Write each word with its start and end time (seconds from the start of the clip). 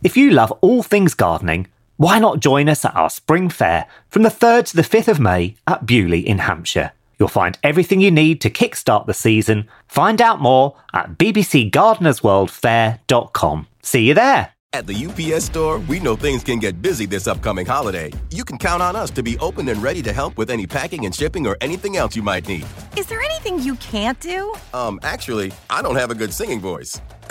If 0.00 0.16
you 0.16 0.30
love 0.30 0.52
all 0.60 0.84
things 0.84 1.14
gardening, 1.14 1.66
why 1.96 2.20
not 2.20 2.38
join 2.38 2.68
us 2.68 2.84
at 2.84 2.94
our 2.94 3.10
spring 3.10 3.48
fair 3.48 3.88
from 4.08 4.22
the 4.22 4.28
3rd 4.28 4.66
to 4.66 4.76
the 4.76 4.82
5th 4.82 5.08
of 5.08 5.18
May 5.18 5.56
at 5.66 5.86
Beaulieu 5.86 6.22
in 6.24 6.38
Hampshire? 6.38 6.92
You'll 7.18 7.28
find 7.28 7.58
everything 7.64 8.00
you 8.00 8.12
need 8.12 8.40
to 8.42 8.50
kickstart 8.50 9.06
the 9.06 9.14
season. 9.14 9.68
Find 9.88 10.22
out 10.22 10.40
more 10.40 10.76
at 10.94 11.18
bbcgardenersworldfair.com. 11.18 13.66
See 13.82 14.06
you 14.06 14.14
there. 14.14 14.52
At 14.72 14.86
the 14.86 15.06
UPS 15.06 15.46
store, 15.46 15.80
we 15.80 15.98
know 15.98 16.14
things 16.14 16.44
can 16.44 16.60
get 16.60 16.80
busy 16.80 17.04
this 17.06 17.26
upcoming 17.26 17.66
holiday. 17.66 18.12
You 18.30 18.44
can 18.44 18.56
count 18.56 18.80
on 18.82 18.94
us 18.94 19.10
to 19.12 19.24
be 19.24 19.36
open 19.38 19.68
and 19.68 19.82
ready 19.82 20.02
to 20.02 20.12
help 20.12 20.38
with 20.38 20.50
any 20.50 20.66
packing 20.66 21.06
and 21.06 21.14
shipping 21.14 21.44
or 21.46 21.56
anything 21.60 21.96
else 21.96 22.14
you 22.14 22.22
might 22.22 22.46
need. 22.46 22.66
Is 22.96 23.06
there 23.06 23.20
anything 23.20 23.58
you 23.60 23.74
can't 23.76 24.20
do? 24.20 24.54
Um, 24.72 25.00
actually, 25.02 25.50
I 25.70 25.82
don't 25.82 25.96
have 25.96 26.12
a 26.12 26.14
good 26.14 26.32
singing 26.32 26.60
voice. 26.60 27.00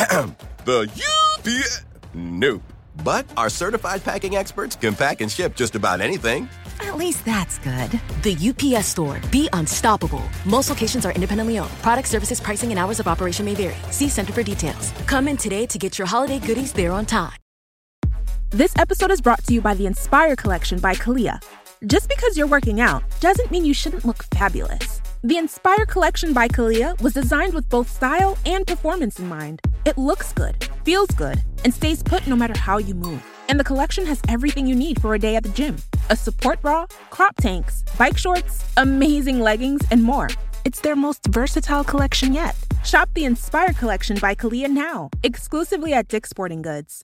the 0.65 0.89
UPS. 0.91 1.86
Nope. 2.17 2.63
But 3.03 3.27
our 3.37 3.49
certified 3.49 4.03
packing 4.03 4.35
experts 4.35 4.75
can 4.75 4.95
pack 4.95 5.21
and 5.21 5.31
ship 5.31 5.55
just 5.55 5.75
about 5.75 6.01
anything. 6.01 6.49
At 6.81 6.97
least 6.97 7.23
that's 7.25 7.59
good. 7.59 7.91
The 8.23 8.35
UPS 8.49 8.87
store. 8.87 9.21
Be 9.31 9.47
unstoppable. 9.53 10.23
Most 10.45 10.69
locations 10.69 11.05
are 11.05 11.11
independently 11.11 11.59
owned. 11.59 11.71
Product 11.83 12.07
services, 12.07 12.41
pricing, 12.41 12.71
and 12.71 12.79
hours 12.79 12.99
of 12.99 13.07
operation 13.07 13.45
may 13.45 13.53
vary. 13.53 13.75
See 13.91 14.09
Center 14.09 14.33
for 14.33 14.43
details. 14.43 14.91
Come 15.05 15.27
in 15.27 15.37
today 15.37 15.67
to 15.67 15.77
get 15.77 15.99
your 15.99 16.07
holiday 16.07 16.39
goodies 16.39 16.73
there 16.73 16.91
on 16.91 17.05
time. 17.05 17.37
This 18.49 18.73
episode 18.77 19.11
is 19.11 19.21
brought 19.21 19.43
to 19.43 19.53
you 19.53 19.61
by 19.61 19.75
the 19.75 19.85
Inspire 19.85 20.35
Collection 20.35 20.79
by 20.79 20.95
Calia. 20.95 21.39
Just 21.85 22.09
because 22.09 22.35
you're 22.35 22.47
working 22.47 22.81
out 22.81 23.03
doesn't 23.19 23.51
mean 23.51 23.63
you 23.63 23.73
shouldn't 23.73 24.05
look 24.05 24.23
fabulous. 24.33 25.01
The 25.23 25.37
Inspire 25.37 25.87
Collection 25.87 26.31
by 26.31 26.47
Calia 26.47 26.99
was 27.01 27.15
designed 27.15 27.55
with 27.55 27.67
both 27.69 27.89
style 27.89 28.37
and 28.45 28.67
performance 28.67 29.17
in 29.17 29.27
mind. 29.27 29.61
It 29.83 29.97
looks 29.97 30.31
good, 30.31 30.69
feels 30.83 31.09
good, 31.09 31.41
and 31.63 31.73
stays 31.73 32.03
put 32.03 32.27
no 32.27 32.35
matter 32.35 32.55
how 32.55 32.77
you 32.77 32.93
move. 32.93 33.25
And 33.49 33.59
the 33.59 33.63
collection 33.63 34.05
has 34.05 34.21
everything 34.29 34.67
you 34.67 34.75
need 34.75 35.01
for 35.01 35.15
a 35.15 35.19
day 35.19 35.35
at 35.35 35.41
the 35.41 35.49
gym 35.49 35.77
a 36.11 36.15
support 36.15 36.61
bra, 36.61 36.85
crop 37.09 37.35
tanks, 37.37 37.83
bike 37.97 38.17
shorts, 38.17 38.63
amazing 38.77 39.39
leggings, 39.39 39.81
and 39.89 40.03
more. 40.03 40.29
It's 40.65 40.81
their 40.81 40.95
most 40.95 41.25
versatile 41.25 41.83
collection 41.83 42.33
yet. 42.33 42.55
Shop 42.85 43.09
the 43.15 43.25
Inspire 43.25 43.73
Collection 43.73 44.17
by 44.19 44.35
Calia 44.35 44.69
now, 44.69 45.09
exclusively 45.23 45.93
at 45.93 46.07
Dick's 46.09 46.29
Sporting 46.29 46.61
Goods. 46.61 47.03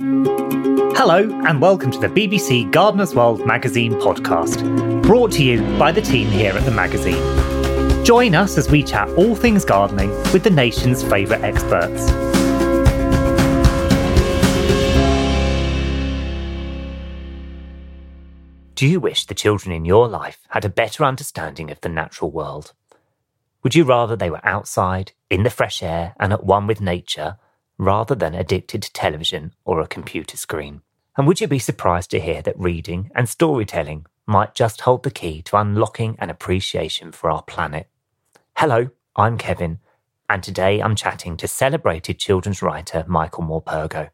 Hello, 0.00 1.28
and 1.46 1.60
welcome 1.60 1.90
to 1.90 1.98
the 1.98 2.08
BBC 2.08 2.70
Gardener's 2.70 3.14
World 3.14 3.44
magazine 3.46 3.94
podcast, 3.94 5.02
brought 5.02 5.32
to 5.32 5.42
you 5.42 5.60
by 5.76 5.90
the 5.90 6.00
team 6.00 6.28
here 6.28 6.52
at 6.52 6.64
the 6.64 6.70
magazine. 6.70 7.22
Join 8.08 8.34
us 8.34 8.56
as 8.56 8.70
we 8.70 8.82
chat 8.82 9.06
all 9.18 9.34
things 9.34 9.66
gardening 9.66 10.08
with 10.32 10.42
the 10.42 10.48
nation's 10.48 11.02
favourite 11.02 11.42
experts. 11.42 12.06
Do 18.76 18.86
you 18.86 18.98
wish 18.98 19.26
the 19.26 19.34
children 19.34 19.74
in 19.74 19.84
your 19.84 20.08
life 20.08 20.38
had 20.48 20.64
a 20.64 20.70
better 20.70 21.04
understanding 21.04 21.70
of 21.70 21.82
the 21.82 21.90
natural 21.90 22.30
world? 22.30 22.72
Would 23.62 23.74
you 23.74 23.84
rather 23.84 24.16
they 24.16 24.30
were 24.30 24.40
outside, 24.42 25.12
in 25.28 25.42
the 25.42 25.50
fresh 25.50 25.82
air, 25.82 26.14
and 26.18 26.32
at 26.32 26.44
one 26.44 26.66
with 26.66 26.80
nature, 26.80 27.36
rather 27.76 28.14
than 28.14 28.34
addicted 28.34 28.80
to 28.84 28.92
television 28.94 29.52
or 29.66 29.82
a 29.82 29.86
computer 29.86 30.38
screen? 30.38 30.80
And 31.18 31.26
would 31.26 31.42
you 31.42 31.46
be 31.46 31.58
surprised 31.58 32.10
to 32.12 32.20
hear 32.20 32.40
that 32.40 32.58
reading 32.58 33.10
and 33.14 33.28
storytelling 33.28 34.06
might 34.24 34.54
just 34.54 34.80
hold 34.80 35.02
the 35.02 35.10
key 35.10 35.42
to 35.42 35.58
unlocking 35.58 36.16
an 36.18 36.30
appreciation 36.30 37.12
for 37.12 37.30
our 37.30 37.42
planet? 37.42 37.86
Hello, 38.60 38.88
I'm 39.14 39.38
Kevin, 39.38 39.78
and 40.28 40.42
today 40.42 40.82
I'm 40.82 40.96
chatting 40.96 41.36
to 41.36 41.46
celebrated 41.46 42.18
children's 42.18 42.60
writer 42.60 43.04
Michael 43.06 43.44
Morpurgo. 43.44 44.10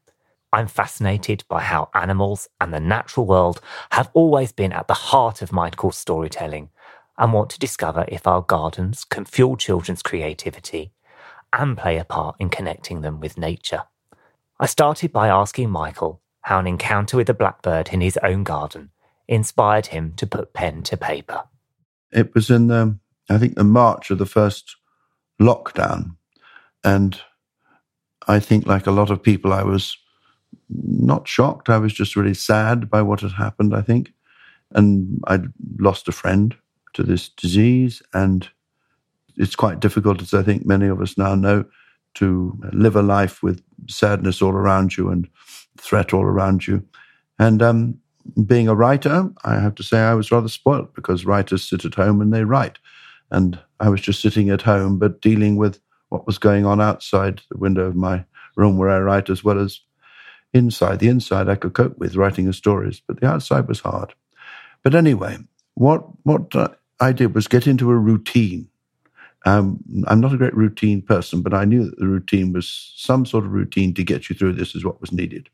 I'm 0.53 0.67
fascinated 0.67 1.45
by 1.49 1.63
how 1.63 1.89
animals 1.95 2.51
and 2.61 2.71
the 2.71 2.79
natural 2.79 3.25
world 3.25 3.63
have 3.93 4.11
always 4.13 4.53
been 4.53 4.71
at 4.71 4.87
the 4.87 4.93
heart 4.93 5.41
of 5.41 5.51
Michael's 5.51 5.97
storytelling 5.97 6.69
and 7.17 7.33
want 7.33 7.49
to 7.53 7.59
discover 7.59 8.05
if 8.07 8.27
our 8.27 8.43
gardens 8.43 9.05
can 9.05 9.25
fuel 9.25 9.57
children's 9.57 10.03
creativity 10.03 10.93
and 11.51 11.79
play 11.79 11.97
a 11.97 12.05
part 12.05 12.37
in 12.39 12.51
connecting 12.51 13.01
them 13.01 13.21
with 13.21 13.39
nature. 13.39 13.85
I 14.61 14.67
started 14.67 15.11
by 15.11 15.29
asking 15.29 15.71
Michael 15.71 16.21
how 16.43 16.59
an 16.59 16.67
encounter 16.67 17.17
with 17.17 17.31
a 17.31 17.35
blackbird 17.35 17.95
in 17.95 18.03
his 18.03 18.19
own 18.23 18.45
garden 18.45 18.91
inspired 19.27 19.87
him 19.87 20.13
to 20.19 20.27
put 20.27 20.53
pen 20.53 20.83
to 20.83 20.99
paper. 20.99 21.45
It 22.13 22.35
was 22.35 22.51
in 22.51 22.67
the, 22.67 22.99
I 23.29 23.39
think, 23.39 23.55
the 23.55 23.65
March 23.65 24.11
of 24.11 24.19
the 24.19 24.27
first 24.27 24.77
lockdown. 25.41 26.17
And 26.83 27.21
I 28.29 28.41
think, 28.41 28.67
like 28.67 28.87
a 28.87 28.93
lot 28.93 29.11
of 29.11 29.23
people, 29.23 29.53
I 29.53 29.63
was 29.63 29.97
not 30.69 31.29
shocked. 31.29 31.69
I 31.69 31.79
was 31.79 31.93
just 31.93 32.17
really 32.17 32.35
sad 32.35 32.91
by 32.91 33.03
what 33.03 33.21
had 33.21 33.33
happened, 33.33 33.75
I 33.75 33.83
think. 33.83 34.13
And 34.71 35.21
I'd 35.27 35.47
lost 35.79 36.09
a 36.09 36.13
friend 36.13 36.55
to 36.95 37.03
this 37.03 37.29
disease. 37.29 38.03
And 38.13 38.49
it's 39.37 39.57
quite 39.57 39.81
difficult, 39.81 40.23
as 40.23 40.35
I 40.35 40.43
think 40.43 40.65
many 40.67 40.87
of 40.87 41.01
us 41.01 41.19
now 41.19 41.35
know, 41.35 41.65
to 42.15 42.59
live 42.73 42.97
a 42.97 43.03
life 43.03 43.43
with 43.43 43.63
sadness 43.89 44.41
all 44.41 44.53
around 44.53 44.97
you 44.97 45.11
and 45.11 45.29
threat 45.79 46.15
all 46.15 46.23
around 46.23 46.67
you. 46.67 46.85
And 47.39 47.63
um, 47.63 47.99
being 48.47 48.69
a 48.69 48.75
writer, 48.75 49.31
I 49.45 49.59
have 49.59 49.75
to 49.77 49.83
say 49.83 49.99
I 49.99 50.15
was 50.15 50.31
rather 50.31 50.49
spoilt 50.49 50.95
because 50.95 51.27
writers 51.27 51.69
sit 51.69 51.85
at 51.85 51.95
home 51.95 52.21
and 52.21 52.33
they 52.33 52.45
write. 52.45 52.79
And 53.31 53.59
I 53.81 53.89
was 53.89 54.01
just 54.01 54.21
sitting 54.21 54.51
at 54.51 54.63
home, 54.63 54.99
but 54.99 55.21
dealing 55.21 55.57
with 55.57 55.81
what 56.09 56.27
was 56.27 56.39
going 56.39 56.67
on 56.67 56.81
outside 56.81 57.43
the 57.51 57.59
window 57.59 57.87
of 57.87 57.97
my 57.97 58.25
room 58.57 58.79
where 58.79 58.91
I 58.91 59.01
write, 59.01 59.31
as 59.31 59.43
well 59.43 59.59
as 59.59 59.81
inside. 60.53 61.01
The 61.01 61.09
inside 61.09 61.49
I 61.49 61.57
could 61.57 61.75
cope 61.75 61.99
with 61.99 62.17
writing 62.17 62.47
the 62.47 62.53
stories, 62.53 63.03
but 63.07 63.21
the 63.21 63.27
outside 63.27 63.69
was 63.69 63.81
hard. 63.81 64.15
But 64.83 64.95
anyway, 64.95 65.39
what 65.75 66.05
what 66.25 66.79
I 67.01 67.13
did 67.13 67.35
was 67.35 67.49
get 67.49 67.67
into 67.67 67.91
a 67.91 67.97
routine. 67.97 68.69
Um, 69.47 69.81
I'm 70.07 70.21
not 70.21 70.33
a 70.33 70.39
great 70.39 70.57
routine 70.57 71.03
person, 71.03 71.43
but 71.43 71.53
I 71.53 71.65
knew 71.65 71.85
that 71.85 71.99
the 71.99 72.07
routine 72.07 72.53
was 72.53 72.93
some 72.97 73.27
sort 73.27 73.45
of 73.45 73.53
routine 73.53 73.93
to 73.95 74.05
get 74.05 74.31
you 74.31 74.37
through 74.37 74.55
this 74.55 74.75
is 74.75 74.85
what 74.85 75.01
was 75.01 75.13
needed. 75.13 75.51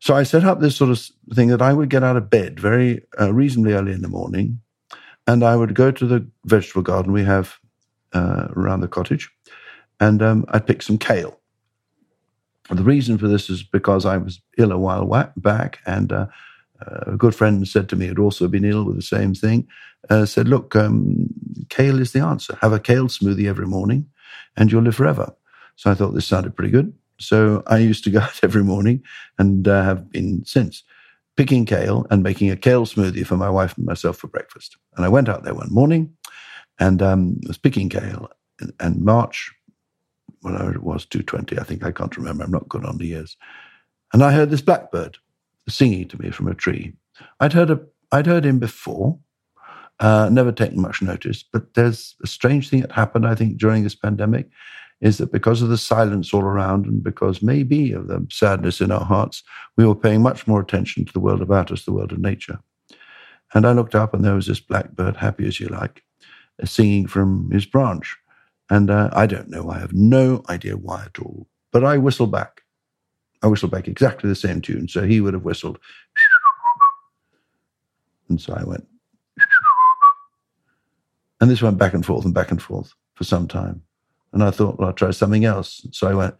So 0.00 0.14
I 0.14 0.24
set 0.24 0.44
up 0.44 0.60
this 0.60 0.76
sort 0.76 0.90
of 0.90 1.00
thing 1.32 1.48
that 1.48 1.62
I 1.62 1.72
would 1.72 1.88
get 1.88 2.02
out 2.02 2.16
of 2.16 2.28
bed 2.28 2.60
very 2.60 3.06
uh, 3.18 3.32
reasonably 3.32 3.72
early 3.72 3.92
in 3.92 4.02
the 4.02 4.08
morning, 4.08 4.60
and 5.26 5.42
I 5.44 5.56
would 5.56 5.74
go 5.74 5.90
to 5.90 6.06
the 6.06 6.26
vegetable 6.44 6.82
garden 6.82 7.12
we 7.12 7.24
have 7.24 7.58
uh, 8.12 8.48
around 8.56 8.80
the 8.80 8.88
cottage, 8.88 9.30
and 10.00 10.22
um, 10.22 10.44
I'd 10.48 10.66
pick 10.66 10.82
some 10.82 10.98
kale. 10.98 11.40
The 12.70 12.82
reason 12.82 13.18
for 13.18 13.28
this 13.28 13.50
is 13.50 13.62
because 13.62 14.06
I 14.06 14.16
was 14.16 14.40
ill 14.56 14.72
a 14.72 14.78
while 14.78 15.32
back, 15.36 15.80
and 15.86 16.12
uh, 16.12 16.26
a 16.86 17.16
good 17.16 17.34
friend 17.34 17.66
said 17.66 17.88
to 17.90 17.96
me, 17.96 18.06
who'd 18.06 18.18
also 18.18 18.48
been 18.48 18.64
ill 18.64 18.84
with 18.84 18.96
the 18.96 19.02
same 19.02 19.34
thing, 19.34 19.66
uh, 20.10 20.26
said, 20.26 20.48
Look, 20.48 20.74
um, 20.76 21.28
kale 21.68 22.00
is 22.00 22.12
the 22.12 22.20
answer. 22.20 22.56
Have 22.60 22.72
a 22.72 22.80
kale 22.80 23.08
smoothie 23.08 23.48
every 23.48 23.66
morning, 23.66 24.06
and 24.56 24.70
you'll 24.70 24.82
live 24.82 24.96
forever. 24.96 25.34
So 25.76 25.90
I 25.90 25.94
thought 25.94 26.12
this 26.12 26.26
sounded 26.26 26.56
pretty 26.56 26.70
good. 26.70 26.92
So 27.18 27.62
I 27.66 27.78
used 27.78 28.04
to 28.04 28.10
go 28.10 28.20
out 28.22 28.40
every 28.42 28.64
morning 28.64 29.02
and 29.38 29.66
uh, 29.66 29.82
have 29.82 30.10
been 30.10 30.44
since 30.44 30.82
picking 31.36 31.66
kale 31.66 32.06
and 32.10 32.22
making 32.22 32.50
a 32.50 32.56
kale 32.56 32.86
smoothie 32.86 33.26
for 33.26 33.36
my 33.36 33.50
wife 33.50 33.76
and 33.76 33.86
myself 33.86 34.16
for 34.16 34.28
breakfast. 34.28 34.76
And 34.96 35.04
I 35.04 35.08
went 35.08 35.28
out 35.28 35.44
there 35.44 35.54
one 35.54 35.72
morning 35.72 36.16
and 36.78 37.02
um, 37.02 37.40
was 37.46 37.58
picking 37.58 37.88
kale. 37.88 38.30
And, 38.78 39.04
March 39.04 39.52
whatever 40.44 40.72
it 40.72 40.82
was, 40.82 41.06
220, 41.06 41.58
I 41.58 41.64
think, 41.64 41.84
I 41.84 41.90
can't 41.90 42.16
remember. 42.16 42.44
I'm 42.44 42.50
not 42.50 42.68
good 42.68 42.84
on 42.84 42.98
the 42.98 43.06
years. 43.06 43.36
And 44.12 44.22
I 44.22 44.32
heard 44.32 44.50
this 44.50 44.60
blackbird 44.60 45.16
singing 45.68 46.06
to 46.08 46.20
me 46.20 46.30
from 46.30 46.48
a 46.48 46.54
tree. 46.54 46.92
I'd 47.40 47.54
heard, 47.54 47.70
a, 47.70 47.80
I'd 48.12 48.26
heard 48.26 48.44
him 48.44 48.58
before, 48.58 49.18
uh, 50.00 50.28
never 50.30 50.52
taken 50.52 50.82
much 50.82 51.00
notice, 51.00 51.42
but 51.50 51.72
there's 51.74 52.14
a 52.22 52.26
strange 52.26 52.68
thing 52.68 52.82
that 52.82 52.92
happened, 52.92 53.26
I 53.26 53.34
think, 53.34 53.56
during 53.56 53.84
this 53.84 53.94
pandemic, 53.94 54.50
is 55.04 55.18
that 55.18 55.30
because 55.30 55.60
of 55.60 55.68
the 55.68 55.76
silence 55.76 56.32
all 56.32 56.40
around 56.40 56.86
and 56.86 57.04
because 57.04 57.42
maybe 57.42 57.92
of 57.92 58.08
the 58.08 58.26
sadness 58.30 58.80
in 58.80 58.90
our 58.90 59.04
hearts, 59.04 59.42
we 59.76 59.86
were 59.86 59.94
paying 59.94 60.22
much 60.22 60.46
more 60.46 60.62
attention 60.62 61.04
to 61.04 61.12
the 61.12 61.20
world 61.20 61.42
about 61.42 61.70
us, 61.70 61.84
the 61.84 61.92
world 61.92 62.10
of 62.10 62.18
nature. 62.18 62.58
And 63.52 63.66
I 63.66 63.72
looked 63.72 63.94
up 63.94 64.14
and 64.14 64.24
there 64.24 64.34
was 64.34 64.46
this 64.46 64.60
blackbird, 64.60 65.14
happy 65.14 65.46
as 65.46 65.60
you 65.60 65.68
like, 65.68 66.02
singing 66.64 67.06
from 67.06 67.50
his 67.50 67.66
branch. 67.66 68.16
And 68.70 68.88
uh, 68.88 69.10
I 69.12 69.26
don't 69.26 69.50
know. 69.50 69.70
I 69.70 69.78
have 69.78 69.92
no 69.92 70.42
idea 70.48 70.78
why 70.78 71.02
at 71.04 71.18
all. 71.18 71.46
But 71.70 71.84
I 71.84 71.98
whistle 71.98 72.26
back. 72.26 72.62
I 73.42 73.46
whistle 73.48 73.68
back 73.68 73.86
exactly 73.86 74.30
the 74.30 74.34
same 74.34 74.62
tune. 74.62 74.88
So 74.88 75.02
he 75.02 75.20
would 75.20 75.34
have 75.34 75.44
whistled. 75.44 75.78
And 78.30 78.40
so 78.40 78.54
I 78.54 78.64
went. 78.64 78.88
And 81.42 81.50
this 81.50 81.60
went 81.60 81.76
back 81.76 81.92
and 81.92 82.06
forth 82.06 82.24
and 82.24 82.32
back 82.32 82.50
and 82.50 82.62
forth 82.62 82.94
for 83.16 83.24
some 83.24 83.46
time. 83.46 83.82
And 84.34 84.42
I 84.42 84.50
thought, 84.50 84.78
well, 84.78 84.88
I'll 84.88 84.94
try 84.94 85.12
something 85.12 85.44
else. 85.44 85.86
So 85.92 86.08
I 86.08 86.14
went. 86.14 86.34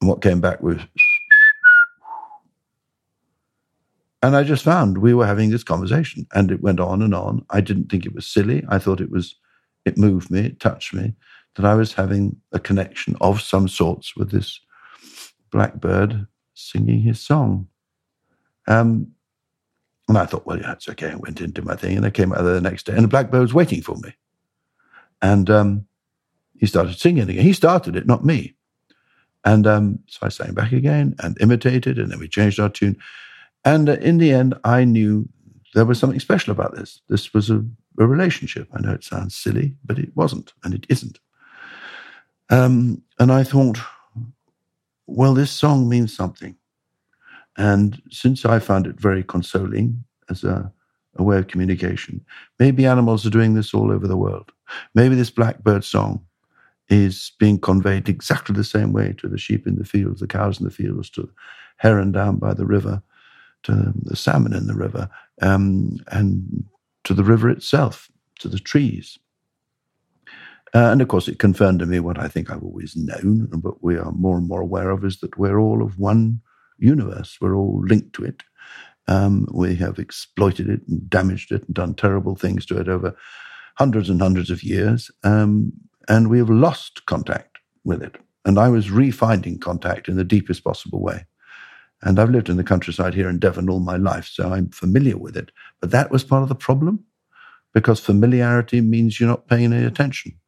And 0.00 0.10
what 0.10 0.22
came 0.22 0.40
back 0.40 0.60
was. 0.60 0.80
And 4.20 4.34
I 4.34 4.42
just 4.42 4.64
found 4.64 4.98
we 4.98 5.14
were 5.14 5.26
having 5.26 5.50
this 5.50 5.62
conversation 5.62 6.26
and 6.34 6.50
it 6.50 6.60
went 6.60 6.80
on 6.80 7.02
and 7.02 7.14
on. 7.14 7.46
I 7.50 7.60
didn't 7.60 7.88
think 7.88 8.04
it 8.04 8.14
was 8.14 8.26
silly. 8.26 8.64
I 8.68 8.80
thought 8.80 9.00
it 9.00 9.12
was, 9.12 9.36
it 9.84 9.96
moved 9.96 10.32
me, 10.32 10.40
it 10.40 10.58
touched 10.58 10.92
me, 10.92 11.14
that 11.54 11.64
I 11.64 11.76
was 11.76 11.92
having 11.92 12.34
a 12.50 12.58
connection 12.58 13.16
of 13.20 13.40
some 13.40 13.68
sorts 13.68 14.16
with 14.16 14.32
this 14.32 14.60
blackbird 15.52 16.26
singing 16.54 17.00
his 17.02 17.20
song. 17.20 17.68
Um, 18.66 19.12
and 20.08 20.18
I 20.18 20.26
thought, 20.26 20.46
well, 20.46 20.58
yeah, 20.58 20.72
it's 20.72 20.88
okay. 20.88 21.12
I 21.12 21.14
went 21.14 21.40
into 21.40 21.62
my 21.62 21.76
thing 21.76 21.96
and 21.96 22.04
I 22.04 22.10
came 22.10 22.32
out 22.32 22.42
there 22.42 22.54
the 22.54 22.60
next 22.60 22.86
day 22.86 22.94
and 22.94 23.04
the 23.04 23.08
blackbird 23.08 23.42
was 23.42 23.54
waiting 23.54 23.82
for 23.82 23.94
me. 23.98 24.12
And 25.20 25.50
um, 25.50 25.86
he 26.58 26.66
started 26.66 26.98
singing 26.98 27.28
again. 27.28 27.42
He 27.42 27.52
started 27.52 27.96
it, 27.96 28.06
not 28.06 28.24
me. 28.24 28.54
And 29.44 29.66
um, 29.66 29.98
so 30.06 30.18
I 30.22 30.28
sang 30.28 30.54
back 30.54 30.72
again 30.72 31.14
and 31.20 31.40
imitated, 31.40 31.98
and 31.98 32.10
then 32.10 32.18
we 32.18 32.28
changed 32.28 32.60
our 32.60 32.68
tune. 32.68 32.96
And 33.64 33.88
uh, 33.88 33.94
in 33.94 34.18
the 34.18 34.32
end, 34.32 34.54
I 34.64 34.84
knew 34.84 35.28
there 35.74 35.84
was 35.84 35.98
something 35.98 36.20
special 36.20 36.52
about 36.52 36.74
this. 36.74 37.00
This 37.08 37.32
was 37.32 37.50
a, 37.50 37.64
a 37.98 38.06
relationship. 38.06 38.68
I 38.72 38.80
know 38.80 38.92
it 38.92 39.04
sounds 39.04 39.36
silly, 39.36 39.74
but 39.84 39.98
it 39.98 40.14
wasn't, 40.16 40.52
and 40.64 40.74
it 40.74 40.86
isn't. 40.88 41.20
Um, 42.50 43.02
and 43.18 43.30
I 43.30 43.44
thought, 43.44 43.78
well, 45.06 45.34
this 45.34 45.50
song 45.50 45.88
means 45.88 46.14
something. 46.14 46.56
And 47.56 48.00
since 48.10 48.44
I 48.44 48.58
found 48.58 48.86
it 48.86 49.00
very 49.00 49.22
consoling 49.22 50.04
as 50.30 50.44
a, 50.44 50.72
a 51.18 51.22
way 51.22 51.38
of 51.38 51.48
communication, 51.48 52.24
maybe 52.58 52.86
animals 52.86 53.26
are 53.26 53.30
doing 53.30 53.54
this 53.54 53.74
all 53.74 53.90
over 53.90 54.06
the 54.06 54.16
world. 54.16 54.52
Maybe 54.94 55.14
this 55.14 55.30
blackbird 55.30 55.84
song 55.84 56.24
is 56.88 57.32
being 57.38 57.58
conveyed 57.58 58.08
exactly 58.08 58.54
the 58.54 58.64
same 58.64 58.92
way 58.92 59.14
to 59.18 59.28
the 59.28 59.38
sheep 59.38 59.66
in 59.66 59.76
the 59.76 59.84
fields, 59.84 60.20
the 60.20 60.26
cows 60.26 60.58
in 60.58 60.64
the 60.64 60.70
fields, 60.70 61.10
to 61.10 61.22
the 61.22 61.32
heron 61.76 62.12
down 62.12 62.36
by 62.36 62.54
the 62.54 62.66
river, 62.66 63.02
to 63.64 63.92
the 64.02 64.16
salmon 64.16 64.54
in 64.54 64.66
the 64.66 64.74
river, 64.74 65.08
um, 65.42 65.98
and 66.08 66.64
to 67.04 67.14
the 67.14 67.24
river 67.24 67.48
itself, 67.50 68.10
to 68.38 68.48
the 68.48 68.58
trees. 68.58 69.18
Uh, 70.74 70.90
and 70.90 71.00
of 71.00 71.08
course, 71.08 71.28
it 71.28 71.38
confirmed 71.38 71.78
to 71.80 71.86
me 71.86 71.98
what 71.98 72.18
I 72.18 72.28
think 72.28 72.50
I've 72.50 72.62
always 72.62 72.94
known, 72.96 73.48
but 73.52 73.82
we 73.82 73.96
are 73.96 74.12
more 74.12 74.36
and 74.36 74.46
more 74.46 74.60
aware 74.60 74.90
of 74.90 75.04
is 75.04 75.20
that 75.20 75.38
we're 75.38 75.58
all 75.58 75.82
of 75.82 75.98
one 75.98 76.40
universe. 76.78 77.38
We're 77.40 77.56
all 77.56 77.82
linked 77.84 78.12
to 78.14 78.24
it. 78.24 78.42
Um, 79.08 79.46
we 79.52 79.74
have 79.76 79.98
exploited 79.98 80.68
it 80.68 80.82
and 80.86 81.08
damaged 81.08 81.50
it 81.50 81.64
and 81.64 81.74
done 81.74 81.94
terrible 81.94 82.36
things 82.36 82.66
to 82.66 82.78
it 82.78 82.88
over 82.88 83.16
hundreds 83.76 84.10
and 84.10 84.20
hundreds 84.20 84.50
of 84.50 84.62
years. 84.62 85.10
Um, 85.24 85.72
and 86.08 86.28
we 86.28 86.38
have 86.38 86.50
lost 86.50 87.06
contact 87.06 87.58
with 87.84 88.02
it. 88.02 88.16
And 88.44 88.58
I 88.58 88.68
was 88.68 88.88
refinding 88.88 89.60
contact 89.60 90.08
in 90.08 90.16
the 90.16 90.24
deepest 90.24 90.64
possible 90.64 91.02
way. 91.02 91.26
And 92.02 92.18
I've 92.18 92.30
lived 92.30 92.48
in 92.48 92.56
the 92.56 92.64
countryside 92.64 93.14
here 93.14 93.28
in 93.28 93.38
Devon 93.38 93.68
all 93.68 93.80
my 93.80 93.96
life, 93.96 94.28
so 94.32 94.52
I'm 94.52 94.70
familiar 94.70 95.16
with 95.16 95.36
it. 95.36 95.50
But 95.80 95.90
that 95.90 96.10
was 96.10 96.22
part 96.22 96.42
of 96.42 96.48
the 96.48 96.54
problem 96.54 97.04
because 97.74 98.00
familiarity 98.00 98.80
means 98.80 99.18
you're 99.18 99.28
not 99.28 99.48
paying 99.48 99.72
any 99.72 99.84
attention. 99.84 100.38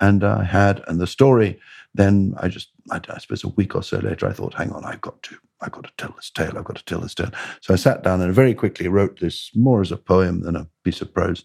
And 0.00 0.22
I 0.24 0.44
had, 0.44 0.82
and 0.86 1.00
the 1.00 1.06
story, 1.06 1.58
then 1.94 2.34
I 2.38 2.48
just, 2.48 2.70
I, 2.90 3.00
I 3.08 3.18
suppose 3.18 3.44
a 3.44 3.48
week 3.48 3.74
or 3.74 3.82
so 3.82 3.98
later, 3.98 4.26
I 4.26 4.32
thought, 4.32 4.54
hang 4.54 4.70
on, 4.72 4.84
I've 4.84 5.00
got 5.00 5.22
to, 5.24 5.36
I've 5.60 5.72
got 5.72 5.84
to 5.84 5.92
tell 5.96 6.14
this 6.16 6.30
tale, 6.30 6.56
I've 6.56 6.64
got 6.64 6.76
to 6.76 6.84
tell 6.84 7.00
this 7.00 7.14
tale. 7.14 7.32
So 7.60 7.74
I 7.74 7.76
sat 7.76 8.02
down 8.02 8.20
and 8.20 8.34
very 8.34 8.54
quickly 8.54 8.88
wrote 8.88 9.20
this 9.20 9.50
more 9.54 9.80
as 9.80 9.90
a 9.90 9.96
poem 9.96 10.42
than 10.42 10.56
a 10.56 10.68
piece 10.84 11.00
of 11.00 11.12
prose. 11.12 11.44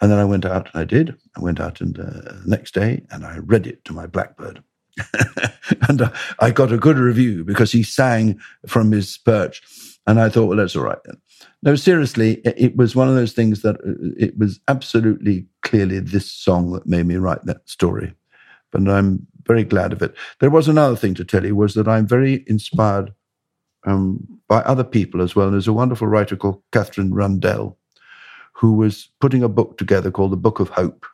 And 0.00 0.10
then 0.10 0.18
I 0.18 0.24
went 0.24 0.44
out 0.44 0.68
and 0.72 0.80
I 0.80 0.84
did. 0.84 1.16
I 1.36 1.40
went 1.40 1.58
out 1.58 1.80
and 1.80 1.98
uh, 1.98 2.02
the 2.02 2.42
next 2.46 2.74
day 2.74 3.02
and 3.10 3.24
I 3.24 3.38
read 3.38 3.66
it 3.66 3.84
to 3.86 3.92
my 3.92 4.06
blackbird. 4.06 4.62
and 5.88 6.02
uh, 6.02 6.10
I 6.38 6.50
got 6.50 6.72
a 6.72 6.78
good 6.78 6.98
review 6.98 7.44
because 7.44 7.72
he 7.72 7.82
sang 7.82 8.38
from 8.66 8.92
his 8.92 9.18
perch. 9.18 9.62
And 10.06 10.20
I 10.20 10.28
thought, 10.28 10.46
well, 10.46 10.58
that's 10.58 10.76
all 10.76 10.84
right 10.84 10.98
then. 11.04 11.16
No, 11.62 11.74
seriously, 11.74 12.34
it, 12.44 12.76
was 12.76 12.94
one 12.94 13.08
of 13.08 13.14
those 13.14 13.32
things 13.32 13.62
that 13.62 13.76
uh, 13.76 14.14
it 14.16 14.38
was 14.38 14.60
absolutely 14.68 15.46
clearly 15.62 15.98
this 15.98 16.30
song 16.30 16.72
that 16.72 16.86
made 16.86 17.06
me 17.06 17.16
write 17.16 17.44
that 17.44 17.68
story. 17.68 18.14
And 18.72 18.90
I'm 18.90 19.26
very 19.46 19.64
glad 19.64 19.92
of 19.92 20.02
it. 20.02 20.14
There 20.40 20.50
was 20.50 20.68
another 20.68 20.96
thing 20.96 21.14
to 21.14 21.24
tell 21.24 21.44
you 21.44 21.56
was 21.56 21.74
that 21.74 21.88
I'm 21.88 22.06
very 22.06 22.44
inspired 22.46 23.12
um, 23.84 24.26
by 24.48 24.58
other 24.58 24.84
people 24.84 25.22
as 25.22 25.34
well. 25.34 25.46
And 25.46 25.54
there's 25.54 25.68
a 25.68 25.72
wonderful 25.72 26.08
writer 26.08 26.36
called 26.36 26.62
Katherine 26.72 27.14
Rundell 27.14 27.78
who 28.52 28.72
was 28.72 29.08
putting 29.20 29.42
a 29.42 29.48
book 29.48 29.78
together 29.78 30.10
called 30.10 30.32
The 30.32 30.36
Book 30.36 30.60
of 30.60 30.70
Hope. 30.70 31.04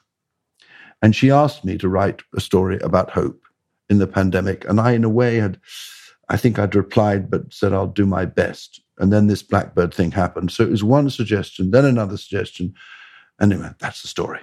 And 1.02 1.14
she 1.14 1.30
asked 1.30 1.64
me 1.64 1.76
to 1.78 1.88
write 1.88 2.22
a 2.36 2.40
story 2.40 2.78
about 2.80 3.10
hope 3.10 3.42
in 3.90 3.98
the 3.98 4.06
pandemic. 4.06 4.64
And 4.68 4.80
I, 4.80 4.92
in 4.92 5.02
a 5.02 5.08
way, 5.08 5.36
had, 5.36 5.58
I 6.28 6.36
think 6.36 6.58
I'd 6.58 6.74
replied, 6.74 7.30
but 7.30 7.52
said, 7.52 7.72
I'll 7.72 7.86
do 7.86 8.06
my 8.06 8.24
best. 8.24 8.80
And 8.98 9.12
then 9.12 9.26
this 9.26 9.42
Blackbird 9.42 9.92
thing 9.92 10.12
happened. 10.12 10.52
So 10.52 10.62
it 10.62 10.70
was 10.70 10.84
one 10.84 11.10
suggestion, 11.10 11.70
then 11.70 11.84
another 11.84 12.16
suggestion. 12.16 12.74
Anyway, 13.40 13.70
that's 13.78 14.02
the 14.02 14.08
story. 14.08 14.40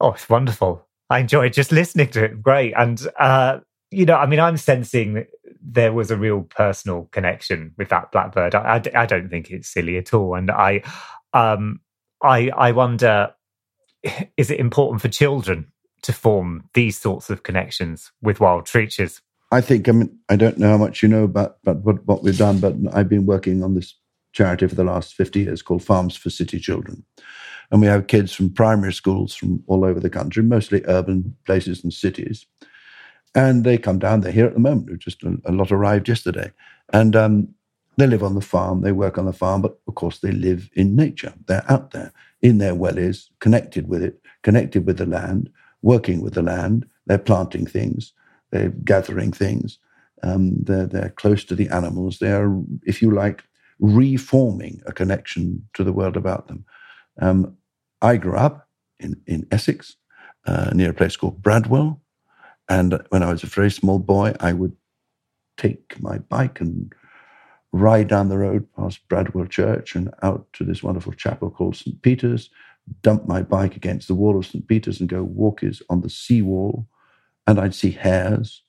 Oh, 0.00 0.12
it's 0.12 0.28
wonderful. 0.28 0.86
I 1.08 1.20
enjoyed 1.20 1.52
just 1.52 1.72
listening 1.72 2.08
to 2.08 2.24
it. 2.24 2.42
Great. 2.42 2.74
And, 2.76 3.00
uh, 3.18 3.60
you 3.90 4.06
know, 4.06 4.16
I 4.16 4.26
mean, 4.26 4.40
I'm 4.40 4.56
sensing 4.56 5.26
there 5.60 5.92
was 5.92 6.10
a 6.10 6.16
real 6.16 6.42
personal 6.42 7.08
connection 7.12 7.72
with 7.76 7.90
that 7.90 8.10
blackbird. 8.10 8.54
I, 8.54 8.76
I, 8.76 9.02
I, 9.02 9.06
don't 9.06 9.28
think 9.28 9.50
it's 9.50 9.68
silly 9.68 9.96
at 9.96 10.12
all, 10.12 10.34
and 10.34 10.50
I, 10.50 10.82
um, 11.32 11.80
I, 12.22 12.50
I 12.50 12.72
wonder 12.72 13.34
is 14.36 14.50
it 14.50 14.58
important 14.58 15.00
for 15.00 15.08
children 15.08 15.70
to 16.02 16.12
form 16.12 16.68
these 16.74 16.98
sorts 16.98 17.30
of 17.30 17.42
connections 17.42 18.10
with 18.20 18.40
wild 18.40 18.68
creatures? 18.68 19.20
I 19.52 19.60
think, 19.60 19.86
I 19.86 19.92
mean, 19.92 20.18
I 20.30 20.36
don't 20.36 20.56
know 20.56 20.70
how 20.70 20.78
much 20.78 21.02
you 21.02 21.10
know 21.10 21.24
about, 21.24 21.58
about 21.62 21.84
what, 21.84 22.06
what 22.06 22.22
we've 22.22 22.38
done, 22.38 22.58
but 22.58 22.74
I've 22.94 23.10
been 23.10 23.26
working 23.26 23.62
on 23.62 23.74
this 23.74 23.94
charity 24.32 24.66
for 24.66 24.74
the 24.74 24.82
last 24.82 25.12
50 25.14 25.40
years 25.40 25.60
called 25.60 25.84
Farms 25.84 26.16
for 26.16 26.30
City 26.30 26.58
Children. 26.58 27.04
And 27.70 27.82
we 27.82 27.86
have 27.86 28.06
kids 28.06 28.32
from 28.32 28.48
primary 28.48 28.94
schools 28.94 29.34
from 29.34 29.62
all 29.66 29.84
over 29.84 30.00
the 30.00 30.08
country, 30.08 30.42
mostly 30.42 30.82
urban 30.86 31.36
places 31.44 31.84
and 31.84 31.92
cities. 31.92 32.46
And 33.34 33.62
they 33.62 33.76
come 33.76 33.98
down, 33.98 34.22
they're 34.22 34.32
here 34.32 34.46
at 34.46 34.54
the 34.54 34.60
moment. 34.60 34.88
We've 34.88 34.98
just 34.98 35.22
a, 35.22 35.38
a 35.44 35.52
lot 35.52 35.70
arrived 35.70 36.08
yesterday. 36.08 36.50
And 36.90 37.14
um, 37.14 37.48
they 37.98 38.06
live 38.06 38.22
on 38.22 38.34
the 38.34 38.40
farm, 38.40 38.80
they 38.80 38.92
work 38.92 39.18
on 39.18 39.26
the 39.26 39.34
farm, 39.34 39.60
but 39.60 39.78
of 39.86 39.94
course 39.94 40.20
they 40.20 40.32
live 40.32 40.70
in 40.72 40.96
nature. 40.96 41.34
They're 41.46 41.70
out 41.70 41.90
there 41.90 42.12
in 42.40 42.56
their 42.56 42.74
wellies, 42.74 43.28
connected 43.40 43.86
with 43.86 44.02
it, 44.02 44.18
connected 44.42 44.86
with 44.86 44.96
the 44.96 45.06
land, 45.06 45.50
working 45.82 46.22
with 46.22 46.32
the 46.32 46.42
land. 46.42 46.86
They're 47.06 47.18
planting 47.18 47.66
things, 47.66 48.14
they're 48.52 48.70
gathering 48.84 49.32
things. 49.32 49.78
Um, 50.22 50.56
they're, 50.62 50.86
they're 50.86 51.10
close 51.10 51.44
to 51.44 51.56
the 51.56 51.68
animals. 51.70 52.18
They 52.18 52.30
are, 52.30 52.62
if 52.84 53.02
you 53.02 53.10
like, 53.10 53.42
reforming 53.80 54.80
a 54.86 54.92
connection 54.92 55.66
to 55.74 55.82
the 55.82 55.92
world 55.92 56.16
about 56.16 56.46
them. 56.46 56.64
Um, 57.20 57.56
I 58.00 58.16
grew 58.16 58.36
up 58.36 58.68
in, 59.00 59.20
in 59.26 59.46
Essex, 59.50 59.96
uh, 60.46 60.70
near 60.72 60.90
a 60.90 60.94
place 60.94 61.16
called 61.16 61.42
Bradwell. 61.42 62.00
And 62.68 63.02
when 63.08 63.22
I 63.22 63.32
was 63.32 63.42
a 63.42 63.48
very 63.48 63.70
small 63.70 63.98
boy, 63.98 64.34
I 64.38 64.52
would 64.52 64.76
take 65.56 66.00
my 66.00 66.18
bike 66.18 66.60
and 66.60 66.92
ride 67.72 68.08
down 68.08 68.28
the 68.28 68.38
road 68.38 68.66
past 68.76 69.00
Bradwell 69.08 69.46
Church 69.46 69.94
and 69.94 70.12
out 70.22 70.46
to 70.52 70.64
this 70.64 70.82
wonderful 70.82 71.12
chapel 71.12 71.50
called 71.50 71.76
St. 71.76 72.00
Peter's, 72.02 72.50
dump 73.02 73.26
my 73.26 73.42
bike 73.42 73.76
against 73.76 74.08
the 74.08 74.14
wall 74.14 74.38
of 74.38 74.46
St. 74.46 74.66
Peter's 74.66 75.00
and 75.00 75.08
go 75.08 75.26
walkies 75.26 75.82
on 75.88 76.00
the 76.02 76.10
seawall. 76.10 76.86
And 77.46 77.58
I'd 77.58 77.74
see 77.74 77.90
hares 77.90 78.62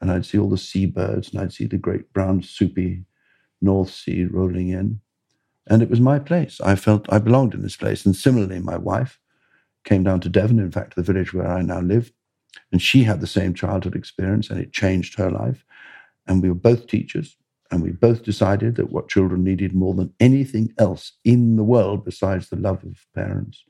and 0.00 0.10
I'd 0.10 0.26
see 0.26 0.38
all 0.38 0.48
the 0.48 0.58
seabirds 0.58 1.30
and 1.32 1.40
I'd 1.40 1.52
see 1.52 1.66
the 1.66 1.78
great 1.78 2.12
brown 2.12 2.42
soupy 2.42 3.04
North 3.60 3.90
Sea 3.90 4.24
rolling 4.24 4.68
in. 4.68 5.00
And 5.66 5.82
it 5.82 5.90
was 5.90 6.00
my 6.00 6.18
place. 6.18 6.60
I 6.60 6.74
felt 6.74 7.10
I 7.10 7.18
belonged 7.18 7.54
in 7.54 7.62
this 7.62 7.76
place. 7.76 8.04
And 8.04 8.14
similarly, 8.14 8.60
my 8.60 8.76
wife 8.76 9.18
came 9.84 10.04
down 10.04 10.20
to 10.20 10.28
Devon, 10.28 10.58
in 10.58 10.70
fact, 10.70 10.94
the 10.94 11.02
village 11.02 11.32
where 11.32 11.48
I 11.48 11.62
now 11.62 11.80
live. 11.80 12.12
And 12.70 12.82
she 12.82 13.04
had 13.04 13.20
the 13.20 13.26
same 13.26 13.54
childhood 13.54 13.96
experience 13.96 14.50
and 14.50 14.60
it 14.60 14.72
changed 14.72 15.18
her 15.18 15.30
life. 15.30 15.64
And 16.26 16.42
we 16.42 16.48
were 16.48 16.54
both 16.54 16.86
teachers. 16.86 17.36
And 17.70 17.82
we 17.82 17.90
both 17.90 18.22
decided 18.22 18.76
that 18.76 18.92
what 18.92 19.08
children 19.08 19.42
needed 19.42 19.74
more 19.74 19.94
than 19.94 20.12
anything 20.20 20.72
else 20.78 21.12
in 21.24 21.56
the 21.56 21.64
world, 21.64 22.04
besides 22.04 22.48
the 22.48 22.56
love 22.56 22.84
of 22.84 23.06
parents, 23.14 23.64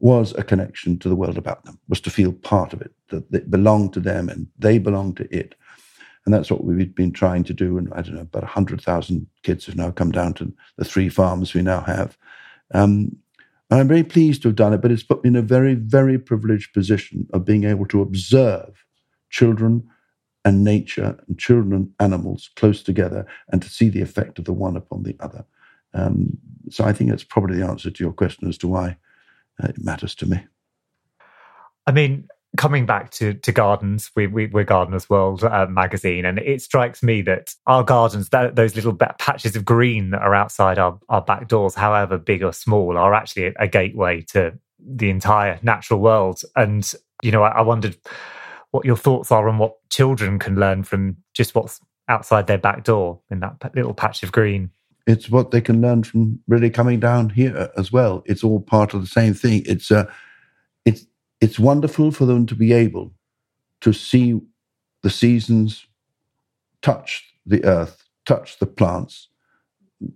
was 0.00 0.34
a 0.36 0.42
connection 0.42 0.98
to 0.98 1.08
the 1.08 1.16
world 1.16 1.38
about 1.38 1.64
them, 1.64 1.78
was 1.88 2.00
to 2.02 2.10
feel 2.10 2.32
part 2.32 2.72
of 2.72 2.80
it, 2.80 2.92
that 3.08 3.24
it 3.32 3.50
belonged 3.50 3.92
to 3.92 4.00
them 4.00 4.28
and 4.28 4.48
they 4.58 4.78
belonged 4.78 5.16
to 5.16 5.36
it. 5.36 5.54
And 6.24 6.34
that's 6.34 6.50
what 6.50 6.64
we've 6.64 6.94
been 6.94 7.12
trying 7.12 7.44
to 7.44 7.52
do. 7.52 7.76
And 7.78 7.92
I 7.92 8.02
don't 8.02 8.14
know, 8.14 8.22
about 8.22 8.42
100,000 8.42 9.26
kids 9.42 9.66
have 9.66 9.76
now 9.76 9.90
come 9.90 10.10
down 10.10 10.34
to 10.34 10.52
the 10.78 10.84
three 10.84 11.08
farms 11.08 11.54
we 11.54 11.62
now 11.62 11.80
have. 11.82 12.16
Um, 12.72 13.16
and 13.70 13.80
I'm 13.80 13.88
very 13.88 14.04
pleased 14.04 14.42
to 14.42 14.48
have 14.48 14.56
done 14.56 14.72
it, 14.72 14.80
but 14.80 14.90
it's 14.90 15.02
put 15.02 15.22
me 15.22 15.28
in 15.28 15.36
a 15.36 15.42
very, 15.42 15.74
very 15.74 16.18
privileged 16.18 16.72
position 16.72 17.26
of 17.32 17.44
being 17.44 17.64
able 17.64 17.86
to 17.86 18.02
observe 18.02 18.84
children 19.30 19.88
and 20.44 20.62
nature 20.62 21.18
and 21.26 21.38
children 21.38 21.72
and 21.72 21.90
animals 21.98 22.50
close 22.56 22.82
together 22.82 23.26
and 23.50 23.62
to 23.62 23.68
see 23.68 23.88
the 23.88 24.02
effect 24.02 24.38
of 24.38 24.44
the 24.44 24.52
one 24.52 24.76
upon 24.76 25.02
the 25.02 25.16
other. 25.20 25.44
Um, 25.94 26.38
so 26.70 26.84
I 26.84 26.92
think 26.92 27.10
that's 27.10 27.24
probably 27.24 27.58
the 27.58 27.66
answer 27.66 27.90
to 27.90 28.04
your 28.04 28.12
question 28.12 28.48
as 28.48 28.58
to 28.58 28.68
why 28.68 28.96
uh, 29.62 29.68
it 29.68 29.82
matters 29.82 30.14
to 30.16 30.26
me. 30.26 30.44
I 31.86 31.92
mean, 31.92 32.28
coming 32.56 32.86
back 32.86 33.10
to, 33.10 33.34
to 33.34 33.52
gardens, 33.52 34.10
we, 34.14 34.26
we, 34.26 34.44
are 34.54 34.64
Gardeners 34.64 35.10
World 35.10 35.42
uh, 35.44 35.66
magazine, 35.68 36.24
and 36.24 36.38
it 36.38 36.62
strikes 36.62 37.02
me 37.02 37.22
that 37.22 37.54
our 37.66 37.82
gardens, 37.82 38.28
that, 38.30 38.56
those 38.56 38.76
little 38.76 38.94
patches 38.94 39.56
of 39.56 39.64
green 39.64 40.10
that 40.10 40.22
are 40.22 40.34
outside 40.34 40.78
our, 40.78 40.98
our 41.08 41.22
back 41.22 41.48
doors, 41.48 41.74
however 41.74 42.16
big 42.18 42.42
or 42.42 42.52
small, 42.52 42.96
are 42.96 43.14
actually 43.14 43.46
a, 43.46 43.52
a 43.60 43.68
gateway 43.68 44.22
to 44.22 44.58
the 44.78 45.10
entire 45.10 45.58
natural 45.62 46.00
world. 46.00 46.42
And, 46.54 46.90
you 47.22 47.32
know, 47.32 47.42
I, 47.42 47.58
I 47.58 47.60
wondered 47.62 47.96
what 48.70 48.84
your 48.84 48.96
thoughts 48.96 49.30
are 49.32 49.48
on 49.48 49.58
what 49.58 49.76
children 49.90 50.38
can 50.38 50.56
learn 50.56 50.84
from 50.84 51.16
just 51.32 51.54
what's 51.54 51.80
outside 52.08 52.46
their 52.46 52.58
back 52.58 52.84
door 52.84 53.20
in 53.30 53.40
that 53.40 53.72
little 53.74 53.94
patch 53.94 54.22
of 54.22 54.32
green. 54.32 54.70
It's 55.06 55.28
what 55.28 55.50
they 55.50 55.60
can 55.60 55.82
learn 55.82 56.02
from 56.02 56.40
really 56.48 56.70
coming 56.70 56.98
down 56.98 57.30
here 57.30 57.70
as 57.76 57.92
well. 57.92 58.22
It's 58.26 58.42
all 58.42 58.60
part 58.60 58.94
of 58.94 59.00
the 59.02 59.06
same 59.06 59.34
thing. 59.34 59.62
It's 59.66 59.90
uh, 59.90 60.10
it's 60.84 61.06
it's 61.40 61.58
wonderful 61.58 62.10
for 62.10 62.24
them 62.24 62.46
to 62.46 62.54
be 62.54 62.72
able 62.72 63.12
to 63.82 63.92
see 63.92 64.40
the 65.02 65.10
seasons 65.10 65.86
touch 66.80 67.22
the 67.44 67.62
earth, 67.64 68.04
touch 68.24 68.58
the 68.58 68.66
plants, 68.66 69.28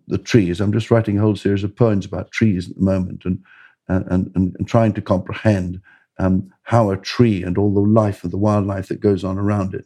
the 0.07 0.17
trees. 0.17 0.61
I'm 0.61 0.73
just 0.73 0.91
writing 0.91 1.19
a 1.19 1.21
whole 1.21 1.37
series 1.37 1.65
of 1.65 1.77
poems 1.77 2.07
about 2.07 2.31
trees 2.31 2.71
at 2.71 2.77
the 2.77 2.83
moment, 2.83 3.25
and 3.27 3.43
and 3.89 4.07
and, 4.35 4.57
and 4.59 4.67
trying 4.67 4.95
to 4.95 5.03
comprehend 5.03 5.83
um, 6.19 6.51
how 6.63 6.91
a 6.91 6.97
tree 6.97 7.43
and 7.43 7.59
all 7.59 7.75
the 7.75 7.81
life 7.81 8.25
of 8.25 8.31
the 8.31 8.39
wildlife 8.39 8.89
that 8.89 9.01
goes 9.01 9.23
on 9.23 9.39
around 9.39 9.75
it. 9.75 9.85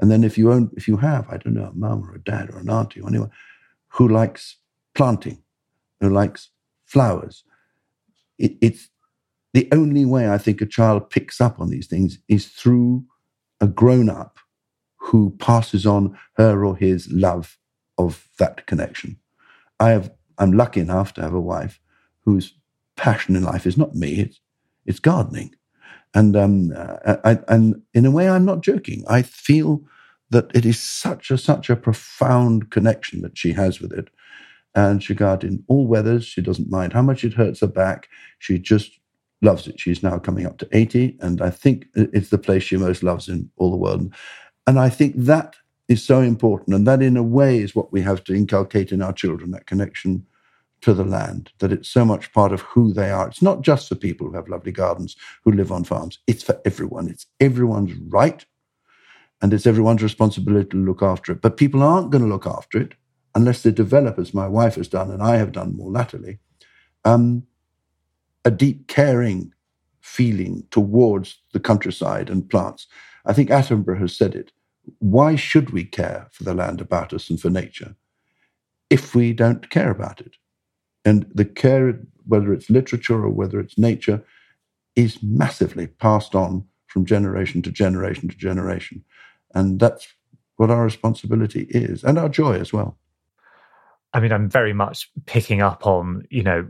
And 0.00 0.10
then 0.10 0.24
if 0.24 0.36
you 0.36 0.50
own, 0.50 0.70
if 0.76 0.88
you 0.88 0.96
have, 0.96 1.28
I 1.28 1.36
don't 1.36 1.54
know, 1.54 1.66
a 1.66 1.72
mum 1.72 2.02
or 2.02 2.14
a 2.14 2.20
dad 2.20 2.50
or 2.50 2.58
an 2.58 2.70
auntie 2.70 3.00
or 3.00 3.08
anyone 3.08 3.30
who 3.90 4.08
likes 4.08 4.56
planting, 4.94 5.42
who 6.00 6.10
likes 6.10 6.50
flowers, 6.84 7.44
it, 8.38 8.56
it's 8.60 8.88
the 9.52 9.68
only 9.72 10.04
way 10.04 10.28
I 10.30 10.38
think 10.38 10.60
a 10.60 10.66
child 10.66 11.10
picks 11.10 11.40
up 11.40 11.60
on 11.60 11.70
these 11.70 11.86
things 11.86 12.18
is 12.28 12.46
through 12.46 13.04
a 13.60 13.66
grown 13.66 14.08
up 14.08 14.38
who 14.96 15.30
passes 15.38 15.86
on 15.86 16.16
her 16.36 16.64
or 16.64 16.76
his 16.76 17.10
love 17.10 17.58
of 17.98 18.28
that 18.38 18.66
connection. 18.66 19.18
I 19.78 19.90
have, 19.90 20.12
I'm 20.38 20.52
lucky 20.52 20.80
enough 20.80 21.14
to 21.14 21.22
have 21.22 21.34
a 21.34 21.40
wife 21.40 21.80
whose 22.24 22.54
passion 22.96 23.34
in 23.34 23.42
life 23.42 23.66
is 23.66 23.76
not 23.76 23.94
me, 23.94 24.20
it's, 24.20 24.40
it's 24.86 25.00
gardening. 25.00 25.54
And, 26.14 26.36
um, 26.36 26.72
I, 27.24 27.38
and 27.48 27.82
in 27.94 28.04
a 28.04 28.10
way, 28.10 28.28
I'm 28.28 28.44
not 28.44 28.62
joking. 28.62 29.04
I 29.08 29.22
feel 29.22 29.82
that 30.30 30.50
it 30.54 30.64
is 30.64 30.80
such 30.80 31.30
a, 31.30 31.38
such 31.38 31.70
a 31.70 31.76
profound 31.76 32.70
connection 32.70 33.22
that 33.22 33.36
she 33.36 33.52
has 33.52 33.80
with 33.80 33.92
it. 33.92 34.08
And 34.74 35.02
she 35.02 35.14
got 35.14 35.42
in 35.42 35.64
all 35.66 35.86
weathers. 35.86 36.24
She 36.24 36.40
doesn't 36.40 36.70
mind 36.70 36.92
how 36.92 37.02
much 37.02 37.24
it 37.24 37.34
hurts 37.34 37.60
her 37.60 37.66
back. 37.66 38.08
She 38.38 38.58
just 38.58 39.00
loves 39.42 39.66
it. 39.66 39.80
She's 39.80 40.02
now 40.02 40.18
coming 40.18 40.46
up 40.46 40.58
to 40.58 40.68
80, 40.72 41.16
and 41.20 41.40
I 41.40 41.50
think 41.50 41.86
it's 41.94 42.30
the 42.30 42.38
place 42.38 42.62
she 42.62 42.76
most 42.76 43.02
loves 43.02 43.28
in 43.28 43.50
all 43.56 43.70
the 43.70 43.76
world. 43.76 44.14
And 44.66 44.78
I 44.78 44.88
think 44.88 45.14
that 45.16 45.56
is 45.88 46.04
so 46.04 46.20
important. 46.20 46.76
And 46.76 46.86
that, 46.86 47.02
in 47.02 47.16
a 47.16 47.22
way, 47.22 47.58
is 47.58 47.74
what 47.74 47.92
we 47.92 48.00
have 48.02 48.22
to 48.24 48.34
inculcate 48.34 48.92
in 48.92 49.02
our 49.02 49.12
children 49.12 49.50
that 49.50 49.66
connection 49.66 50.24
to 50.82 50.94
the 50.94 51.04
land, 51.04 51.52
that 51.58 51.72
it's 51.72 51.88
so 51.88 52.04
much 52.04 52.32
part 52.32 52.52
of 52.52 52.60
who 52.62 52.92
they 52.92 53.10
are. 53.10 53.28
It's 53.28 53.42
not 53.42 53.62
just 53.62 53.88
for 53.88 53.94
people 53.94 54.28
who 54.28 54.34
have 54.34 54.48
lovely 54.48 54.72
gardens, 54.72 55.16
who 55.44 55.52
live 55.52 55.72
on 55.72 55.84
farms, 55.84 56.18
it's 56.26 56.42
for 56.42 56.58
everyone. 56.64 57.08
It's 57.08 57.26
everyone's 57.38 57.92
right, 58.08 58.44
and 59.42 59.52
it's 59.52 59.66
everyone's 59.66 60.02
responsibility 60.02 60.70
to 60.70 60.76
look 60.76 61.02
after 61.02 61.32
it. 61.32 61.40
But 61.40 61.56
people 61.56 61.82
aren't 61.82 62.10
going 62.10 62.22
to 62.22 62.28
look 62.30 62.46
after 62.46 62.80
it 62.80 62.94
unless 63.34 63.62
they 63.62 63.70
develop, 63.70 64.18
as 64.18 64.34
my 64.34 64.46
wife 64.48 64.74
has 64.74 64.88
done 64.88 65.10
and 65.10 65.22
I 65.22 65.36
have 65.36 65.52
done 65.52 65.76
more 65.76 65.90
latterly, 65.90 66.38
um, 67.04 67.44
a 68.44 68.50
deep 68.50 68.88
caring 68.88 69.52
feeling 70.00 70.66
towards 70.70 71.40
the 71.52 71.60
countryside 71.60 72.28
and 72.28 72.48
plants. 72.48 72.86
I 73.24 73.32
think 73.32 73.50
Attenborough 73.50 74.00
has 74.00 74.16
said 74.16 74.34
it. 74.34 74.52
Why 74.98 75.36
should 75.36 75.70
we 75.70 75.84
care 75.84 76.28
for 76.32 76.44
the 76.44 76.54
land 76.54 76.80
about 76.80 77.12
us 77.12 77.30
and 77.30 77.40
for 77.40 77.50
nature 77.50 77.94
if 78.88 79.14
we 79.14 79.32
don't 79.32 79.70
care 79.70 79.90
about 79.90 80.20
it? 80.20 80.36
And 81.04 81.30
the 81.34 81.44
care, 81.44 82.00
whether 82.26 82.52
it's 82.52 82.70
literature 82.70 83.24
or 83.24 83.30
whether 83.30 83.60
it's 83.60 83.78
nature, 83.78 84.24
is 84.96 85.22
massively 85.22 85.86
passed 85.86 86.34
on 86.34 86.64
from 86.88 87.04
generation 87.04 87.62
to 87.62 87.70
generation 87.70 88.28
to 88.28 88.36
generation. 88.36 89.04
And 89.54 89.80
that's 89.80 90.08
what 90.56 90.70
our 90.70 90.84
responsibility 90.84 91.66
is 91.70 92.04
and 92.04 92.18
our 92.18 92.28
joy 92.28 92.54
as 92.58 92.72
well. 92.72 92.98
I 94.12 94.20
mean, 94.20 94.32
I'm 94.32 94.48
very 94.48 94.72
much 94.72 95.10
picking 95.26 95.62
up 95.62 95.86
on, 95.86 96.26
you 96.30 96.42
know, 96.42 96.68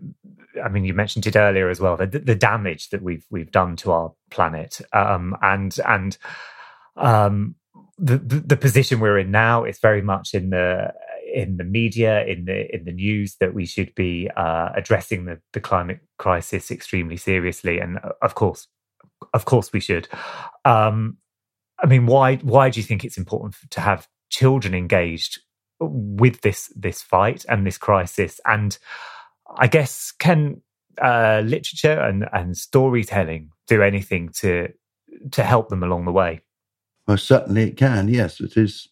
I 0.63 0.69
mean, 0.69 0.85
you 0.85 0.95
mentioned 0.95 1.27
it 1.27 1.37
earlier 1.37 1.69
as 1.69 1.81
well, 1.81 1.97
the, 1.97 2.07
the 2.07 2.35
damage 2.35 2.91
that 2.91 3.03
we've 3.03 3.25
we've 3.31 3.51
done 3.51 3.77
to 3.77 3.93
our 3.93 4.13
planet, 4.31 4.81
um, 4.93 5.37
and 5.43 5.77
and 5.87 6.19
um, 6.97 7.55
the, 7.99 8.19
the, 8.19 8.57
position 8.57 9.01
we're 9.01 9.19
in 9.19 9.31
now 9.31 9.65
is 9.65 9.79
very 9.79 10.03
much 10.03 10.35
in 10.35 10.51
the 10.51 10.93
in 11.33 11.57
the 11.57 11.65
media, 11.65 12.25
in 12.25 12.47
the 12.47 12.75
in 12.75 12.85
the 12.85 12.93
news, 12.93 13.37
that 13.37 13.55
we 13.55 13.65
should 13.65 13.95
be 13.95 14.29
uh, 14.37 14.71
addressing 14.75 15.25
the, 15.27 15.41
the 15.53 15.61
climate 15.61 16.01
crisis 16.19 16.71
extremely 16.71 17.17
seriously, 17.17 17.79
and 17.79 17.99
uh, 17.99 18.13
of 18.23 18.35
course, 18.35 18.67
of 19.33 19.45
course, 19.45 19.73
we 19.73 19.81
should. 19.81 20.09
Um, 20.65 21.17
I 21.83 21.87
mean, 21.87 22.07
why 22.07 22.37
why 22.37 22.71
do 22.71 22.81
you 22.81 22.85
think 22.85 23.05
it's 23.05 23.19
important 23.19 23.57
to 23.71 23.81
have 23.81 24.09
children 24.29 24.75
engaged 24.75 25.41
with 25.81 26.41
this 26.43 26.73
this 26.77 27.03
fight 27.03 27.45
and 27.49 27.67
this 27.67 27.79
crisis? 27.79 28.41
And 28.45 28.77
I 29.57 29.67
guess 29.67 30.13
can 30.13 30.63
uh, 31.01 31.43
literature 31.45 31.99
and, 31.99 32.29
and 32.33 32.57
storytelling 32.57 33.51
do 33.67 33.83
anything 33.83 34.29
to 34.41 34.69
to 35.33 35.43
help 35.43 35.69
them 35.69 35.83
along 35.83 36.05
the 36.05 36.13
way? 36.13 36.41
Well, 37.07 37.17
certainly 37.17 37.65
it 37.65 37.77
can. 37.77 38.09
Yes, 38.09 38.41
it 38.41 38.57
is. 38.57 38.89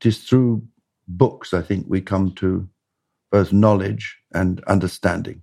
It 0.00 0.06
is 0.06 0.24
through 0.24 0.62
books 1.08 1.54
I 1.54 1.62
think 1.62 1.86
we 1.88 2.00
come 2.00 2.32
to 2.32 2.68
both 3.30 3.52
knowledge 3.52 4.18
and 4.34 4.62
understanding. 4.64 5.42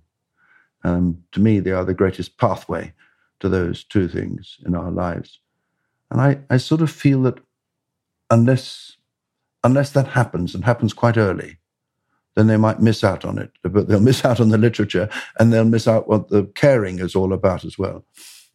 Um, 0.84 1.22
to 1.32 1.40
me, 1.40 1.60
they 1.60 1.70
are 1.70 1.84
the 1.84 1.94
greatest 1.94 2.38
pathway 2.38 2.92
to 3.40 3.48
those 3.48 3.84
two 3.84 4.08
things 4.08 4.58
in 4.64 4.74
our 4.74 4.90
lives. 4.90 5.40
And 6.14 6.22
I, 6.22 6.38
I 6.48 6.58
sort 6.58 6.80
of 6.80 6.92
feel 6.92 7.22
that 7.22 7.40
unless 8.30 8.96
unless 9.64 9.90
that 9.90 10.06
happens 10.06 10.54
and 10.54 10.64
happens 10.64 10.92
quite 10.92 11.16
early, 11.16 11.56
then 12.36 12.46
they 12.46 12.56
might 12.56 12.78
miss 12.78 13.02
out 13.02 13.24
on 13.24 13.36
it. 13.36 13.50
But 13.64 13.88
they'll 13.88 13.98
miss 14.12 14.24
out 14.24 14.38
on 14.38 14.50
the 14.50 14.58
literature 14.58 15.08
and 15.40 15.52
they'll 15.52 15.64
miss 15.64 15.88
out 15.88 16.06
what 16.06 16.28
the 16.28 16.44
caring 16.54 17.00
is 17.00 17.16
all 17.16 17.32
about 17.32 17.64
as 17.64 17.76
well. 17.76 18.04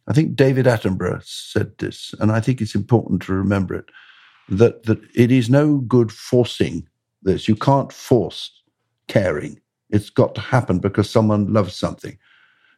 I 0.07 0.13
think 0.13 0.37
David 0.37 0.67
Attenborough 0.67 1.21
said 1.25 1.77
this, 1.79 2.15
and 2.21 2.31
I 2.31 2.39
think 2.39 2.61
it's 2.61 2.75
important 2.75 3.21
to 3.23 3.33
remember 3.33 3.75
it 3.75 3.89
that, 4.47 4.83
that 4.83 5.01
it 5.13 5.29
is 5.29 5.49
no 5.49 5.79
good 5.79 6.13
forcing 6.13 6.87
this. 7.23 7.49
You 7.49 7.57
can't 7.57 7.91
force 7.91 8.51
caring. 9.09 9.59
It's 9.89 10.09
got 10.09 10.33
to 10.35 10.41
happen 10.41 10.79
because 10.79 11.09
someone 11.09 11.51
loves 11.51 11.75
something. 11.75 12.17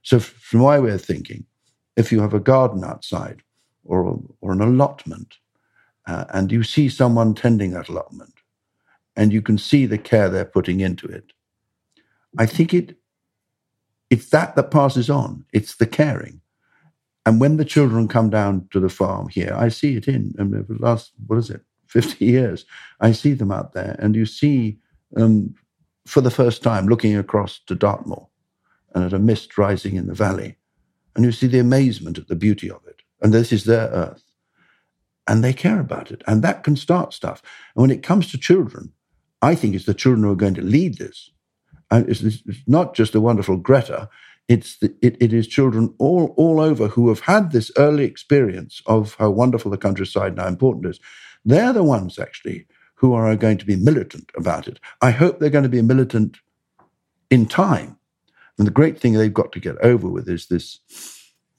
So, 0.02 0.20
from 0.20 0.62
my 0.62 0.80
way 0.80 0.90
of 0.90 1.06
thinking, 1.06 1.46
if 1.96 2.12
you 2.12 2.20
have 2.22 2.34
a 2.34 2.40
garden 2.40 2.84
outside 2.84 3.44
or, 3.84 4.22
or 4.42 4.52
an 4.52 4.62
allotment, 4.62 5.36
uh, 6.08 6.26
and 6.34 6.52
you 6.52 6.64
see 6.64 6.90
someone 6.90 7.34
tending 7.34 7.72
that 7.72 7.90
allotment, 7.90 8.34
and 9.16 9.34
you 9.34 9.42
can 9.42 9.58
see 9.58 9.86
the 9.86 9.98
care 9.98 10.30
they're 10.30 10.46
putting 10.46 10.80
into 10.80 11.08
it. 11.08 11.34
I 12.38 12.46
think 12.46 12.74
it 12.74 12.98
it's 14.12 14.30
that 14.30 14.56
that 14.56 14.72
passes 14.72 15.10
on. 15.10 15.46
It's 15.54 15.78
the 15.78 15.88
caring. 15.88 16.42
And 17.26 17.40
when 17.40 17.56
the 17.58 17.66
children 17.66 18.10
come 18.10 18.30
down 18.30 18.68
to 18.72 18.80
the 18.80 18.90
farm 18.90 19.30
here, 19.30 19.56
I 19.58 19.70
see 19.70 19.96
it 19.96 20.08
in, 20.08 20.34
in 20.38 20.52
the 20.52 20.66
last, 20.80 21.14
what 21.28 21.38
is 21.38 21.50
it, 21.50 21.62
50 21.88 22.26
years, 22.26 22.66
I 23.00 23.14
see 23.14 23.34
them 23.34 23.52
out 23.52 23.74
there. 23.74 23.96
And 24.00 24.16
you 24.16 24.26
see, 24.26 24.78
um, 25.16 25.56
for 26.06 26.20
the 26.20 26.32
first 26.32 26.62
time, 26.62 26.88
looking 26.88 27.16
across 27.16 27.60
to 27.68 27.76
Dartmoor 27.76 28.28
and 28.94 29.06
at 29.06 29.14
a 29.14 29.20
mist 29.20 29.58
rising 29.58 29.96
in 29.96 30.08
the 30.08 30.14
valley. 30.14 30.58
And 31.16 31.24
you 31.24 31.32
see 31.32 31.48
the 31.48 31.60
amazement 31.60 32.18
at 32.18 32.28
the 32.28 32.36
beauty 32.36 32.70
of 32.70 32.82
it. 32.88 32.91
And 33.22 33.34
this 33.34 33.52
is 33.52 33.66
their 33.66 33.88
earth. 33.90 34.24
And 35.28 35.44
they 35.44 35.54
care 35.54 35.80
about 35.80 36.12
it. 36.12 36.24
And 36.28 36.42
that 36.42 36.64
can 36.64 36.76
start 36.76 37.14
stuff. 37.14 37.42
And 37.76 37.82
when 37.82 37.92
it 37.92 38.04
comes 38.04 38.32
to 38.32 38.38
children, 38.38 38.94
I 39.42 39.56
think 39.56 39.76
it's 39.76 39.86
the 39.86 39.94
children 39.94 40.24
who 40.24 40.32
are 40.32 40.36
going 40.36 40.56
to 40.56 40.62
lead 40.62 40.98
this. 40.98 41.32
And 41.90 42.10
it's, 42.10 42.22
it's 42.22 42.60
not 42.68 42.96
just 42.96 43.14
the 43.14 43.22
wonderful 43.22 43.58
Greta, 43.58 44.10
it's 44.48 44.78
the, 44.80 44.94
it, 45.02 45.18
it 45.22 45.34
is 45.34 45.48
children 45.48 45.94
all, 46.00 46.34
all 46.38 46.60
over 46.60 46.88
who 46.88 47.10
have 47.10 47.22
had 47.22 47.52
this 47.52 47.72
early 47.78 48.06
experience 48.06 48.82
of 48.86 49.16
how 49.16 49.30
wonderful 49.30 49.72
the 49.72 49.78
countryside 49.78 50.34
and 50.34 50.42
how 50.42 50.48
important 50.48 50.86
it 50.86 50.90
is. 50.90 51.00
They're 51.46 51.74
the 51.74 51.84
ones 51.84 52.20
actually 52.20 52.68
who 52.96 53.14
are 53.14 53.36
going 53.36 53.58
to 53.58 53.66
be 53.66 53.76
militant 53.76 54.32
about 54.36 54.68
it. 54.68 54.80
I 55.02 55.12
hope 55.12 55.40
they're 55.40 55.50
going 55.50 55.64
to 55.64 55.70
be 55.70 55.82
militant 55.82 56.38
in 57.30 57.46
time. 57.46 57.98
And 58.58 58.68
the 58.68 58.72
great 58.72 59.00
thing 59.00 59.14
they've 59.14 59.34
got 59.34 59.52
to 59.54 59.60
get 59.60 59.78
over 59.78 60.08
with 60.08 60.30
is 60.30 60.48
this, 60.48 60.80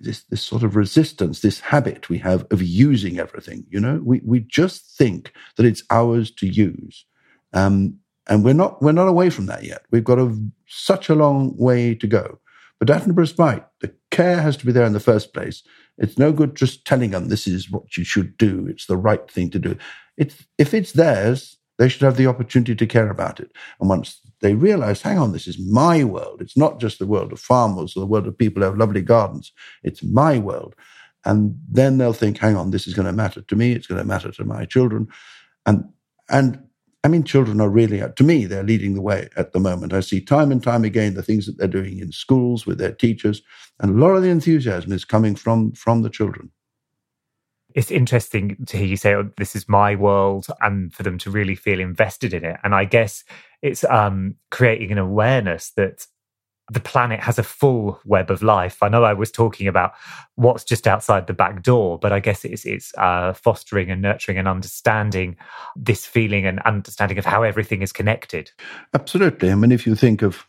this, 0.03 0.25
this 0.25 0.43
sort 0.43 0.63
of 0.63 0.77
resistance, 0.77 1.41
this 1.41 1.61
habit 1.61 2.09
we 2.09 2.19
have 2.19 2.47
of 2.51 2.63
using 2.63 3.19
everything. 3.19 3.65
You 3.71 3.81
know, 3.81 4.01
we, 4.05 4.21
we 4.25 4.41
just 4.41 4.97
think 4.97 5.33
that 5.57 5.67
it's 5.67 5.83
ours 5.91 6.31
to 6.33 6.47
use. 6.47 7.05
Um, 7.53 7.99
and 8.29 8.45
we're 8.45 8.55
not 8.55 8.81
we're 8.81 8.93
not 8.93 9.09
away 9.09 9.31
from 9.31 9.47
that 9.47 9.65
yet. 9.65 9.83
We've 9.91 10.05
got 10.05 10.19
a, 10.19 10.37
such 10.69 11.09
a 11.09 11.15
long 11.15 11.57
way 11.57 11.95
to 11.97 12.07
go. 12.07 12.39
But 12.79 12.89
Attenborough's 12.89 13.39
right. 13.39 13.65
The 13.81 13.95
care 14.11 14.41
has 14.41 14.57
to 14.59 14.67
be 14.67 14.73
there 14.73 14.87
in 14.87 14.93
the 14.93 15.01
first 15.01 15.33
place. 15.33 15.63
It's 15.99 16.19
no 16.19 16.33
good 16.33 16.57
just 16.57 16.85
telling 16.85 17.11
them 17.11 17.29
this 17.29 17.47
is 17.47 17.71
what 17.71 17.97
you 17.97 18.05
should 18.05 18.37
do. 18.37 18.67
It's 18.69 18.87
the 18.87 18.97
right 18.97 19.31
thing 19.31 19.51
to 19.51 19.59
do. 19.59 19.77
It's 20.17 20.45
if 20.59 20.75
it's 20.75 20.93
theirs, 20.93 21.59
they 21.79 21.89
should 21.89 22.03
have 22.03 22.17
the 22.17 22.27
opportunity 22.27 22.75
to 22.75 22.87
care 22.87 23.11
about 23.11 23.41
it. 23.41 23.51
And 23.81 23.89
once 23.89 24.21
they 24.41 24.55
realize, 24.55 25.03
hang 25.03 25.19
on, 25.19 25.33
this 25.33 25.47
is 25.47 25.59
my 25.59 26.05
world. 26.05 26.43
It's 26.43 26.57
not 26.57 26.81
just 26.81 26.99
the 26.99 27.07
world 27.07 27.33
of 27.33 27.41
farmers 27.41 27.97
or 27.97 28.01
the 28.01 28.07
world 28.07 28.27
of 28.27 28.37
people 28.37 28.63
who 28.63 28.67
have 28.67 28.79
lovely 28.79 29.03
gardens. 29.03 29.53
It's 29.83 30.03
my 30.03 30.39
world. 30.39 30.75
And 31.25 31.57
then 31.71 31.99
they'll 31.99 32.13
think, 32.13 32.39
hang 32.39 32.57
on, 32.57 32.71
this 32.71 32.87
is 32.87 32.95
going 32.95 33.07
to 33.07 33.13
matter 33.13 33.43
to 33.43 33.57
me. 33.57 33.73
It's 33.73 33.87
going 33.87 34.01
to 34.01 34.07
matter 34.07 34.33
to 34.33 34.45
my 34.45 34.65
children. 34.65 35.09
And 35.67 35.85
and 36.29 36.63
I 37.05 37.09
mean, 37.09 37.25
children 37.25 37.61
are 37.61 37.69
really, 37.69 38.01
uh, 38.01 38.09
to 38.09 38.23
me, 38.23 38.45
they're 38.45 38.63
leading 38.63 38.95
the 38.95 39.03
way 39.03 39.29
at 39.37 39.53
the 39.53 39.59
moment. 39.59 39.93
I 39.93 40.01
see 40.01 40.21
time 40.21 40.53
and 40.53 40.63
time 40.63 40.85
again 40.85 41.15
the 41.15 41.23
things 41.23 41.47
that 41.47 41.59
they're 41.59 41.67
doing 41.67 41.99
in 41.99 42.13
schools 42.13 42.65
with 42.65 42.79
their 42.79 42.93
teachers, 42.93 43.43
and 43.81 43.91
a 43.91 44.01
lot 44.01 44.15
of 44.15 44.23
the 44.23 44.29
enthusiasm 44.29 44.93
is 44.93 45.05
coming 45.05 45.35
from 45.35 45.73
from 45.73 46.03
the 46.03 46.11
children. 46.11 46.51
It's 47.75 47.91
interesting 47.91 48.57
to 48.67 48.77
hear 48.77 48.87
you 48.87 48.97
say, 48.97 49.15
oh, 49.15 49.31
"This 49.37 49.57
is 49.57 49.69
my 49.69 49.95
world," 49.95 50.47
and 50.61 50.93
for 50.93 51.03
them 51.03 51.19
to 51.19 51.31
really 51.31 51.55
feel 51.55 51.81
invested 51.81 52.35
in 52.35 52.45
it. 52.45 52.57
And 52.65 52.75
I 52.75 52.85
guess 52.85 53.25
it's 53.63 53.85
um, 53.85 54.37
creating 54.51 54.93
an 54.93 54.99
awareness 54.99 55.71
that 55.77 56.07
the 56.71 56.81
planet 56.81 57.21
has 57.21 57.39
a 57.39 57.43
full 57.43 58.01
web 58.05 58.31
of 58.31 58.43
life. 58.43 58.83
I 58.83 58.89
know 58.89 59.05
I 59.05 59.13
was 59.13 59.31
talking 59.31 59.67
about 59.67 59.93
what's 60.37 60.65
just 60.65 60.87
outside 60.87 61.27
the 61.27 61.35
back 61.35 61.63
door, 61.63 61.99
but 61.99 62.13
I 62.13 62.21
guess 62.21 62.45
it's 62.45 62.65
it's 62.65 62.93
uh, 62.99 63.33
fostering 63.33 63.91
and 63.91 64.01
nurturing 64.01 64.39
and 64.39 64.49
understanding 64.49 65.37
this 65.77 66.07
feeling 66.07 66.47
and 66.47 66.61
understanding 66.61 67.19
of 67.19 67.25
how 67.25 67.43
everything 67.43 67.83
is 67.83 67.93
connected. 67.93 68.51
Absolutely. 68.95 69.51
I 69.51 69.55
mean, 69.55 69.73
if 69.73 69.87
you 69.87 69.95
think 69.95 70.23
of 70.23 70.47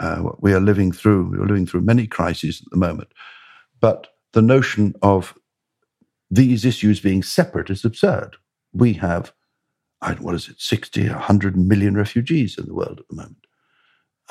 uh, 0.00 0.18
what 0.18 0.42
we 0.42 0.52
are 0.52 0.60
living 0.60 0.92
through, 0.92 1.30
we 1.30 1.38
are 1.38 1.46
living 1.46 1.66
through 1.66 1.82
many 1.82 2.06
crises 2.06 2.60
at 2.60 2.70
the 2.70 2.76
moment, 2.76 3.12
but 3.80 4.08
the 4.32 4.42
notion 4.42 4.94
of 5.02 5.34
these 6.34 6.64
issues 6.64 7.00
being 7.00 7.22
separate 7.22 7.70
is 7.70 7.84
absurd. 7.84 8.36
We 8.72 8.94
have, 8.94 9.32
what 10.18 10.34
is 10.34 10.48
it, 10.48 10.60
60, 10.60 11.08
100 11.08 11.56
million 11.56 11.94
refugees 11.94 12.58
in 12.58 12.66
the 12.66 12.74
world 12.74 13.00
at 13.00 13.08
the 13.08 13.16
moment 13.16 13.36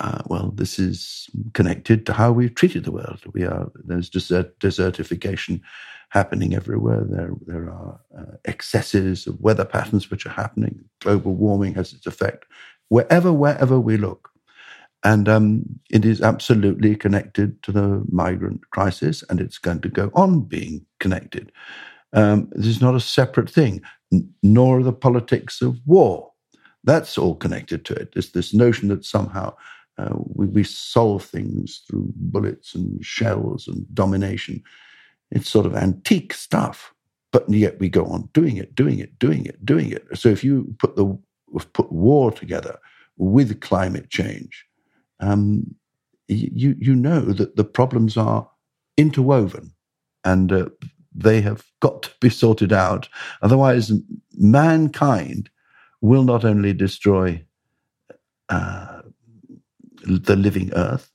uh, 0.01 0.21
well, 0.25 0.51
this 0.55 0.79
is 0.79 1.29
connected 1.53 2.05
to 2.05 2.13
how 2.13 2.31
we've 2.31 2.55
treated 2.55 2.85
the 2.85 2.91
world. 2.91 3.21
We 3.33 3.43
are 3.43 3.71
there's 3.75 4.09
desert, 4.09 4.57
desertification 4.59 5.61
happening 6.09 6.55
everywhere. 6.55 7.05
There 7.07 7.33
there 7.45 7.69
are 7.69 7.99
uh, 8.17 8.37
excesses 8.45 9.27
of 9.27 9.39
weather 9.39 9.65
patterns 9.65 10.09
which 10.09 10.25
are 10.25 10.31
happening. 10.31 10.83
Global 11.01 11.35
warming 11.35 11.75
has 11.75 11.93
its 11.93 12.07
effect 12.07 12.45
wherever 12.89 13.31
wherever 13.31 13.79
we 13.79 13.97
look, 13.97 14.29
and 15.03 15.29
um, 15.29 15.65
it 15.91 16.03
is 16.03 16.21
absolutely 16.21 16.95
connected 16.95 17.61
to 17.63 17.71
the 17.71 18.03
migrant 18.09 18.67
crisis, 18.71 19.23
and 19.29 19.39
it's 19.39 19.59
going 19.59 19.81
to 19.81 19.89
go 19.89 20.09
on 20.15 20.41
being 20.41 20.83
connected. 20.99 21.51
Um, 22.13 22.49
this 22.51 22.67
is 22.67 22.81
not 22.81 22.95
a 22.95 22.99
separate 22.99 23.49
thing, 23.49 23.81
n- 24.11 24.29
nor 24.43 24.83
the 24.83 24.93
politics 24.93 25.61
of 25.61 25.79
war. 25.85 26.31
That's 26.83 27.17
all 27.17 27.35
connected 27.35 27.85
to 27.85 27.93
it. 27.93 28.13
It's 28.15 28.31
this 28.31 28.53
notion 28.53 28.89
that 28.89 29.05
somehow 29.05 29.55
uh, 29.97 30.13
we, 30.13 30.47
we 30.47 30.63
solve 30.63 31.23
things 31.23 31.83
through 31.87 32.11
bullets 32.15 32.73
and 32.75 33.03
shells 33.05 33.67
and 33.67 33.85
domination. 33.93 34.63
It's 35.31 35.49
sort 35.49 35.65
of 35.65 35.75
antique 35.75 36.33
stuff, 36.33 36.93
but 37.31 37.47
yet 37.49 37.79
we 37.79 37.87
go 37.87 38.05
on 38.05 38.29
doing 38.33 38.57
it, 38.57 38.75
doing 38.75 38.99
it, 38.99 39.17
doing 39.19 39.45
it, 39.45 39.65
doing 39.65 39.91
it. 39.91 40.05
So 40.13 40.29
if 40.29 40.43
you 40.43 40.75
put 40.79 40.95
the 40.95 41.17
put 41.73 41.91
war 41.91 42.31
together 42.31 42.77
with 43.17 43.61
climate 43.61 44.09
change, 44.09 44.65
um, 45.19 45.75
you 46.27 46.75
you 46.79 46.95
know 46.95 47.21
that 47.21 47.55
the 47.55 47.63
problems 47.63 48.17
are 48.17 48.49
interwoven, 48.97 49.71
and 50.23 50.51
uh, 50.51 50.69
they 51.13 51.41
have 51.41 51.65
got 51.79 52.03
to 52.03 52.11
be 52.19 52.29
sorted 52.29 52.71
out. 52.71 53.09
Otherwise, 53.41 53.91
mankind 54.33 55.49
will 56.01 56.23
not 56.23 56.45
only 56.45 56.73
destroy 56.73 57.43
uh, 58.49 59.01
the 60.03 60.35
living 60.35 60.71
earth, 60.73 61.11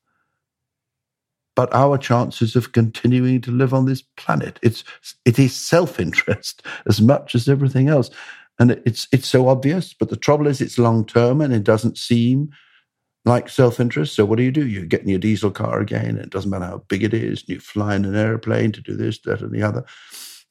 but 1.55 1.73
our 1.75 1.97
chances 1.97 2.55
of 2.55 2.73
continuing 2.73 3.41
to 3.41 3.50
live 3.50 3.73
on 3.73 3.87
this 3.87 4.03
planet. 4.03 4.59
It's 4.62 4.85
it 5.25 5.38
is 5.38 5.57
self-interest 5.57 6.62
as 6.87 7.00
much 7.00 7.35
as 7.35 7.49
everything 7.49 7.88
else. 7.88 8.11
And 8.59 8.71
it's 8.87 9.09
it's 9.12 9.29
so 9.29 9.49
obvious, 9.49 9.95
but 9.95 10.09
the 10.09 10.17
trouble 10.17 10.47
is 10.47 10.61
it's 10.61 10.79
long 10.79 11.05
term 11.05 11.41
and 11.41 11.53
it 11.53 11.65
doesn't 11.65 11.99
seem 11.99 12.50
like 13.26 13.49
self-interest. 13.49 14.14
So 14.14 14.24
what 14.24 14.37
do 14.37 14.44
you 14.44 14.53
do? 14.53 14.66
You 14.66 14.87
get 14.87 15.03
in 15.03 15.09
your 15.09 15.18
diesel 15.18 15.51
car 15.51 15.81
again, 15.81 16.07
and 16.07 16.18
it 16.20 16.31
doesn't 16.31 16.51
matter 16.51 16.64
how 16.64 16.85
big 16.88 17.03
it 17.03 17.12
is, 17.12 17.40
and 17.40 17.48
you 17.51 17.61
fly 17.61 17.94
in 17.94 18.05
an 18.05 18.16
airplane 18.16 18.72
to 18.72 18.81
do 18.81 18.96
this, 18.96 19.18
that, 19.22 19.42
and 19.42 19.53
the 19.53 19.62
other. 19.62 19.85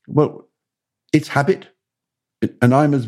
Well, 0.08 0.48
it's 1.14 1.30
habit. 1.30 1.68
And 2.62 2.76
I'm 2.76 2.94
as 2.94 3.08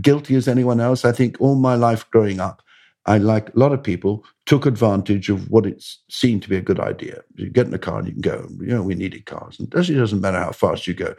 guilty 0.00 0.36
as 0.36 0.46
anyone 0.46 0.80
else. 0.80 1.04
I 1.04 1.10
think 1.10 1.40
all 1.40 1.56
my 1.56 1.74
life 1.74 2.08
growing 2.10 2.38
up, 2.40 2.62
I, 3.06 3.18
like 3.18 3.48
a 3.48 3.58
lot 3.58 3.72
of 3.72 3.82
people, 3.82 4.24
took 4.44 4.66
advantage 4.66 5.30
of 5.30 5.48
what 5.50 5.64
it 5.64 5.82
seemed 6.10 6.42
to 6.42 6.48
be 6.48 6.56
a 6.56 6.60
good 6.60 6.78
idea. 6.78 7.22
You 7.36 7.48
get 7.48 7.66
in 7.66 7.74
a 7.74 7.78
car 7.78 7.98
and 7.98 8.06
you 8.06 8.12
can 8.12 8.20
go. 8.20 8.48
You 8.60 8.74
know, 8.74 8.82
we 8.82 8.94
needed 8.94 9.26
cars. 9.26 9.58
And 9.58 9.72
it 9.74 9.94
doesn't 9.94 10.20
matter 10.20 10.38
how 10.38 10.52
fast 10.52 10.86
you 10.86 10.94
go. 10.94 11.14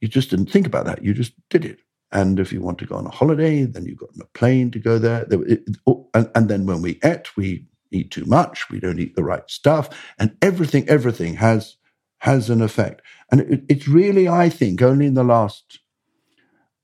You 0.00 0.08
just 0.08 0.30
didn't 0.30 0.50
think 0.50 0.66
about 0.66 0.84
that. 0.86 1.04
You 1.04 1.14
just 1.14 1.32
did 1.48 1.64
it. 1.64 1.78
And 2.12 2.40
if 2.40 2.52
you 2.52 2.60
want 2.60 2.78
to 2.78 2.86
go 2.86 2.96
on 2.96 3.06
a 3.06 3.10
holiday, 3.10 3.64
then 3.64 3.84
you 3.86 3.94
got 3.94 4.10
on 4.14 4.22
a 4.22 4.38
plane 4.38 4.70
to 4.72 4.78
go 4.78 4.98
there. 4.98 5.26
Oh, 5.86 6.08
and, 6.12 6.30
and 6.34 6.48
then 6.48 6.66
when 6.66 6.82
we 6.82 6.98
eat, 7.04 7.36
we 7.36 7.66
eat 7.92 8.10
too 8.10 8.24
much. 8.24 8.68
We 8.68 8.80
don't 8.80 8.98
eat 8.98 9.14
the 9.14 9.24
right 9.24 9.48
stuff. 9.48 9.90
And 10.18 10.36
everything, 10.42 10.88
everything 10.88 11.34
has 11.34 11.76
has 12.18 12.50
an 12.50 12.60
effect. 12.60 13.00
And 13.32 13.40
it, 13.40 13.62
it's 13.68 13.88
really, 13.88 14.28
I 14.28 14.48
think, 14.48 14.82
only 14.82 15.06
in 15.06 15.14
the 15.14 15.24
last. 15.24 15.78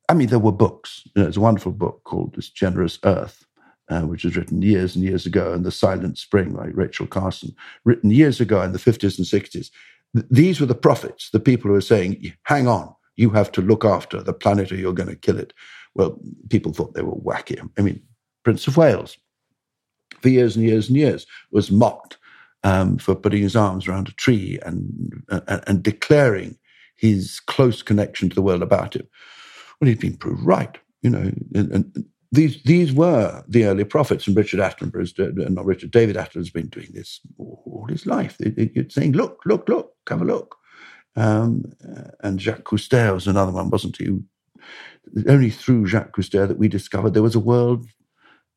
I 0.09 0.15
mean, 0.15 0.29
there 0.29 0.39
were 0.39 0.53
books. 0.53 1.03
You 1.07 1.13
know, 1.17 1.23
there's 1.25 1.37
a 1.37 1.41
wonderful 1.41 1.73
book 1.73 2.03
called 2.05 2.37
This 2.37 2.49
Generous 2.49 2.99
Earth 3.05 3.45
uh, 3.89 4.03
which 4.03 4.25
was 4.25 4.37
written 4.37 4.63
years 4.63 4.97
and 4.97 5.05
years 5.05 5.27
ago, 5.27 5.53
and 5.53 5.65
The 5.65 5.71
Silent 5.71 6.19
Spring 6.19 6.53
by 6.53 6.67
Rachel 6.67 7.07
Carson, 7.07 7.55
written 7.85 8.11
years 8.11 8.41
ago 8.41 8.63
in 8.63 8.73
the 8.73 8.79
50s 8.79 9.19
and 9.19 9.27
60s. 9.27 9.71
Th- 10.15 10.27
these 10.31 10.61
were 10.61 10.67
the 10.67 10.75
prophets, 10.75 11.31
the 11.31 11.41
people 11.41 11.69
who 11.69 11.75
were 11.75 11.81
saying, 11.81 12.33
hang 12.45 12.67
on, 12.67 12.95
you 13.17 13.31
have 13.31 13.51
to 13.53 13.63
look 13.63 13.85
after 13.85 14.23
the 14.23 14.33
planet 14.33 14.71
or 14.71 14.77
you're 14.77 14.93
going 14.93 15.09
to 15.09 15.17
kill 15.17 15.39
it. 15.39 15.53
Well, 15.95 16.19
people 16.51 16.73
thought 16.73 16.95
they 16.95 17.03
were 17.03 17.17
wacky. 17.17 17.59
I 17.79 17.83
mean, 17.83 18.03
Prince 18.45 18.67
of 18.67 18.77
Wales, 18.77 19.17
for 20.21 20.29
years 20.29 20.57
and 20.57 20.65
years 20.65 20.89
and 20.89 20.97
years, 20.97 21.27
was 21.51 21.71
mocked 21.71 22.19
um, 22.63 22.99
for 22.99 23.15
putting 23.15 23.43
his 23.43 23.57
arms 23.57 23.89
around 23.89 24.09
a 24.09 24.13
tree 24.13 24.59
and, 24.65 25.23
and, 25.29 25.63
and 25.67 25.83
declaring 25.83 26.59
his 26.97 27.41
close 27.41 27.83
connection 27.83 28.29
to 28.29 28.35
the 28.35 28.43
world 28.43 28.63
about 28.63 28.97
it. 28.97 29.09
Well, 29.81 29.89
he'd 29.89 30.01
been 30.01 30.17
proved 30.17 30.43
right, 30.43 30.77
you 31.03 31.11
know, 31.11 31.33
and, 31.55 31.71
and 31.73 32.05
these 32.33 32.63
these 32.65 32.93
were 32.93 33.45
the 33.47 33.65
early 33.65 33.85
prophets, 33.85 34.27
and 34.27 34.37
Richard 34.37 34.61
Attenborough's 34.61 35.19
uh, 35.19 35.31
not 35.35 35.65
Richard 35.65 35.91
David 35.91 36.17
Attenborough's 36.17 36.51
been 36.51 36.69
doing 36.69 36.89
this 36.93 37.21
all, 37.39 37.87
his 37.89 38.07
life. 38.07 38.37
You're 38.41 38.91
saying, 38.91 39.13
"Look, 39.13 39.43
look, 39.45 39.69
look, 39.69 39.93
have 40.09 40.23
a 40.23 40.25
look." 40.25 40.56
Um, 41.17 41.65
and 42.21 42.41
Jacques 42.41 42.65
Cousteau 42.65 43.15
was 43.15 43.27
another 43.27 43.53
one, 43.53 43.71
wasn't 43.71 43.97
he? 43.97 44.19
Only 45.29 45.51
through 45.51 45.87
Jacques 45.87 46.15
Cousteau 46.15 46.47
that 46.47 46.59
we 46.59 46.69
discovered 46.69 47.15
there 47.15 47.23
was 47.23 47.35
a 47.35 47.41
world 47.41 47.87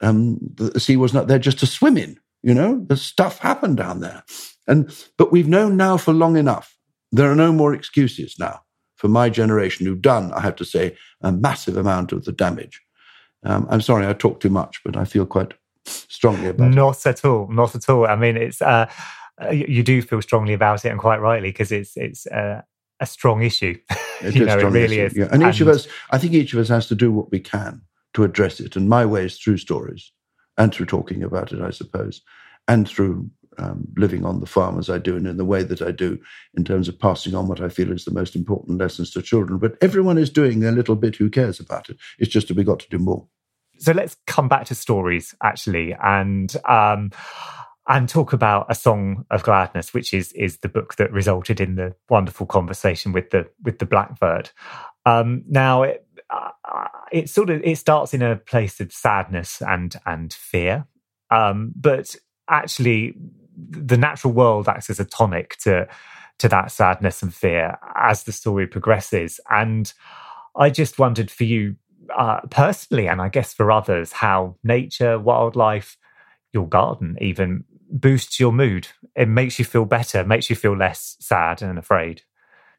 um, 0.02 0.38
the 0.56 0.80
sea 0.80 0.96
was 0.96 1.14
not 1.14 1.28
there 1.28 1.40
just 1.40 1.60
to 1.60 1.66
swim 1.66 1.98
in. 1.98 2.18
You 2.42 2.54
know, 2.54 2.86
the 2.88 2.96
stuff 2.96 3.40
happened 3.40 3.76
down 3.76 4.00
there, 4.00 4.24
and 4.66 4.90
but 5.18 5.30
we've 5.30 5.48
known 5.48 5.76
now 5.76 5.98
for 5.98 6.14
long 6.14 6.38
enough. 6.38 6.78
There 7.12 7.30
are 7.30 7.36
no 7.36 7.52
more 7.52 7.74
excuses 7.74 8.36
now 8.40 8.62
for 8.96 9.10
my 9.10 9.30
generation 9.30 9.86
who've 9.86 10.02
done, 10.02 10.32
I 10.32 10.40
have 10.42 10.56
to 10.58 10.66
say, 10.66 10.96
a 11.22 11.34
massive 11.34 11.76
amount 11.76 12.14
of 12.14 12.24
the 12.24 12.32
damage 12.32 12.82
um, 13.44 13.68
I'm 13.70 13.82
sorry, 13.82 14.08
I 14.08 14.14
talk 14.14 14.40
too 14.40 14.50
much, 14.50 14.82
but 14.84 14.98
I 14.98 15.06
feel 15.06 15.26
quite 15.26 15.54
strongly 15.86 16.48
about 16.50 16.72
not 16.72 16.72
it. 16.72 16.76
Not 16.76 17.08
at 17.08 17.26
all. 17.26 17.48
Not 17.52 17.76
at 17.76 17.90
all. 17.90 18.06
I 18.06 18.16
mean, 18.16 18.38
it's 18.38 18.62
uh, 18.62 18.90
you 19.52 19.84
do 19.84 20.02
feel 20.02 20.22
strongly 20.22 20.54
about 20.54 20.86
it, 20.86 20.90
and 20.90 21.00
quite 21.00 21.22
rightly, 21.22 21.50
because 21.50 21.72
it's 21.72 21.96
it's 21.96 22.28
uh, 22.28 22.62
a 23.00 23.06
strong 23.06 23.44
issue. 23.44 23.78
It 24.22 24.36
you 24.36 24.44
know, 24.44 24.60
it 24.60 24.66
really 24.66 25.00
issue, 25.00 25.06
is. 25.06 25.16
Yeah. 25.16 25.24
And, 25.32 25.42
and 25.42 25.54
each 25.54 25.62
of 25.62 25.70
us, 25.70 25.88
I 26.12 26.18
think, 26.18 26.34
each 26.34 26.52
of 26.52 26.60
us 26.60 26.68
has 26.68 26.88
to 26.88 26.96
do 26.96 27.10
what 27.10 27.32
we 27.32 27.40
can 27.40 27.82
to 28.16 28.26
address 28.26 28.60
it. 28.60 28.76
And 28.76 28.90
my 28.90 29.06
way 29.06 29.24
is 29.24 29.38
through 29.38 29.60
stories 29.60 30.12
and 30.58 30.74
through 30.74 30.88
talking 30.88 31.24
about 31.24 31.54
it, 31.54 31.62
I 31.62 31.70
suppose, 31.70 32.22
and 32.68 32.86
through 32.86 33.30
um, 33.58 33.88
living 33.98 34.26
on 34.26 34.40
the 34.40 34.46
farm 34.46 34.78
as 34.80 34.90
I 34.90 34.98
do 34.98 35.16
and 35.16 35.28
in 35.28 35.38
the 35.38 35.46
way 35.46 35.64
that 35.64 35.82
I 35.82 35.92
do 35.92 36.20
in 36.56 36.64
terms 36.64 36.88
of 36.88 37.00
passing 37.00 37.36
on 37.36 37.48
what 37.48 37.62
I 37.62 37.70
feel 37.70 37.92
is 37.92 38.06
the 38.06 38.12
most 38.12 38.36
important 38.36 38.80
lessons 38.80 39.12
to 39.12 39.22
children. 39.22 39.60
But 39.60 39.78
everyone 39.82 40.18
is 40.18 40.30
doing 40.30 40.60
their 40.60 40.72
little 40.72 40.96
bit 40.96 41.16
who 41.16 41.30
cares 41.30 41.60
about 41.60 41.90
it. 41.90 41.98
It's 42.18 42.32
just 42.32 42.48
that 42.48 42.58
we 42.58 42.64
got 42.64 42.80
to 42.80 42.90
do 42.90 43.00
more. 43.00 43.28
So 43.80 43.94
let's 43.94 44.18
come 44.28 44.50
back 44.50 44.66
to 44.66 44.76
stories 44.76 45.34
actually 45.42 45.94
and 45.94 46.54
um, 46.68 47.12
and 47.90 48.08
talk 48.08 48.34
about 48.34 48.68
a 48.70 48.76
song 48.76 49.26
of 49.32 49.44
gladness, 49.44 49.94
which 49.94 50.14
is 50.14 50.32
is 50.34 50.58
the 50.58 50.70
book 50.70 50.96
that 50.96 51.12
resulted 51.12 51.60
in 51.60 51.76
the 51.76 51.96
wonderful 52.08 52.46
conversation 52.46 53.12
with 53.12 53.32
the 53.32 53.50
with 53.64 53.80
the 53.80 53.86
blackbird. 53.86 54.52
Um, 55.06 55.44
now 55.48 55.84
it, 55.84 56.06
uh, 56.30 56.52
it 57.12 57.30
sort 57.30 57.50
of 57.50 57.62
it 57.64 57.78
starts 57.80 58.14
in 58.14 58.22
a 58.22 58.36
place 58.36 58.80
of 58.80 58.94
sadness 58.94 59.62
and 59.62 59.96
and 60.06 60.32
fear, 60.32 60.86
um, 61.32 61.74
but 61.76 62.16
actually 62.48 63.16
the 63.58 63.98
natural 63.98 64.34
world 64.34 64.70
acts 64.70 64.90
as 64.90 65.00
a 65.00 65.06
tonic 65.06 65.58
to 65.58 65.88
to 66.38 66.48
that 66.48 66.72
sadness 66.72 67.24
and 67.24 67.34
fear 67.34 67.78
as 67.96 68.24
the 68.24 68.32
story 68.32 68.68
progresses. 68.68 69.40
And 69.50 69.92
I 70.56 70.70
just 70.70 71.00
wondered 71.00 71.32
for 71.32 71.44
you 71.44 71.76
uh, 72.16 72.42
personally, 72.52 73.08
and 73.08 73.20
I 73.20 73.30
guess 73.30 73.52
for 73.52 73.72
others, 73.72 74.12
how 74.12 74.58
nature, 74.64 75.18
wildlife, 75.18 75.98
your 76.54 76.68
garden 76.68 77.18
even 77.22 77.64
boosts 77.90 78.40
your 78.40 78.52
mood. 78.52 78.88
It 79.16 79.28
makes 79.28 79.60
you 79.60 79.66
feel 79.66 79.86
better, 79.86 80.24
makes 80.24 80.50
you 80.50 80.56
feel 80.56 80.78
less 80.78 81.18
sad 81.20 81.62
and 81.62 81.78
afraid. 81.78 82.24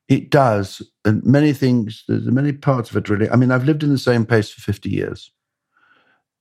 It 0.09 0.31
does. 0.31 0.83
And 1.05 1.23
many 1.25 1.53
things, 1.53 2.05
there's 2.09 2.27
many 2.27 2.53
parts 2.53 2.91
of 2.91 2.97
it 2.97 3.09
really. 3.09 3.31
I 3.31 3.37
mean, 3.37 3.51
I've 3.51 3.65
lived 3.65 3.83
in 3.83 3.91
the 3.91 3.99
same 3.99 4.27
place 4.27 4.51
for 4.51 4.61
50 4.61 4.91
years. 4.91 5.31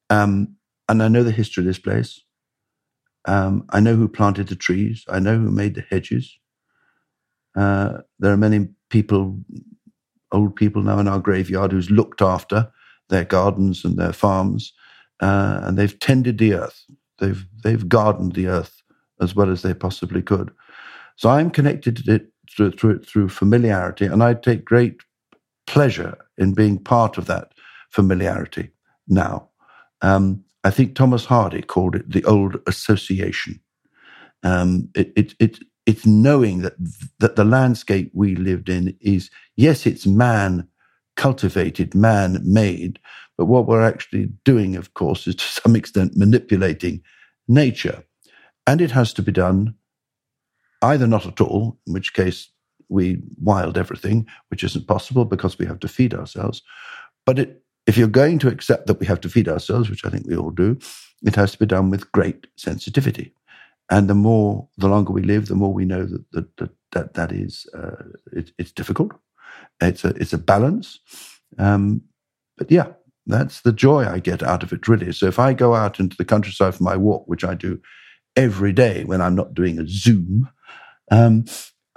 Um, 0.10 0.56
and 0.88 1.04
I 1.04 1.08
know 1.08 1.24
the 1.24 1.32
history 1.32 1.62
of 1.62 1.68
this 1.68 1.80
place. 1.80 2.22
Um, 3.26 3.66
I 3.70 3.80
know 3.80 3.96
who 3.96 4.08
planted 4.08 4.48
the 4.48 4.56
trees. 4.56 5.06
I 5.08 5.20
know 5.20 5.38
who 5.38 5.52
made 5.52 5.76
the 5.76 5.86
hedges. 5.90 6.38
Uh, 7.56 8.00
there 8.20 8.34
are 8.34 8.38
many 8.38 8.70
people, 8.90 9.40
old 10.32 10.56
people 10.56 10.82
now 10.82 11.00
in 11.00 11.08
our 11.08 11.20
graveyard, 11.20 11.72
who's 11.72 11.92
looked 11.92 12.22
after 12.22 12.72
their 13.10 13.26
gardens 13.26 13.84
and 13.84 13.98
their 13.98 14.14
farms, 14.14 14.74
uh, 15.20 15.62
and 15.64 15.78
they've 15.78 16.00
tended 16.00 16.38
the 16.38 16.54
earth. 16.54 16.86
They've 17.20 17.46
they've 17.64 17.88
gardened 17.88 18.34
the 18.34 18.48
earth 18.48 18.82
as 19.22 19.36
well 19.36 19.52
as 19.52 19.62
they 19.62 19.74
possibly 19.74 20.22
could. 20.22 20.52
So 21.18 21.30
I'm 21.30 21.52
connected 21.52 21.98
to 21.98 22.14
it 22.14 22.28
through, 22.56 22.72
through, 22.72 23.04
through 23.04 23.30
familiarity, 23.30 24.06
and 24.06 24.24
I 24.24 24.34
take 24.34 24.64
great 24.64 25.02
pleasure 25.68 26.18
in 26.38 26.54
being 26.54 26.80
part 26.80 27.18
of 27.18 27.26
that 27.26 27.52
familiarity 27.90 28.70
now. 29.10 29.50
Um, 30.02 30.46
I 30.64 30.70
think 30.70 30.96
Thomas 30.96 31.26
Hardy 31.26 31.62
called 31.62 31.96
it 31.96 32.10
the 32.10 32.24
old 32.24 32.58
association. 32.68 33.60
Um, 34.44 34.90
it, 34.96 35.12
it, 35.18 35.36
it, 35.40 35.60
it's 35.86 36.06
knowing 36.06 36.62
that 36.62 36.76
that 37.20 37.36
the 37.36 37.44
landscape 37.44 38.12
we 38.14 38.36
lived 38.36 38.70
in 38.70 38.96
is 39.02 39.30
yes, 39.58 39.86
it's 39.86 40.06
man 40.06 40.69
cultivated, 41.20 41.94
man 41.94 42.40
made, 42.44 42.98
but 43.38 43.46
what 43.46 43.68
we're 43.68 43.86
actually 43.86 44.30
doing, 44.46 44.78
of 44.78 44.94
course, 44.94 45.28
is 45.28 45.36
to 45.36 45.44
some 45.44 45.76
extent 45.76 46.16
manipulating 46.16 47.02
nature, 47.48 48.04
and 48.66 48.80
it 48.80 48.92
has 48.92 49.12
to 49.14 49.22
be 49.22 49.34
done 49.34 49.76
either 50.82 51.08
not 51.08 51.26
at 51.26 51.42
all, 51.42 51.78
in 51.86 51.94
which 51.94 52.14
case 52.14 52.50
we 52.88 53.22
wild 53.36 53.78
everything, 53.78 54.26
which 54.48 54.64
isn't 54.64 54.88
possible 54.88 55.26
because 55.26 55.60
we 55.60 55.66
have 55.66 55.80
to 55.80 55.90
feed 55.90 56.14
ourselves, 56.14 56.64
but 57.26 57.38
it 57.38 57.62
if 57.86 57.98
you're 57.98 58.08
going 58.08 58.40
to 58.40 58.48
accept 58.48 58.86
that 58.88 59.00
we 59.00 59.06
have 59.08 59.20
to 59.20 59.30
feed 59.30 59.50
ourselves, 59.50 59.90
which 59.90 60.06
I 60.06 60.10
think 60.10 60.26
we 60.26 60.38
all 60.38 60.52
do, 60.52 60.78
it 61.24 61.36
has 61.36 61.52
to 61.54 61.58
be 61.58 61.66
done 61.66 61.90
with 61.90 62.12
great 62.12 62.48
sensitivity. 62.56 63.34
And 63.90 64.08
the 64.08 64.16
more, 64.16 64.68
the 64.78 64.88
longer 64.88 65.12
we 65.12 65.24
live, 65.24 65.48
the 65.48 65.56
more 65.56 65.74
we 65.74 65.86
know 65.86 66.06
that 66.06 66.32
that 66.32 66.58
that 66.58 66.72
that, 66.92 67.14
that 67.16 67.32
is 67.32 67.68
uh, 67.74 68.04
it, 68.32 68.52
it's 68.58 68.72
difficult. 68.72 69.12
It's 69.82 70.04
a 70.04 70.10
it's 70.10 70.34
a 70.34 70.38
balance. 70.38 71.00
Um, 71.58 72.02
but 72.58 72.72
yeah, 72.72 72.88
that's 73.26 73.62
the 73.62 73.72
joy 73.72 74.06
I 74.06 74.20
get 74.20 74.44
out 74.44 74.64
of 74.64 74.74
it. 74.74 74.88
Really. 74.88 75.12
So 75.14 75.28
if 75.28 75.40
I 75.40 75.54
go 75.54 75.76
out 75.76 76.00
into 76.00 76.18
the 76.18 76.26
countryside 76.26 76.76
for 76.76 76.84
my 76.84 76.98
walk, 76.98 77.28
which 77.28 77.44
I 77.44 77.56
do 77.56 77.80
every 78.36 78.74
day 78.74 79.04
when 79.04 79.22
I'm 79.22 79.36
not 79.36 79.54
doing 79.54 79.80
a 79.80 79.88
Zoom, 79.88 80.50
um, 81.12 81.46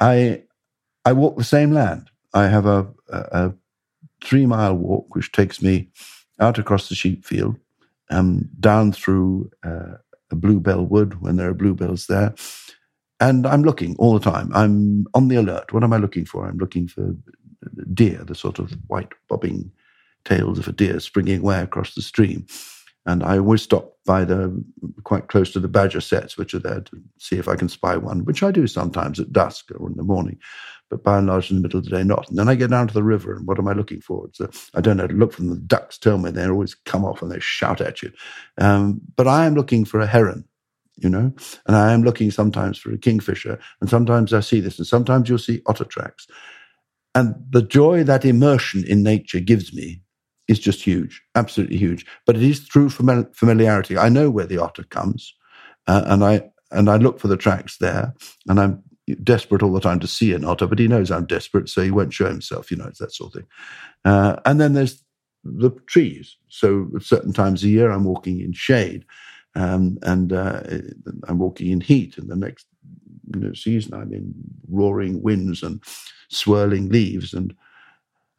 I 0.01 0.43
I 1.05 1.13
walk 1.13 1.37
the 1.37 1.45
same 1.45 1.73
land. 1.73 2.11
I 2.35 2.47
have 2.47 2.67
a, 2.67 2.89
a, 3.09 3.53
three 4.23 4.47
mile 4.47 4.75
walk, 4.75 5.15
which 5.15 5.33
takes 5.33 5.61
me 5.61 5.89
out 6.41 6.59
across 6.59 6.89
the 6.89 6.95
sheep 6.95 7.25
field, 7.25 7.57
um, 8.11 8.49
down 8.61 8.93
through 8.93 9.51
uh, 9.65 9.97
a 10.31 10.37
bluebell 10.37 10.87
wood 10.87 11.21
when 11.21 11.37
there 11.37 11.51
are 11.51 11.55
bluebells 11.55 12.07
there. 12.07 12.35
And 13.21 13.47
I'm 13.47 13.63
looking 13.63 13.97
all 13.99 14.19
the 14.19 14.31
time. 14.31 14.51
I'm 14.55 15.07
on 15.15 15.29
the 15.29 15.37
alert. 15.37 15.73
What 15.73 15.85
am 15.85 15.93
I 15.93 15.99
looking 15.99 16.25
for? 16.25 16.47
I'm 16.47 16.59
looking 16.59 16.89
for 16.89 17.15
deer, 17.95 18.25
the 18.25 18.35
sort 18.35 18.59
of 18.59 18.73
white 18.87 19.13
bobbing 19.29 19.71
tails 20.25 20.59
of 20.59 20.69
a 20.69 20.73
deer 20.73 21.01
springing 21.01 21.41
away 21.41 21.61
across 21.61 21.95
the 21.95 22.03
stream. 22.03 22.47
And 23.05 23.25
I 23.25 23.39
always 23.39 23.63
stop 23.63 23.97
by 24.07 24.25
the 24.25 24.65
quite 25.03 25.27
close 25.27 25.53
to 25.53 25.61
the 25.61 25.69
badger 25.69 26.01
setts, 26.01 26.37
which 26.39 26.55
are 26.55 26.61
there 26.61 26.83
to 26.83 27.03
see 27.19 27.37
if 27.37 27.49
I 27.49 27.57
can 27.57 27.69
spy 27.69 27.97
one, 27.97 28.25
which 28.25 28.43
I 28.43 28.53
do 28.53 28.67
sometimes 28.67 29.19
at 29.19 29.33
dusk 29.33 29.71
or 29.75 29.89
in 29.89 29.97
the 29.97 30.05
morning, 30.05 30.39
but 30.89 31.03
by 31.03 31.19
and 31.19 31.27
large 31.27 31.51
in 31.51 31.57
the 31.57 31.63
middle 31.63 31.79
of 31.79 31.85
the 31.85 31.91
day 31.91 32.05
not. 32.05 32.29
And 32.29 32.39
then 32.39 32.49
I 32.49 32.55
get 32.55 32.71
down 32.71 32.87
to 32.87 32.95
the 32.95 33.03
river, 33.03 33.35
and 33.35 33.47
what 33.47 33.59
am 33.59 33.67
I 33.67 33.73
looking 33.73 34.01
for? 34.01 34.27
It's 34.27 34.39
a, 34.39 34.51
I 34.75 34.81
don't 34.81 34.97
know. 34.99 35.07
Look 35.07 35.33
from 35.33 35.49
the 35.49 35.57
ducks 35.57 35.99
tell 35.99 36.19
me 36.19 36.31
they 36.31 36.47
always 36.47 36.75
come 36.75 37.05
off 37.05 37.23
and 37.23 37.31
they 37.31 37.41
shout 37.41 37.81
at 37.81 38.03
you. 38.03 38.13
Um, 38.59 39.01
but 39.17 39.27
I 39.27 39.47
am 39.47 39.55
looking 39.55 39.85
for 39.85 39.99
a 39.99 40.07
heron, 40.07 40.45
you 40.97 41.09
know, 41.09 41.33
and 41.67 41.75
I 41.75 41.93
am 41.93 42.05
looking 42.05 42.31
sometimes 42.31 42.79
for 42.79 42.93
a 42.93 42.99
kingfisher, 42.99 43.59
and 43.81 43.91
sometimes 43.91 44.33
I 44.33 44.41
see 44.41 44.61
this, 44.61 44.79
and 44.79 44.87
sometimes 44.87 45.29
you'll 45.29 45.39
see 45.39 45.61
otter 45.67 45.85
tracks. 45.85 46.29
And 47.15 47.35
the 47.51 47.63
joy 47.63 48.05
that 48.05 48.25
immersion 48.25 48.85
in 48.87 49.03
nature 49.03 49.41
gives 49.41 49.73
me 49.73 50.03
is 50.49 50.59
just 50.59 50.83
huge, 50.83 51.23
absolutely 51.35 51.77
huge. 51.77 52.07
But 52.27 52.37
it 52.37 52.43
is 52.43 52.61
through 52.61 52.91
familiarity. 52.91 53.99
I 53.99 54.09
know 54.09 54.31
where 54.31 54.47
the 54.47 54.59
otter 54.59 54.85
comes, 54.85 55.35
uh, 55.87 56.03
and 56.07 56.25
I 56.25 56.51
and 56.71 56.89
I 56.89 56.97
look 56.97 57.21
for 57.21 57.29
the 57.29 57.37
tracks 57.37 57.77
there, 57.79 58.15
and 58.49 58.59
I'm 58.59 58.83
desperate 59.23 59.63
all 59.63 59.73
the 59.73 59.81
time 59.81 60.01
to 60.01 60.07
see 60.07 60.33
an 60.33 60.45
otter. 60.45 60.67
But 60.67 60.79
he 60.79 60.89
knows 60.89 61.11
I'm 61.11 61.27
desperate, 61.27 61.69
so 61.69 61.83
he 61.83 61.91
won't 61.91 62.15
show 62.15 62.29
himself. 62.29 62.71
You 62.71 62.79
know, 62.79 62.87
it's 62.87 62.99
that 62.99 63.13
sort 63.13 63.35
of 63.35 63.41
thing. 63.41 63.49
Uh, 64.05 64.37
and 64.45 64.61
then 64.61 64.73
there's 64.73 65.05
the 65.45 65.71
trees. 65.87 66.37
So 66.49 66.89
at 66.97 67.03
certain 67.03 67.33
times 67.33 67.63
a 67.63 67.69
year, 67.69 67.91
I'm 67.91 68.05
walking 68.05 68.41
in 68.41 68.53
shade, 68.53 69.05
um, 69.55 69.99
and 70.03 70.33
uh, 70.33 70.63
I'm 71.29 71.39
walking 71.39 71.71
in 71.71 71.81
heat. 71.81 72.17
And 72.17 72.31
the 72.31 72.37
next 72.37 72.67
season, 73.55 73.95
I'm 73.95 74.13
in 74.13 74.35
roaring 74.69 75.23
winds 75.23 75.63
and 75.63 75.83
swirling 76.29 76.89
leaves 76.89 77.35
and 77.35 77.55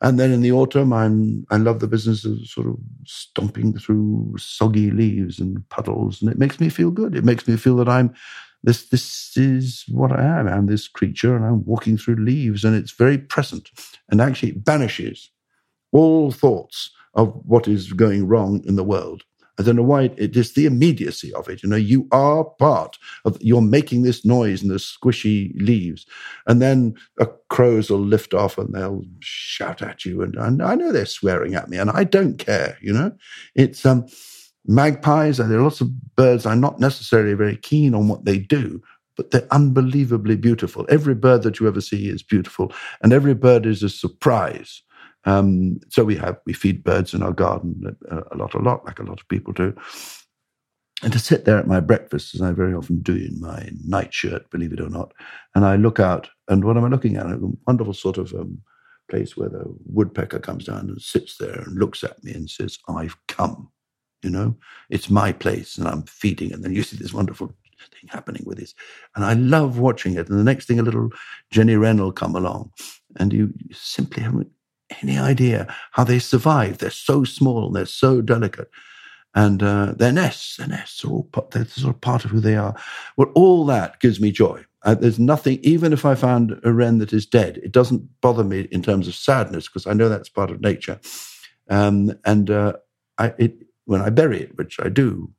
and 0.02 0.20
then 0.20 0.32
in 0.32 0.42
the 0.42 0.52
autumn, 0.52 0.94
I'm 0.94 1.46
I 1.50 1.58
love 1.58 1.80
the 1.80 1.88
business 1.88 2.26
of 2.26 2.46
sort 2.46 2.68
of 2.68 2.78
stomping 3.06 3.78
through 3.80 4.36
soggy 4.38 4.92
leaves 4.92 5.40
and 5.40 5.68
puddles, 5.70 6.22
and 6.22 6.30
it 6.30 6.38
makes 6.38 6.60
me 6.60 6.70
feel 6.70 6.92
good. 6.92 7.16
It 7.16 7.24
makes 7.24 7.48
me 7.48 7.56
feel 7.58 7.78
that 7.78 7.90
I'm 7.90 8.14
this 8.64 8.90
this 8.90 9.36
is 9.38 9.86
what 9.88 10.12
I 10.12 10.24
am. 10.24 10.48
I'm 10.48 10.68
this 10.68 10.88
creature, 10.88 11.36
and 11.36 11.46
I'm 11.46 11.66
walking 11.66 11.98
through 11.98 12.18
leaves, 12.18 12.66
and 12.66 12.76
it's 12.76 12.92
very 12.92 13.18
present, 13.18 13.72
and 14.10 14.22
actually 14.22 14.50
it 14.50 14.66
banishes 14.66 15.32
all 15.94 16.32
thoughts 16.32 16.92
of 17.16 17.34
what 17.46 17.68
is 17.68 17.94
going 17.94 18.28
wrong 18.28 18.64
in 18.66 18.76
the 18.76 18.84
world. 18.84 19.24
I 19.60 19.64
don't 19.64 19.76
know 19.76 19.84
why 19.84 20.12
it 20.18 20.36
is 20.36 20.54
the 20.54 20.66
immediacy 20.66 21.34
of 21.34 21.48
it. 21.50 21.64
You 21.64 21.70
know, 21.70 21.76
you 21.76 22.08
are 22.12 22.44
part 22.44 22.98
of, 23.26 23.38
you're 23.40 23.62
making 23.62 24.02
this 24.02 24.26
noise 24.26 24.64
in 24.64 24.70
the 24.70 24.76
squishy 24.76 25.52
leaves. 25.62 26.06
And 26.48 26.62
then 26.62 26.96
a 27.20 27.28
crows 27.50 27.90
will 27.90 28.00
lift 28.00 28.34
off 28.34 28.58
and 28.58 28.74
they'll 28.74 29.04
shout 29.20 29.82
at 29.82 30.06
you. 30.06 30.22
And, 30.22 30.36
and 30.36 30.62
I 30.62 30.76
know 30.76 30.92
they're 30.92 31.06
swearing 31.06 31.54
at 31.56 31.70
me 31.70 31.78
and 31.78 31.92
I 31.92 32.04
don't 32.04 32.38
care, 32.38 32.78
you 32.82 32.94
know, 32.94 33.12
it's, 33.56 33.86
um, 33.86 34.08
magpies. 34.66 35.38
There 35.38 35.60
are 35.60 35.64
lots 35.64 35.82
of 35.82 36.16
birds. 36.16 36.46
I'm 36.46 36.62
not 36.62 36.80
necessarily 36.80 37.34
very 37.34 37.58
keen 37.58 37.94
on 37.94 38.08
what 38.08 38.26
they 38.26 38.40
do, 38.40 38.82
but 39.18 39.32
they're 39.32 39.48
unbelievably 39.52 40.38
beautiful. 40.38 40.86
Every 40.90 41.16
bird 41.16 41.44
that 41.44 41.60
you 41.60 41.68
ever 41.68 41.82
see 41.82 42.10
is 42.10 42.24
beautiful, 42.24 42.72
and 43.02 43.14
every 43.14 43.34
bird 43.34 43.66
is 43.66 43.84
a 43.84 43.90
surprise. 43.90 44.82
Um, 45.26 45.80
so 45.90 46.04
we 46.04 46.16
have 46.18 46.40
we 46.46 46.54
feed 46.54 46.84
birds 46.84 47.14
in 47.14 47.24
our 47.24 47.32
garden 47.32 47.96
a, 48.10 48.18
a, 48.32 48.38
lot, 48.38 48.54
a 48.54 48.60
lot, 48.60 48.86
like 48.86 49.00
a 49.00 49.04
lot 49.04 49.20
of 49.20 49.28
people 49.30 49.54
do. 49.54 49.74
And 51.02 51.12
to 51.12 51.20
sit 51.20 51.44
there 51.44 51.58
at 51.58 51.68
my 51.68 51.82
breakfast, 51.82 52.34
as 52.34 52.42
I 52.42 52.52
very 52.52 52.74
often 52.74 53.00
do 53.00 53.16
in 53.16 53.40
my 53.42 53.70
nightshirt, 53.86 54.50
believe 54.52 54.72
it 54.72 54.80
or 54.80 54.90
not, 54.90 55.14
and 55.54 55.66
I 55.66 55.76
look 55.76 56.00
out, 56.00 56.30
and 56.48 56.64
what 56.64 56.78
am 56.78 56.86
I 56.86 56.88
looking 56.88 57.18
at? 57.18 57.26
A 57.26 57.40
wonderful 57.68 57.94
sort 57.94 58.18
of 58.18 58.34
um, 58.34 58.60
place 59.10 59.36
where 59.36 59.50
the 59.50 59.66
woodpecker 59.86 60.40
comes 60.40 60.66
down 60.66 60.90
and 60.90 61.02
sits 61.02 61.38
there 61.38 61.60
and 61.60 61.78
looks 61.78 62.04
at 62.04 62.24
me 62.24 62.34
and 62.34 62.50
says, 62.50 62.78
"I've 62.88 63.18
come." 63.28 63.70
You 64.24 64.30
know, 64.30 64.56
it's 64.90 65.10
my 65.10 65.34
place, 65.34 65.78
and 65.78 65.88
I'm 65.88 66.04
feeding. 66.04 66.54
And 66.54 66.64
then 66.64 66.74
you 66.74 66.84
see 66.84 66.96
this 66.96 67.14
wonderful 67.14 67.48
thing 67.48 68.10
happening 68.10 68.44
with 68.46 68.58
this. 68.58 68.74
And 69.16 69.26
I 69.26 69.34
love 69.34 69.80
watching 69.80 70.14
it. 70.16 70.30
And 70.30 70.40
the 70.40 70.44
next 70.44 70.66
thing, 70.66 70.80
a 70.80 70.84
little 70.84 71.10
Jenny 71.52 71.76
Wren 71.76 72.00
will 72.00 72.14
come 72.14 72.36
along, 72.36 72.72
and 73.18 73.34
you 73.34 73.54
simply 73.74 74.24
haven't 74.24 74.50
any 75.02 75.18
idea 75.18 75.74
how 75.92 76.04
they 76.04 76.20
survive. 76.20 76.78
They're 76.78 76.90
so 76.90 77.24
small 77.24 77.68
and 77.68 77.76
they're 77.76 77.86
so 77.86 78.22
delicate. 78.22 78.70
And 79.36 79.64
uh, 79.64 79.94
their 79.98 80.12
nests, 80.12 80.58
their 80.58 80.68
nests 80.68 81.04
are 81.04 81.10
all 81.10 81.24
part, 81.24 81.52
they're 81.52 81.66
sort 81.66 81.96
of 81.96 82.02
part 82.02 82.24
of 82.24 82.32
who 82.32 82.40
they 82.40 82.56
are. 82.56 82.76
Well, 83.18 83.32
all 83.34 83.66
that 83.66 84.00
gives 84.00 84.20
me 84.20 84.32
joy. 84.32 84.64
Uh, 84.84 84.96
there's 84.96 85.18
nothing, 85.18 85.60
even 85.64 85.94
if 85.94 86.06
I 86.06 86.14
found 86.14 86.60
a 86.64 86.74
wren 86.74 87.00
that 87.00 87.14
is 87.14 87.26
dead, 87.26 87.58
it 87.64 87.72
doesn't 87.72 88.22
bother 88.22 88.44
me 88.44 88.68
in 88.72 88.84
terms 88.84 89.08
of 89.08 89.16
sadness 89.16 89.68
because 89.68 89.88
I 89.88 89.94
know 89.94 90.10
that's 90.10 90.30
part 90.30 90.52
of 90.52 90.62
nature. 90.62 91.00
Um, 91.70 92.12
and 92.26 92.50
uh, 92.50 92.74
I, 93.18 93.34
it, 93.38 93.56
when 93.86 94.02
I 94.02 94.10
bury 94.10 94.42
it, 94.42 94.58
which 94.58 94.80
I 94.80 94.90
do, 94.90 95.32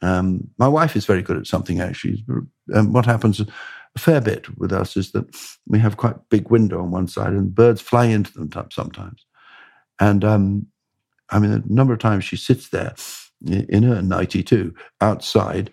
um, 0.00 0.48
my 0.58 0.68
wife 0.68 0.96
is 0.96 1.04
very 1.04 1.22
good 1.22 1.36
at 1.36 1.46
something 1.46 1.80
actually. 1.80 2.24
Um, 2.72 2.92
what 2.92 3.06
happens 3.06 3.40
a 3.94 3.98
fair 3.98 4.20
bit 4.20 4.56
with 4.58 4.72
us 4.72 4.96
is 4.96 5.12
that 5.12 5.34
we 5.66 5.78
have 5.78 5.96
quite 5.96 6.16
a 6.16 6.22
big 6.30 6.50
window 6.50 6.80
on 6.80 6.90
one 6.90 7.08
side 7.08 7.32
and 7.32 7.54
birds 7.54 7.80
fly 7.80 8.06
into 8.06 8.32
them 8.32 8.50
sometimes. 8.70 9.26
And 10.00 10.24
um, 10.24 10.66
I 11.30 11.38
mean, 11.38 11.52
a 11.52 11.62
number 11.66 11.92
of 11.92 11.98
times 11.98 12.24
she 12.24 12.36
sits 12.36 12.68
there 12.70 12.94
in 13.44 13.82
her 13.82 14.02
92 14.02 14.74
outside 15.00 15.70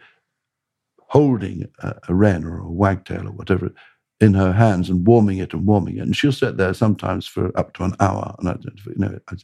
holding 0.97 1.67
a, 1.79 1.95
a 2.07 2.13
wren 2.13 2.43
or 2.43 2.59
a 2.59 2.69
wagtail 2.69 3.27
or 3.27 3.31
whatever 3.31 3.71
in 4.19 4.33
her 4.33 4.51
hands 4.51 4.89
and 4.89 5.07
warming 5.07 5.37
it 5.37 5.53
and 5.53 5.65
warming 5.65 5.97
it. 5.97 6.01
And 6.01 6.15
she'll 6.15 6.31
sit 6.31 6.57
there 6.57 6.73
sometimes 6.73 7.25
for 7.25 7.57
up 7.57 7.73
to 7.73 7.83
an 7.83 7.95
hour. 7.99 8.35
And 8.39 8.49
I 8.49 8.53
don't, 8.53 8.79
you 8.85 8.95
know, 8.97 9.19
I 9.29 9.35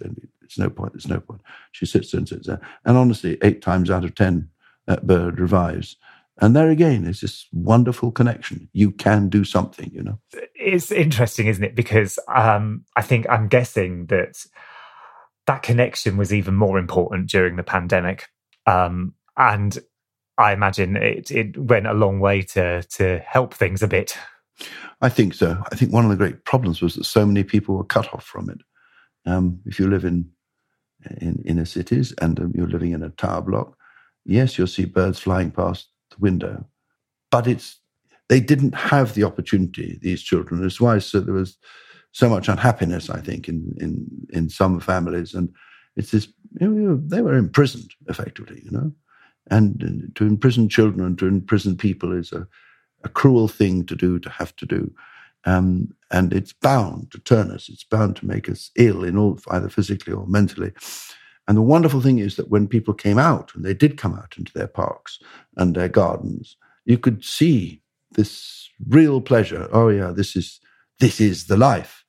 it's 0.43 0.59
no 0.59 0.69
point, 0.69 0.93
it's 0.95 1.07
no 1.07 1.19
point. 1.19 1.41
She 1.71 1.85
sits 1.85 2.11
there 2.11 2.19
and 2.19 2.27
sits 2.27 2.47
there. 2.47 2.61
And 2.83 2.97
honestly, 2.97 3.38
eight 3.41 3.61
times 3.61 3.89
out 3.89 4.03
of 4.03 4.15
10, 4.15 4.49
that 4.88 5.07
bird 5.07 5.39
revives. 5.39 5.95
And 6.41 6.56
there 6.56 6.69
again 6.69 7.06
is 7.06 7.21
this 7.21 7.48
wonderful 7.54 8.12
connection. 8.12 8.69
You 8.74 8.91
can 8.91 9.30
do 9.30 9.45
something, 9.45 9.89
you 9.93 10.04
know. 10.04 10.19
It's 10.54 10.91
interesting, 10.91 11.48
isn't 11.48 11.63
it? 11.63 11.76
Because 11.76 12.19
um, 12.28 12.84
I 12.95 13.02
think 13.02 13.26
I'm 13.30 13.48
guessing 13.48 14.08
that 14.08 14.45
that 15.48 15.63
connection 15.63 16.17
was 16.17 16.34
even 16.34 16.56
more 16.56 16.78
important 16.78 17.30
during 17.30 17.56
the 17.56 17.63
pandemic. 17.63 18.28
Um, 18.65 19.13
and 19.38 19.78
I 20.38 20.52
imagine 20.52 20.98
it, 20.98 21.32
it 21.32 21.58
went 21.58 21.88
a 21.88 21.93
long 21.93 22.19
way 22.19 22.41
to, 22.41 22.84
to 22.84 23.19
help 23.19 23.54
things 23.54 23.82
a 23.82 23.88
bit. 23.88 24.17
I 25.02 25.10
think 25.10 25.34
so. 25.34 25.62
I 25.71 25.76
think 25.76 25.93
one 25.93 26.04
of 26.04 26.10
the 26.10 26.17
great 26.17 26.43
problems 26.45 26.82
was 26.82 26.95
that 26.95 27.06
so 27.06 27.26
many 27.26 27.43
people 27.43 27.78
were 27.78 27.84
cut 27.84 28.13
off 28.13 28.26
from 28.26 28.50
it. 28.50 28.60
Um, 29.26 29.60
if 29.65 29.80
you 29.80 29.89
live 29.89 30.04
in, 30.04 30.30
in 31.21 31.41
inner 31.45 31.65
cities 31.65 32.13
and 32.21 32.39
um, 32.39 32.52
you're 32.56 32.67
living 32.67 32.91
in 32.91 33.04
a 33.04 33.10
tower 33.10 33.41
block, 33.41 33.78
yes, 34.26 34.58
you'll 34.58 34.67
see 34.67 34.86
birds 34.86 35.19
flying 35.19 35.52
past 35.52 35.89
the 36.11 36.17
window, 36.19 36.65
but 37.31 37.47
it's 37.47 37.79
they 38.27 38.39
didn't 38.39 38.75
have 38.75 39.13
the 39.13 39.23
opportunity. 39.23 39.99
These 40.01 40.23
children, 40.23 40.61
that's 40.61 40.81
why 40.81 40.99
so 40.99 41.19
there 41.19 41.33
was 41.33 41.57
so 42.11 42.29
much 42.29 42.47
unhappiness. 42.47 43.09
I 43.09 43.21
think 43.21 43.47
in 43.47 43.75
in 43.79 44.07
in 44.29 44.49
some 44.49 44.79
families, 44.79 45.33
and 45.33 45.49
it's 45.95 46.11
this 46.11 46.27
you 46.59 46.67
know, 46.67 47.01
they 47.05 47.21
were 47.21 47.35
imprisoned 47.35 47.91
effectively, 48.07 48.61
you 48.63 48.71
know, 48.71 48.91
and 49.51 50.11
to 50.15 50.25
imprison 50.25 50.69
children 50.69 51.05
and 51.05 51.17
to 51.19 51.27
imprison 51.27 51.77
people 51.77 52.11
is 52.11 52.31
a 52.31 52.47
a 53.05 53.09
cruel 53.09 53.47
thing 53.47 53.85
to 53.85 53.95
do, 53.95 54.19
to 54.19 54.29
have 54.29 54.55
to 54.57 54.65
do. 54.65 54.91
Um, 55.45 55.89
and 56.11 56.33
it's 56.33 56.53
bound 56.53 57.11
to 57.11 57.19
turn 57.19 57.51
us, 57.51 57.69
it's 57.69 57.83
bound 57.83 58.15
to 58.17 58.25
make 58.25 58.49
us 58.49 58.71
ill 58.75 59.03
in 59.03 59.15
all, 59.15 59.39
either 59.51 59.69
physically 59.69 60.11
or 60.11 60.25
mentally. 60.25 60.71
And 61.47 61.58
the 61.58 61.62
wonderful 61.62 62.01
thing 62.01 62.19
is 62.19 62.36
that 62.36 62.49
when 62.49 62.67
people 62.67 62.93
came 62.93 63.19
out, 63.19 63.53
and 63.55 63.63
they 63.63 63.73
did 63.73 63.97
come 63.97 64.15
out 64.15 64.36
into 64.38 64.51
their 64.53 64.67
parks 64.67 65.19
and 65.58 65.75
their 65.75 65.89
gardens, 65.89 66.58
you 66.86 66.97
could 66.97 67.23
see 67.23 67.81
this 68.13 68.69
real 68.88 69.21
pleasure. 69.21 69.67
Oh 69.71 69.89
yeah, 69.89 70.12
this 70.12 70.36
is 70.36 70.60
this 70.99 71.19
is 71.19 71.47
the 71.47 71.58
life. 71.58 72.03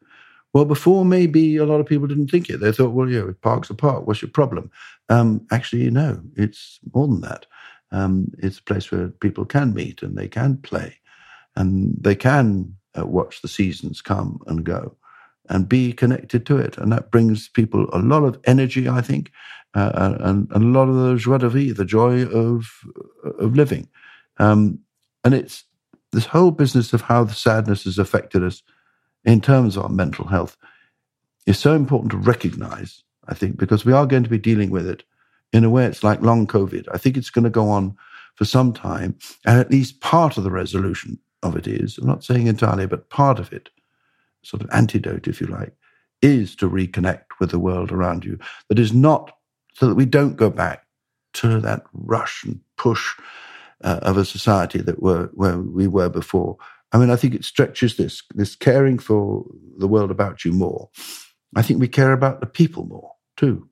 Well, 0.54 0.64
before 0.64 1.04
maybe 1.04 1.56
a 1.56 1.66
lot 1.66 1.80
of 1.80 1.86
people 1.86 2.06
didn't 2.06 2.30
think 2.30 2.48
it. 2.48 2.60
They 2.60 2.72
thought, 2.72 2.92
well, 2.92 3.10
yeah, 3.10 3.24
parks 3.42 3.70
are 3.70 3.74
park. 3.74 4.06
What's 4.06 4.22
your 4.22 4.30
problem? 4.30 4.70
Um, 5.10 5.46
actually, 5.50 5.90
no, 5.90 6.22
it's 6.34 6.78
more 6.94 7.06
than 7.06 7.20
that. 7.20 7.46
Um, 7.92 8.28
it's 8.38 8.58
a 8.58 8.62
place 8.62 8.90
where 8.90 9.08
people 9.08 9.44
can 9.44 9.74
meet 9.74 10.02
and 10.02 10.16
they 10.16 10.28
can 10.28 10.56
play 10.56 10.96
and 11.56 11.94
they 12.00 12.14
can 12.14 12.74
uh, 12.98 13.06
watch 13.06 13.42
the 13.42 13.48
seasons 13.48 14.00
come 14.00 14.40
and 14.46 14.64
go 14.64 14.96
and 15.48 15.68
be 15.68 15.92
connected 15.92 16.46
to 16.46 16.58
it. 16.58 16.76
And 16.78 16.92
that 16.92 17.10
brings 17.10 17.48
people 17.48 17.88
a 17.92 17.98
lot 17.98 18.24
of 18.24 18.38
energy, 18.44 18.88
I 18.88 19.00
think, 19.00 19.30
uh, 19.74 19.92
uh 19.94 20.18
and, 20.20 20.48
and, 20.50 20.64
a 20.64 20.78
lot 20.78 20.88
of 20.88 20.96
the 20.96 21.16
joie 21.16 21.38
de 21.38 21.48
vivre, 21.48 21.74
the 21.74 21.84
joy 21.84 22.24
of, 22.24 22.68
of 23.38 23.54
living. 23.54 23.88
Um, 24.38 24.80
and 25.24 25.34
it's 25.34 25.64
this 26.12 26.26
whole 26.26 26.50
business 26.50 26.92
of 26.92 27.02
how 27.02 27.24
the 27.24 27.34
sadness 27.34 27.84
has 27.84 27.98
affected 27.98 28.42
us 28.42 28.62
in 29.24 29.40
terms 29.40 29.76
of 29.76 29.84
our 29.84 29.88
mental 29.88 30.26
health 30.26 30.56
is 31.46 31.58
so 31.58 31.74
important 31.74 32.12
to 32.12 32.18
recognize, 32.18 33.02
I 33.28 33.34
think, 33.34 33.56
because 33.56 33.84
we 33.84 33.92
are 33.92 34.06
going 34.06 34.24
to 34.24 34.30
be 34.30 34.38
dealing 34.38 34.70
with 34.70 34.88
it 34.88 35.04
in 35.52 35.64
a 35.64 35.70
way, 35.70 35.86
it's 35.86 36.04
like 36.04 36.20
long 36.22 36.46
COVID. 36.46 36.86
I 36.92 36.98
think 36.98 37.16
it's 37.16 37.30
going 37.30 37.44
to 37.44 37.50
go 37.50 37.68
on 37.68 37.96
for 38.34 38.44
some 38.44 38.72
time. 38.72 39.16
And 39.44 39.58
at 39.58 39.70
least 39.70 40.00
part 40.00 40.36
of 40.36 40.44
the 40.44 40.50
resolution 40.50 41.18
of 41.42 41.56
it 41.56 41.66
is, 41.66 41.98
I'm 41.98 42.06
not 42.06 42.24
saying 42.24 42.46
entirely, 42.46 42.86
but 42.86 43.10
part 43.10 43.38
of 43.38 43.52
it, 43.52 43.70
sort 44.46 44.62
of 44.62 44.70
antidote, 44.72 45.28
if 45.28 45.40
you 45.40 45.46
like, 45.46 45.72
is 46.22 46.56
to 46.56 46.68
reconnect 46.68 47.24
with 47.40 47.50
the 47.50 47.58
world 47.58 47.92
around 47.92 48.24
you. 48.24 48.38
That 48.68 48.78
is 48.78 48.92
not 48.92 49.32
so 49.74 49.86
that 49.86 49.94
we 49.94 50.06
don't 50.06 50.36
go 50.36 50.50
back 50.50 50.86
to 51.34 51.60
that 51.60 51.82
rush 51.92 52.44
and 52.44 52.60
push 52.76 53.14
uh, 53.84 54.00
of 54.02 54.16
a 54.16 54.24
society 54.24 54.80
that 54.80 55.02
were 55.02 55.30
where 55.34 55.58
we 55.58 55.86
were 55.86 56.08
before. 56.08 56.56
I 56.92 56.98
mean, 56.98 57.10
I 57.10 57.16
think 57.16 57.34
it 57.34 57.44
stretches 57.44 57.96
this 57.96 58.22
this 58.34 58.56
caring 58.56 58.98
for 58.98 59.44
the 59.78 59.88
world 59.88 60.10
about 60.10 60.44
you 60.44 60.52
more. 60.52 60.88
I 61.54 61.62
think 61.62 61.80
we 61.80 61.88
care 61.88 62.12
about 62.12 62.40
the 62.40 62.46
people 62.46 62.86
more 62.86 63.12
too. 63.36 63.68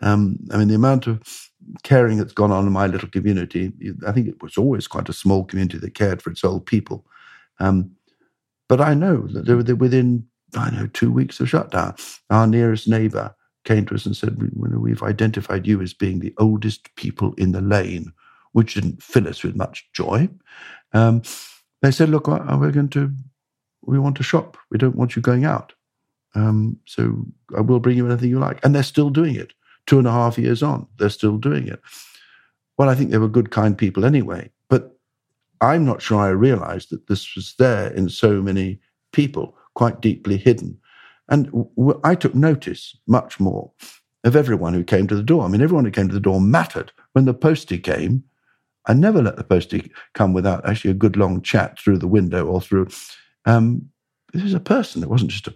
Um, 0.00 0.38
I 0.52 0.58
mean, 0.58 0.68
the 0.68 0.74
amount 0.74 1.06
of 1.06 1.48
caring 1.82 2.18
that's 2.18 2.32
gone 2.32 2.52
on 2.52 2.66
in 2.66 2.72
my 2.72 2.86
little 2.86 3.08
community, 3.08 3.72
I 4.06 4.12
think 4.12 4.28
it 4.28 4.42
was 4.42 4.56
always 4.56 4.86
quite 4.86 5.08
a 5.08 5.14
small 5.14 5.44
community 5.44 5.78
that 5.78 5.94
cared 5.94 6.20
for 6.20 6.30
its 6.30 6.44
old 6.44 6.66
people. 6.66 7.06
Um, 7.58 7.92
but 8.68 8.80
I 8.80 8.94
know 8.94 9.26
that 9.28 9.46
they 9.46 9.54
were 9.54 9.74
within, 9.74 10.26
I 10.56 10.70
know, 10.70 10.86
two 10.88 11.12
weeks 11.12 11.40
of 11.40 11.48
shutdown. 11.48 11.94
Our 12.30 12.46
nearest 12.46 12.88
neighbor 12.88 13.34
came 13.64 13.86
to 13.86 13.94
us 13.94 14.06
and 14.06 14.16
said, 14.16 14.36
We've 14.54 15.02
identified 15.02 15.66
you 15.66 15.80
as 15.80 15.94
being 15.94 16.20
the 16.20 16.34
oldest 16.38 16.94
people 16.96 17.34
in 17.34 17.52
the 17.52 17.60
lane, 17.60 18.12
which 18.52 18.74
didn't 18.74 19.02
fill 19.02 19.28
us 19.28 19.42
with 19.42 19.56
much 19.56 19.88
joy. 19.92 20.28
Um, 20.92 21.22
they 21.82 21.90
said, 21.90 22.08
Look, 22.08 22.26
we're 22.28 22.70
going 22.70 22.90
to, 22.90 23.12
we 23.82 23.98
want 23.98 24.16
to 24.16 24.22
shop. 24.22 24.56
We 24.70 24.78
don't 24.78 24.96
want 24.96 25.16
you 25.16 25.22
going 25.22 25.44
out. 25.44 25.72
Um, 26.34 26.78
so 26.86 27.24
I 27.56 27.60
will 27.60 27.80
bring 27.80 27.96
you 27.96 28.06
anything 28.06 28.30
you 28.30 28.38
like. 28.38 28.64
And 28.64 28.74
they're 28.74 28.82
still 28.82 29.10
doing 29.10 29.36
it 29.36 29.52
two 29.86 29.98
and 29.98 30.06
a 30.06 30.12
half 30.12 30.38
years 30.38 30.62
on, 30.62 30.86
they're 30.98 31.08
still 31.08 31.38
doing 31.38 31.68
it. 31.68 31.80
Well, 32.76 32.88
I 32.88 32.94
think 32.94 33.10
they 33.10 33.18
were 33.18 33.28
good, 33.28 33.50
kind 33.50 33.76
people 33.76 34.04
anyway. 34.04 34.50
I'm 35.60 35.84
not 35.84 36.02
sure 36.02 36.20
I 36.20 36.28
realized 36.28 36.90
that 36.90 37.06
this 37.06 37.34
was 37.34 37.54
there 37.58 37.92
in 37.92 38.08
so 38.08 38.42
many 38.42 38.80
people, 39.12 39.56
quite 39.74 40.00
deeply 40.00 40.36
hidden. 40.36 40.78
And 41.28 41.46
w- 41.46 42.00
I 42.04 42.14
took 42.14 42.34
notice 42.34 42.96
much 43.06 43.40
more 43.40 43.70
of 44.24 44.36
everyone 44.36 44.74
who 44.74 44.84
came 44.84 45.06
to 45.06 45.16
the 45.16 45.22
door. 45.22 45.44
I 45.44 45.48
mean, 45.48 45.62
everyone 45.62 45.84
who 45.84 45.90
came 45.90 46.08
to 46.08 46.14
the 46.14 46.20
door 46.20 46.40
mattered. 46.40 46.92
When 47.12 47.24
the 47.24 47.34
postie 47.34 47.78
came, 47.78 48.24
I 48.86 48.92
never 48.92 49.22
let 49.22 49.36
the 49.36 49.44
postie 49.44 49.90
come 50.14 50.32
without 50.32 50.66
actually 50.68 50.90
a 50.90 50.94
good 50.94 51.16
long 51.16 51.40
chat 51.42 51.78
through 51.78 51.98
the 51.98 52.08
window 52.08 52.46
or 52.46 52.60
through. 52.60 52.88
Um, 53.46 53.88
this 54.32 54.42
is 54.42 54.54
a 54.54 54.60
person. 54.60 55.02
It 55.02 55.08
wasn't 55.08 55.30
just 55.30 55.46
a 55.46 55.54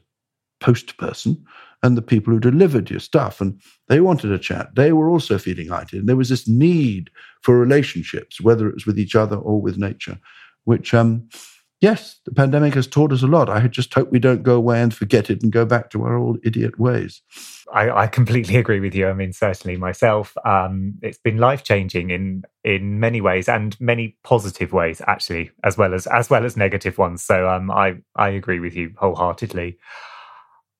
post 0.60 0.96
person 0.96 1.44
and 1.82 1.96
the 1.96 2.02
people 2.02 2.32
who 2.32 2.40
delivered 2.40 2.90
your 2.90 3.00
stuff. 3.00 3.40
And 3.40 3.60
they 3.88 4.00
wanted 4.00 4.32
a 4.32 4.38
chat. 4.38 4.74
They 4.74 4.92
were 4.92 5.08
also 5.08 5.38
feeling 5.38 5.68
heightened. 5.68 6.00
And 6.00 6.08
there 6.08 6.16
was 6.16 6.28
this 6.28 6.48
need 6.48 7.10
for 7.42 7.58
relationships, 7.58 8.40
whether 8.40 8.68
it 8.68 8.74
was 8.74 8.86
with 8.86 8.98
each 8.98 9.14
other 9.14 9.36
or 9.36 9.60
with 9.60 9.78
nature, 9.78 10.18
which, 10.64 10.92
um, 10.92 11.28
yes, 11.80 12.20
the 12.24 12.32
pandemic 12.32 12.74
has 12.74 12.88
taught 12.88 13.12
us 13.12 13.22
a 13.22 13.28
lot. 13.28 13.48
I 13.48 13.66
just 13.68 13.94
hope 13.94 14.10
we 14.10 14.18
don't 14.18 14.42
go 14.42 14.56
away 14.56 14.82
and 14.82 14.92
forget 14.92 15.30
it 15.30 15.42
and 15.42 15.52
go 15.52 15.64
back 15.64 15.90
to 15.90 16.02
our 16.02 16.16
old 16.16 16.38
idiot 16.42 16.80
ways. 16.80 17.22
I, 17.72 17.90
I 17.90 18.06
completely 18.08 18.56
agree 18.58 18.80
with 18.80 18.94
you. 18.94 19.08
I 19.08 19.12
mean, 19.12 19.32
certainly 19.32 19.76
myself, 19.76 20.36
um, 20.44 20.94
it's 21.02 21.18
been 21.18 21.38
life 21.38 21.62
changing 21.62 22.10
in 22.10 22.42
in 22.64 22.98
many 23.00 23.20
ways 23.20 23.48
and 23.48 23.80
many 23.80 24.16
positive 24.24 24.72
ways, 24.72 25.00
actually, 25.06 25.50
as 25.64 25.78
well 25.78 25.94
as 25.94 26.06
as 26.08 26.28
well 26.28 26.44
as 26.44 26.56
negative 26.56 26.98
ones. 26.98 27.22
So 27.22 27.48
um, 27.48 27.70
I 27.70 27.96
I 28.16 28.30
agree 28.30 28.60
with 28.60 28.74
you 28.74 28.92
wholeheartedly. 28.98 29.78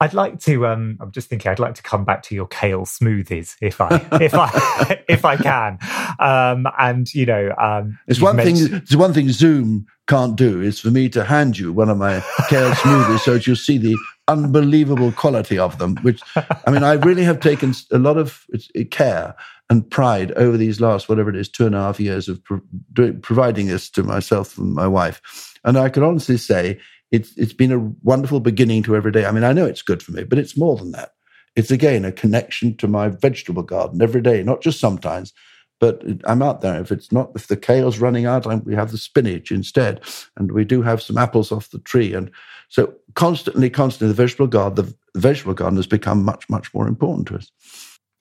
I'd 0.01 0.15
like 0.15 0.39
to. 0.41 0.67
Um, 0.67 0.97
I'm 1.01 1.11
just 1.11 1.29
thinking. 1.29 1.51
I'd 1.51 1.59
like 1.59 1.75
to 1.75 1.83
come 1.83 2.05
back 2.05 2.23
to 2.25 2.35
your 2.35 2.47
kale 2.47 2.83
smoothies 2.83 3.57
if 3.61 3.81
I 3.81 3.97
if 4.21 4.35
I 4.35 5.03
if 5.09 5.25
I 5.25 5.37
can. 5.37 5.79
Um, 6.21 6.67
and 6.79 7.13
you 7.13 7.27
know, 7.27 7.55
um, 7.59 7.99
it's 8.07 8.21
one 8.21 8.37
mentioned... 8.37 8.71
thing. 8.71 8.81
It's 8.83 8.95
one 8.95 9.13
thing 9.13 9.29
Zoom 9.31 9.87
can't 10.07 10.37
do 10.37 10.63
is 10.63 10.81
for 10.81 10.91
me 10.91 11.09
to 11.11 11.25
hand 11.25 11.59
you 11.59 11.73
one 11.73 11.91
of 11.91 11.99
my 11.99 12.23
kale 12.49 12.71
smoothies 12.73 13.21
so 13.21 13.35
that 13.35 13.47
you'll 13.47 13.57
see 13.57 13.77
the 13.77 13.97
unbelievable 14.29 15.11
quality 15.13 15.59
of 15.59 15.79
them. 15.79 15.97
Which 16.03 16.23
I 16.37 16.71
mean, 16.71 16.85
I 16.85 16.93
really 16.93 17.25
have 17.25 17.41
taken 17.41 17.75
a 17.91 17.99
lot 17.99 18.17
of 18.17 18.47
care 18.91 19.35
and 19.71 19.91
pride 19.91 20.33
over 20.33 20.57
these 20.57 20.81
last 20.81 21.09
whatever 21.09 21.29
it 21.29 21.37
is 21.37 21.49
two 21.49 21.67
and 21.67 21.75
a 21.75 21.79
half 21.79 22.01
years 22.01 22.29
of 22.29 22.43
pro- 22.45 22.63
doing, 22.93 23.21
providing 23.21 23.67
this 23.67 23.91
to 23.91 24.03
myself 24.03 24.57
and 24.57 24.75
my 24.75 24.87
wife. 24.87 25.21
And 25.65 25.77
I 25.77 25.89
can 25.89 26.03
honestly 26.03 26.39
say 26.39 26.79
it's 27.11 27.37
it's 27.37 27.53
been 27.53 27.73
a 27.73 27.93
wonderful 28.03 28.41
beginning 28.41 28.83
to 28.85 28.97
every 28.97 29.13
day. 29.13 29.25
I 29.25 29.33
mean, 29.33 29.45
I 29.45 29.53
know 29.53 29.67
it's 29.67 29.83
good 29.83 30.03
for 30.03 30.13
me, 30.13 30.25
but 30.25 30.39
it's 30.39 30.57
more 30.57 30.77
than 30.77 30.93
that. 30.93 31.13
It's 31.57 31.71
again 31.71 32.05
a 32.05 32.13
connection 32.13 32.77
to 32.77 32.89
my 32.89 33.09
vegetable 33.09 33.63
garden 33.63 34.03
every 34.03 34.21
day, 34.21 34.43
not 34.43 34.63
just 34.63 34.81
sometimes. 34.81 35.33
But 35.81 36.03
I'm 36.25 36.43
out 36.43 36.61
there. 36.61 36.81
If 36.81 36.91
it's 36.91 37.13
not, 37.13 37.31
if 37.37 37.47
the 37.47 37.57
kale's 37.57 38.01
running 38.01 38.27
out, 38.27 38.65
we 38.65 38.75
have 38.75 38.91
the 38.91 38.99
spinach 38.99 39.53
instead, 39.53 40.01
and 40.37 40.51
we 40.51 40.65
do 40.65 40.83
have 40.83 41.01
some 41.01 41.17
apples 41.17 41.53
off 41.53 41.71
the 41.71 41.79
tree. 41.79 42.15
And 42.15 42.33
so, 42.69 42.93
constantly, 43.15 43.71
constantly, 43.71 44.09
the 44.09 44.21
vegetable 44.23 44.49
garden, 44.49 44.87
the 45.15 45.21
vegetable 45.21 45.55
garden 45.55 45.77
has 45.77 45.87
become 45.87 46.25
much, 46.25 46.49
much 46.51 46.75
more 46.75 46.89
important 46.89 47.29
to 47.29 47.37
us. 47.37 47.51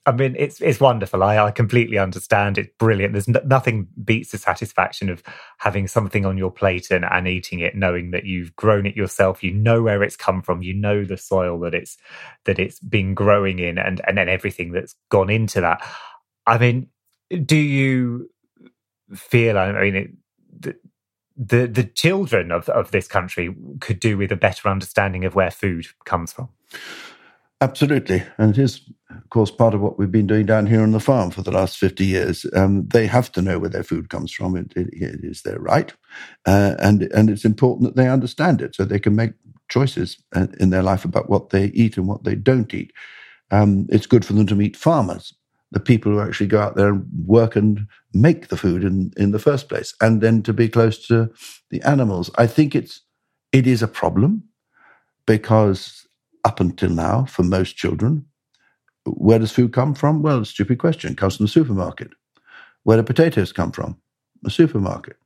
I 0.08 0.12
mean, 0.12 0.36
it's 0.38 0.58
it's 0.62 0.80
wonderful. 0.80 1.22
I, 1.22 1.36
I 1.38 1.50
completely 1.50 1.98
understand. 1.98 2.56
It's 2.56 2.70
brilliant. 2.78 3.12
There's 3.12 3.28
n- 3.28 3.46
nothing 3.46 3.88
beats 4.02 4.30
the 4.32 4.38
satisfaction 4.38 5.10
of 5.10 5.22
having 5.58 5.86
something 5.86 6.24
on 6.24 6.38
your 6.38 6.50
plate 6.50 6.90
and, 6.90 7.04
and 7.04 7.28
eating 7.28 7.60
it, 7.60 7.76
knowing 7.76 8.10
that 8.12 8.24
you've 8.24 8.56
grown 8.56 8.86
it 8.86 8.96
yourself. 8.96 9.44
You 9.44 9.52
know 9.52 9.82
where 9.82 10.02
it's 10.02 10.16
come 10.16 10.40
from. 10.40 10.62
You 10.62 10.72
know 10.72 11.04
the 11.04 11.18
soil 11.18 11.60
that 11.60 11.74
it's 11.74 11.98
that 12.46 12.58
it's 12.58 12.80
been 12.80 13.12
growing 13.12 13.58
in, 13.58 13.76
and 13.76 14.00
and 14.06 14.16
then 14.16 14.30
everything 14.30 14.72
that's 14.72 14.94
gone 15.10 15.28
into 15.28 15.60
that. 15.60 15.86
I 16.46 16.56
mean, 16.56 16.88
do 17.44 17.56
you 17.56 18.30
feel? 19.14 19.58
I 19.58 19.72
mean, 19.72 19.94
it, 19.94 20.10
the, 20.58 20.76
the 21.36 21.66
the 21.66 21.84
children 21.84 22.50
of 22.50 22.66
of 22.70 22.92
this 22.92 23.08
country 23.08 23.54
could 23.80 24.00
do 24.00 24.16
with 24.16 24.32
a 24.32 24.36
better 24.36 24.70
understanding 24.70 25.26
of 25.26 25.34
where 25.34 25.50
food 25.50 25.86
comes 26.06 26.32
from. 26.32 26.48
Absolutely. 27.60 28.22
And 28.38 28.56
it 28.56 28.62
is, 28.62 28.80
of 29.10 29.28
course, 29.30 29.50
part 29.50 29.74
of 29.74 29.80
what 29.80 29.98
we've 29.98 30.12
been 30.12 30.28
doing 30.28 30.46
down 30.46 30.66
here 30.66 30.82
on 30.82 30.92
the 30.92 31.00
farm 31.00 31.30
for 31.30 31.42
the 31.42 31.50
last 31.50 31.76
50 31.76 32.04
years. 32.04 32.46
Um, 32.54 32.86
they 32.88 33.06
have 33.06 33.32
to 33.32 33.42
know 33.42 33.58
where 33.58 33.70
their 33.70 33.82
food 33.82 34.10
comes 34.10 34.32
from. 34.32 34.56
it, 34.56 34.72
it, 34.76 34.88
it 34.92 35.24
is 35.24 35.42
their 35.42 35.58
right. 35.58 35.92
Uh, 36.46 36.74
and, 36.78 37.02
and 37.02 37.28
it's 37.28 37.44
important 37.44 37.88
that 37.88 38.00
they 38.00 38.08
understand 38.08 38.62
it 38.62 38.76
so 38.76 38.84
they 38.84 39.00
can 39.00 39.16
make 39.16 39.32
choices 39.68 40.22
uh, 40.36 40.46
in 40.60 40.70
their 40.70 40.84
life 40.84 41.04
about 41.04 41.28
what 41.28 41.50
they 41.50 41.66
eat 41.66 41.96
and 41.96 42.06
what 42.06 42.22
they 42.22 42.36
don't 42.36 42.72
eat. 42.72 42.92
Um, 43.50 43.86
it's 43.90 44.06
good 44.06 44.24
for 44.24 44.34
them 44.34 44.46
to 44.46 44.54
meet 44.54 44.76
farmers 44.76 45.34
the 45.70 45.80
people 45.80 46.12
who 46.12 46.20
actually 46.20 46.46
go 46.46 46.60
out 46.60 46.76
there 46.76 46.88
and 46.88 47.06
work 47.26 47.54
and 47.54 47.86
make 48.14 48.48
the 48.48 48.56
food 48.56 48.82
in, 48.84 49.12
in 49.16 49.32
the 49.32 49.38
first 49.38 49.68
place, 49.68 49.94
and 50.00 50.20
then 50.22 50.42
to 50.42 50.52
be 50.52 50.68
close 50.68 51.06
to 51.06 51.30
the 51.70 51.82
animals. 51.82 52.30
I 52.38 52.46
think 52.46 52.74
it's 52.74 53.02
it 53.52 53.66
is 53.66 53.82
a 53.82 53.88
problem 53.88 54.44
because 55.26 56.07
up 56.44 56.60
until 56.60 56.90
now, 56.90 57.24
for 57.24 57.42
most 57.42 57.76
children, 57.76 58.26
where 59.04 59.38
does 59.38 59.52
food 59.52 59.72
come 59.72 59.94
from? 59.94 60.22
Well, 60.22 60.44
stupid 60.44 60.78
question. 60.78 61.12
It 61.12 61.18
comes 61.18 61.36
from 61.36 61.44
the 61.44 61.52
supermarket. 61.52 62.10
Where 62.84 62.96
do 62.96 63.02
potatoes 63.02 63.52
come 63.52 63.72
from? 63.72 63.98
The 64.42 64.50
supermarket. 64.50 65.16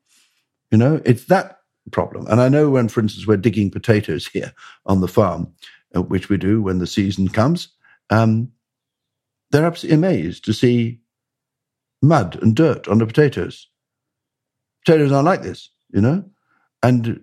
You 0.71 0.79
know, 0.79 1.01
it's 1.05 1.27
that 1.27 1.59
problem. 1.91 2.27
And 2.29 2.41
I 2.41 2.49
know 2.49 2.71
when, 2.71 2.89
for 2.89 3.01
instance, 3.01 3.27
we're 3.27 3.37
digging 3.37 3.71
potatoes 3.71 4.27
here 4.33 4.53
on 4.87 5.01
the 5.01 5.09
farm, 5.09 5.53
uh, 5.95 6.03
which 6.03 6.29
we 6.29 6.37
do 6.37 6.63
when 6.63 6.79
the 6.79 6.87
season 6.87 7.29
comes, 7.29 7.69
um, 8.11 8.51
they're 9.51 9.67
absolutely 9.67 9.97
amazed 9.97 10.45
to 10.45 10.53
see 10.53 11.01
mud 12.01 12.39
and 12.43 12.57
dirt 12.57 12.89
on 12.89 12.99
the 12.99 13.07
potatoes. 13.07 13.69
Potatoes 14.85 15.13
aren't 15.13 15.27
like 15.27 15.43
this, 15.43 15.71
you 15.91 16.01
know? 16.01 16.25
And 16.83 17.21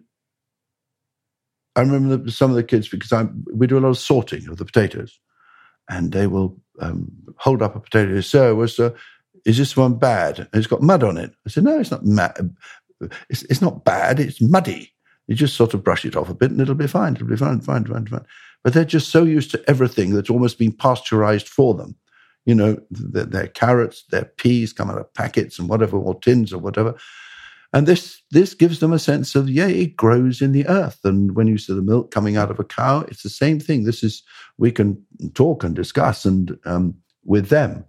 I 1.76 1.82
remember 1.82 2.30
some 2.32 2.50
of 2.50 2.56
the 2.56 2.64
kids, 2.64 2.88
because 2.88 3.14
I, 3.14 3.28
we 3.54 3.68
do 3.68 3.78
a 3.78 3.82
lot 3.82 3.90
of 3.90 3.98
sorting 3.98 4.48
of 4.48 4.58
the 4.58 4.66
potatoes, 4.66 5.20
and 5.90 6.12
they 6.12 6.28
will 6.28 6.58
um, 6.80 7.12
hold 7.38 7.62
up 7.62 7.76
a 7.76 7.80
potato. 7.80 8.20
Sir, 8.22 8.56
was 8.56 8.80
uh, 8.80 8.92
is 9.46 9.58
this 9.58 9.78
one 9.78 9.96
bad? 9.96 10.48
It's 10.54 10.68
got 10.68 10.82
mud 10.82 11.04
on 11.04 11.18
it. 11.18 11.34
I 11.46 11.50
said, 11.50 11.64
no, 11.64 11.80
it's 11.80 11.92
not 11.92 12.06
mad. 12.06 12.56
It's, 13.30 13.44
it's 13.44 13.62
not 13.62 13.86
bad. 13.86 14.20
It's 14.20 14.42
muddy. 14.42 14.94
You 15.28 15.36
just 15.36 15.56
sort 15.56 15.74
of 15.74 15.84
brush 15.84 16.06
it 16.06 16.16
off 16.16 16.30
a 16.30 16.34
bit, 16.34 16.52
and 16.52 16.60
it'll 16.60 16.76
be 16.76 16.88
fine. 16.88 17.16
It'll 17.16 17.28
be 17.28 17.38
fine, 17.38 17.62
fine, 17.62 17.86
fine, 17.86 18.08
fine. 18.08 18.26
But 18.64 18.74
they're 18.74 18.84
just 18.84 19.10
so 19.10 19.24
used 19.24 19.52
to 19.52 19.64
everything 19.70 20.14
that's 20.14 20.30
almost 20.30 20.58
been 20.58 20.74
pasteurized 20.74 21.48
for 21.48 21.74
them 21.76 21.96
you 22.50 22.56
know, 22.56 22.78
their, 22.90 23.26
their 23.26 23.48
carrots, 23.48 24.06
their 24.10 24.26
peas 24.26 24.74
come 24.74 24.90
out 24.90 24.98
of 24.98 25.14
packets 25.14 25.60
and 25.60 25.70
whatever, 25.70 25.98
or 25.98 26.20
tins 26.20 26.52
or 26.52 26.58
whatever. 26.58 26.96
And 27.72 27.88
this 27.88 28.22
this 28.32 28.56
gives 28.56 28.80
them 28.80 28.92
a 28.92 29.00
sense 29.00 29.36
of 29.36 29.50
yeah, 29.50 29.68
it 29.68 29.96
grows 29.96 30.42
in 30.42 30.54
the 30.54 30.68
earth. 30.68 31.00
And 31.04 31.36
when 31.36 31.48
you 31.48 31.58
see 31.58 31.74
the 31.74 31.82
milk 31.82 32.10
coming 32.12 32.36
out 32.36 32.50
of 32.50 32.60
a 32.60 32.64
cow, 32.64 33.02
it's 33.02 33.22
the 33.22 33.30
same 33.30 33.60
thing. 33.60 33.84
This 33.84 34.04
is 34.04 34.24
we 34.58 34.72
can 34.72 35.04
talk 35.36 35.64
and 35.64 35.76
discuss 35.76 36.26
and 36.26 36.58
um, 36.66 36.96
with 37.24 37.50
them 37.50 37.86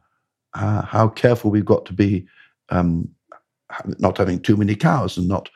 uh, 0.54 0.82
how 0.82 1.08
careful 1.08 1.50
we've 1.50 1.64
got 1.64 1.86
to 1.86 1.92
be, 1.92 2.26
um, 2.68 3.08
not 3.98 4.18
having 4.18 4.40
too 4.40 4.56
many 4.56 4.74
cows 4.74 5.16
and 5.16 5.28
not 5.28 5.48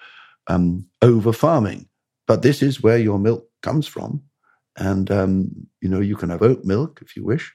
um, 0.46 0.86
over 1.02 1.32
farming. 1.32 1.86
But 2.26 2.42
this 2.42 2.62
is 2.62 2.82
where 2.82 2.98
your 2.98 3.18
milk 3.18 3.46
comes 3.62 3.86
from, 3.86 4.22
and 4.78 5.10
um, 5.10 5.50
you 5.82 5.88
know 5.88 6.00
you 6.00 6.16
can 6.16 6.30
have 6.30 6.42
oat 6.42 6.64
milk 6.64 7.00
if 7.02 7.14
you 7.14 7.24
wish, 7.24 7.52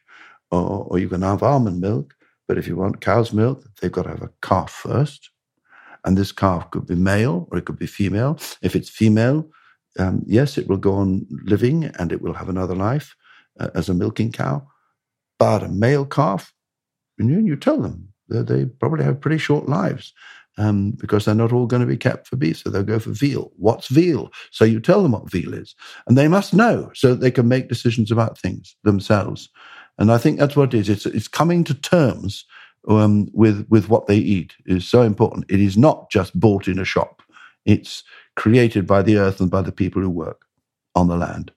or, 0.52 0.86
or 0.88 1.00
you 1.00 1.10
can 1.10 1.24
have 1.24 1.42
almond 1.42 1.82
milk. 1.82 2.14
But 2.48 2.60
if 2.60 2.68
you 2.68 2.76
want 2.76 3.02
cow's 3.02 3.34
milk, 3.34 3.64
they've 3.82 3.92
got 3.92 4.04
to 4.04 4.10
have 4.10 4.22
a 4.22 4.32
calf 4.44 4.72
first. 4.72 5.32
And 6.06 6.18
this 6.18 6.32
calf 6.32 6.70
could 6.72 6.88
be 6.88 6.96
male 6.96 7.48
or 7.52 7.58
it 7.58 7.66
could 7.66 7.80
be 7.80 7.88
female. 7.88 8.40
If 8.62 8.76
it's 8.76 8.90
female, 8.90 9.50
um, 9.98 10.24
yes, 10.26 10.58
it 10.58 10.68
will 10.68 10.78
go 10.78 10.94
on 10.94 11.26
living 11.44 11.86
and 11.86 12.12
it 12.12 12.22
will 12.22 12.34
have 12.34 12.50
another 12.50 12.76
life 12.76 13.16
uh, 13.60 13.70
as 13.76 13.90
a 13.90 13.94
milking 13.94 14.32
cow. 14.32 14.66
But 15.38 15.64
a 15.64 15.70
male 15.70 16.06
calf, 16.06 16.54
you, 17.18 17.40
you 17.40 17.56
tell 17.56 17.78
them 17.78 18.10
they 18.30 18.66
probably 18.66 19.04
have 19.04 19.22
pretty 19.22 19.38
short 19.38 19.68
lives 19.68 20.14
um, 20.58 20.92
because 20.92 21.26
they're 21.26 21.34
not 21.34 21.54
all 21.54 21.66
going 21.66 21.82
to 21.82 21.88
be 21.88 21.98
kept 21.98 22.28
for 22.28 22.36
beef. 22.36 22.58
So 22.58 22.70
they'll 22.70 22.84
go 22.84 23.00
for 23.00 23.12
veal. 23.12 23.52
What's 23.56 23.88
veal? 23.88 24.32
So 24.52 24.66
you 24.66 24.80
tell 24.80 25.02
them 25.02 25.14
what 25.14 25.32
veal 25.32 25.54
is. 25.54 25.74
And 26.08 26.18
they 26.18 26.28
must 26.28 26.54
know 26.54 26.92
so 26.94 27.10
that 27.10 27.22
they 27.22 27.32
can 27.32 27.48
make 27.48 27.70
decisions 27.70 28.12
about 28.12 28.38
things 28.38 28.76
themselves. 28.84 29.50
And 29.98 30.12
I 30.12 30.18
think 30.18 30.38
that's 30.38 30.56
what 30.56 30.74
it 30.74 30.80
is. 30.80 30.90
It's, 30.90 31.06
it's 31.06 31.28
coming 31.28 31.64
to 31.66 31.74
terms 31.74 32.46
um, 32.88 33.28
with, 33.34 33.68
with 33.70 33.90
what 33.90 34.08
they 34.08 34.18
eat 34.18 34.54
is 34.66 34.88
so 34.88 35.02
important. 35.02 35.46
It 35.50 35.60
is 35.60 35.78
not 35.78 36.10
just 36.10 36.40
bought 36.40 36.68
in 36.68 36.80
a 36.80 36.86
shop. 36.86 37.22
It's 37.66 38.04
created 38.36 38.88
by 38.88 39.02
the 39.02 39.18
earth 39.18 39.40
and 39.40 39.52
by 39.52 39.62
the 39.62 39.72
people 39.72 40.02
who 40.02 40.10
work 40.10 40.46
on 40.96 41.08
the 41.08 41.18
land. 41.18 41.52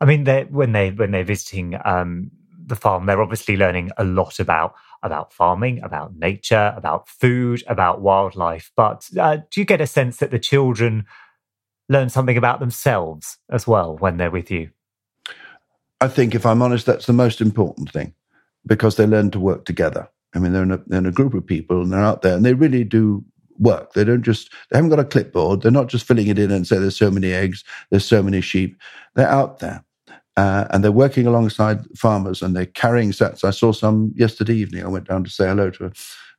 I 0.00 0.04
mean, 0.06 0.24
they 0.24 0.44
when 0.44 0.72
they 0.72 0.90
when 0.90 1.12
they're 1.12 1.24
visiting 1.24 1.78
um, 1.84 2.30
the 2.66 2.76
farm, 2.76 3.06
they're 3.06 3.22
obviously 3.22 3.56
learning 3.56 3.90
a 3.96 4.04
lot 4.04 4.38
about 4.38 4.74
about 5.02 5.32
farming, 5.32 5.82
about 5.82 6.16
nature, 6.16 6.74
about 6.76 7.08
food, 7.08 7.62
about 7.66 8.00
wildlife. 8.00 8.70
But 8.76 9.08
uh, 9.18 9.38
do 9.50 9.60
you 9.60 9.64
get 9.64 9.80
a 9.80 9.86
sense 9.86 10.18
that 10.18 10.30
the 10.30 10.38
children 10.38 11.06
learn 11.88 12.08
something 12.08 12.36
about 12.36 12.60
themselves 12.60 13.38
as 13.50 13.66
well 13.66 13.96
when 13.96 14.16
they're 14.16 14.30
with 14.30 14.50
you? 14.50 14.70
I 16.00 16.08
think, 16.08 16.34
if 16.34 16.44
I'm 16.44 16.62
honest, 16.62 16.86
that's 16.86 17.06
the 17.06 17.12
most 17.12 17.40
important 17.40 17.90
thing 17.90 18.14
because 18.66 18.96
they 18.96 19.06
learn 19.06 19.30
to 19.30 19.40
work 19.40 19.64
together. 19.64 20.08
I 20.34 20.38
mean, 20.38 20.52
they're 20.52 20.62
in, 20.62 20.72
a, 20.72 20.78
they're 20.86 20.98
in 20.98 21.06
a 21.06 21.12
group 21.12 21.34
of 21.34 21.46
people 21.46 21.82
and 21.82 21.92
they're 21.92 22.00
out 22.00 22.22
there 22.22 22.34
and 22.34 22.44
they 22.44 22.54
really 22.54 22.84
do 22.84 23.24
work. 23.58 23.92
They 23.92 24.04
don't 24.04 24.22
just, 24.22 24.50
they 24.70 24.78
haven't 24.78 24.90
got 24.90 24.98
a 24.98 25.04
clipboard. 25.04 25.62
They're 25.62 25.70
not 25.70 25.88
just 25.88 26.06
filling 26.06 26.26
it 26.26 26.38
in 26.38 26.50
and 26.50 26.66
say 26.66 26.78
there's 26.78 26.96
so 26.96 27.10
many 27.10 27.32
eggs, 27.32 27.62
there's 27.90 28.04
so 28.04 28.22
many 28.22 28.40
sheep. 28.40 28.76
They're 29.14 29.28
out 29.28 29.60
there. 29.60 29.84
Uh, 30.36 30.66
and 30.70 30.82
they're 30.82 30.90
working 30.90 31.28
alongside 31.28 31.84
farmers 31.96 32.42
and 32.42 32.56
they're 32.56 32.66
carrying 32.66 33.12
sets. 33.12 33.44
I 33.44 33.50
saw 33.50 33.70
some 33.70 34.12
yesterday 34.16 34.54
evening. 34.54 34.84
I 34.84 34.88
went 34.88 35.06
down 35.06 35.22
to 35.22 35.30
say 35.30 35.46
hello 35.46 35.70
to 35.70 35.86
a 35.86 35.92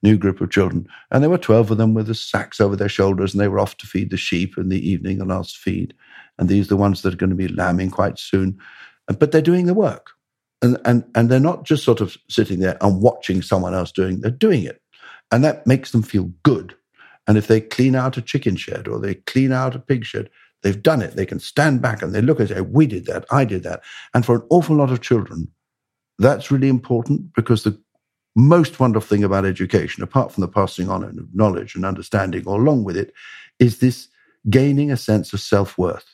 new 0.03 0.17
group 0.17 0.41
of 0.41 0.51
children, 0.51 0.85
and 1.11 1.23
there 1.23 1.29
were 1.29 1.38
12 1.38 1.71
of 1.71 1.77
them 1.77 1.93
with 1.93 2.07
the 2.07 2.13
sacks 2.13 2.59
over 2.59 2.75
their 2.75 2.89
shoulders, 2.89 3.33
and 3.33 3.39
they 3.39 3.47
were 3.47 3.59
off 3.59 3.77
to 3.77 3.88
feed 3.88 4.09
the 4.09 4.17
sheep 4.17 4.57
in 4.57 4.67
the 4.67 4.85
evening, 4.85 5.19
the 5.19 5.25
last 5.25 5.55
feed. 5.55 5.93
And 6.38 6.49
these 6.49 6.65
are 6.65 6.75
the 6.75 6.77
ones 6.77 7.03
that 7.03 7.13
are 7.13 7.17
going 7.17 7.29
to 7.29 7.38
be 7.38 7.47
lambing 7.47 7.89
quite 7.89 8.19
soon 8.19 8.59
but 9.07 9.31
they're 9.31 9.41
doing 9.41 9.65
the 9.65 9.73
work. 9.73 10.11
And, 10.65 10.80
and, 10.84 11.04
and 11.13 11.30
they're 11.30 11.39
not 11.39 11.63
just 11.63 11.84
sort 11.84 12.01
of 12.01 12.17
sitting 12.28 12.60
there 12.60 12.78
and 12.82 13.01
watching 13.01 13.41
someone 13.43 13.75
else 13.75 13.91
doing, 13.91 14.19
they're 14.19 14.32
doing 14.32 14.63
it. 14.63 14.82
And 15.32 15.43
that 15.43 15.67
makes 15.67 15.91
them 15.91 16.01
feel 16.01 16.32
good. 16.43 16.75
And 17.28 17.38
if 17.38 17.47
they 17.47 17.62
clean 17.62 17.95
out 17.95 18.17
a 18.17 18.21
chicken 18.21 18.56
shed 18.56 18.88
or 18.88 18.99
they 18.99 19.15
clean 19.15 19.51
out 19.51 19.75
a 19.75 19.80
pig 19.80 20.06
shed, 20.06 20.30
they've 20.63 20.82
done 20.82 21.01
it. 21.01 21.15
They 21.15 21.25
can 21.25 21.39
stand 21.39 21.82
back 21.82 22.01
and 22.01 22.13
they 22.13 22.21
look 22.21 22.39
and 22.39 22.49
say, 22.49 22.62
we 22.62 22.88
did 22.88 23.06
that, 23.06 23.25
I 23.32 23.45
did 23.45 23.63
that. 23.63 23.82
And 24.13 24.25
for 24.25 24.36
an 24.36 24.43
awful 24.49 24.75
lot 24.75 24.91
of 24.91 25.01
children, 25.01 25.47
that's 26.17 26.49
really 26.49 26.69
important 26.69 27.34
because 27.34 27.63
the 27.63 27.80
most 28.36 28.80
wonderful 28.80 29.08
thing 29.08 29.23
about 29.23 29.45
education, 29.45 30.04
apart 30.04 30.32
from 30.32 30.41
the 30.41 30.47
passing 30.47 30.89
on 30.89 31.04
of 31.04 31.34
knowledge 31.34 31.75
and 31.75 31.86
understanding 31.86 32.43
or 32.47 32.60
along 32.60 32.84
with 32.84 32.97
it, 32.97 33.13
is 33.60 33.80
this 33.80 34.08
gaining 34.49 34.91
a 34.91 34.97
sense 34.97 35.32
of 35.32 35.39
self 35.39 35.78
worth. 35.78 36.06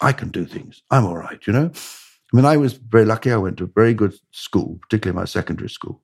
I 0.00 0.12
can 0.12 0.28
do 0.28 0.44
things. 0.44 0.82
I'm 0.90 1.06
all 1.06 1.16
right, 1.16 1.40
you 1.46 1.52
know? 1.52 1.70
I 2.34 2.36
mean, 2.36 2.46
I 2.46 2.56
was 2.56 2.72
very 2.72 3.04
lucky. 3.04 3.30
I 3.30 3.36
went 3.36 3.58
to 3.58 3.64
a 3.64 3.68
very 3.68 3.94
good 3.94 4.12
school, 4.32 4.80
particularly 4.82 5.16
my 5.16 5.24
secondary 5.24 5.68
school. 5.68 6.02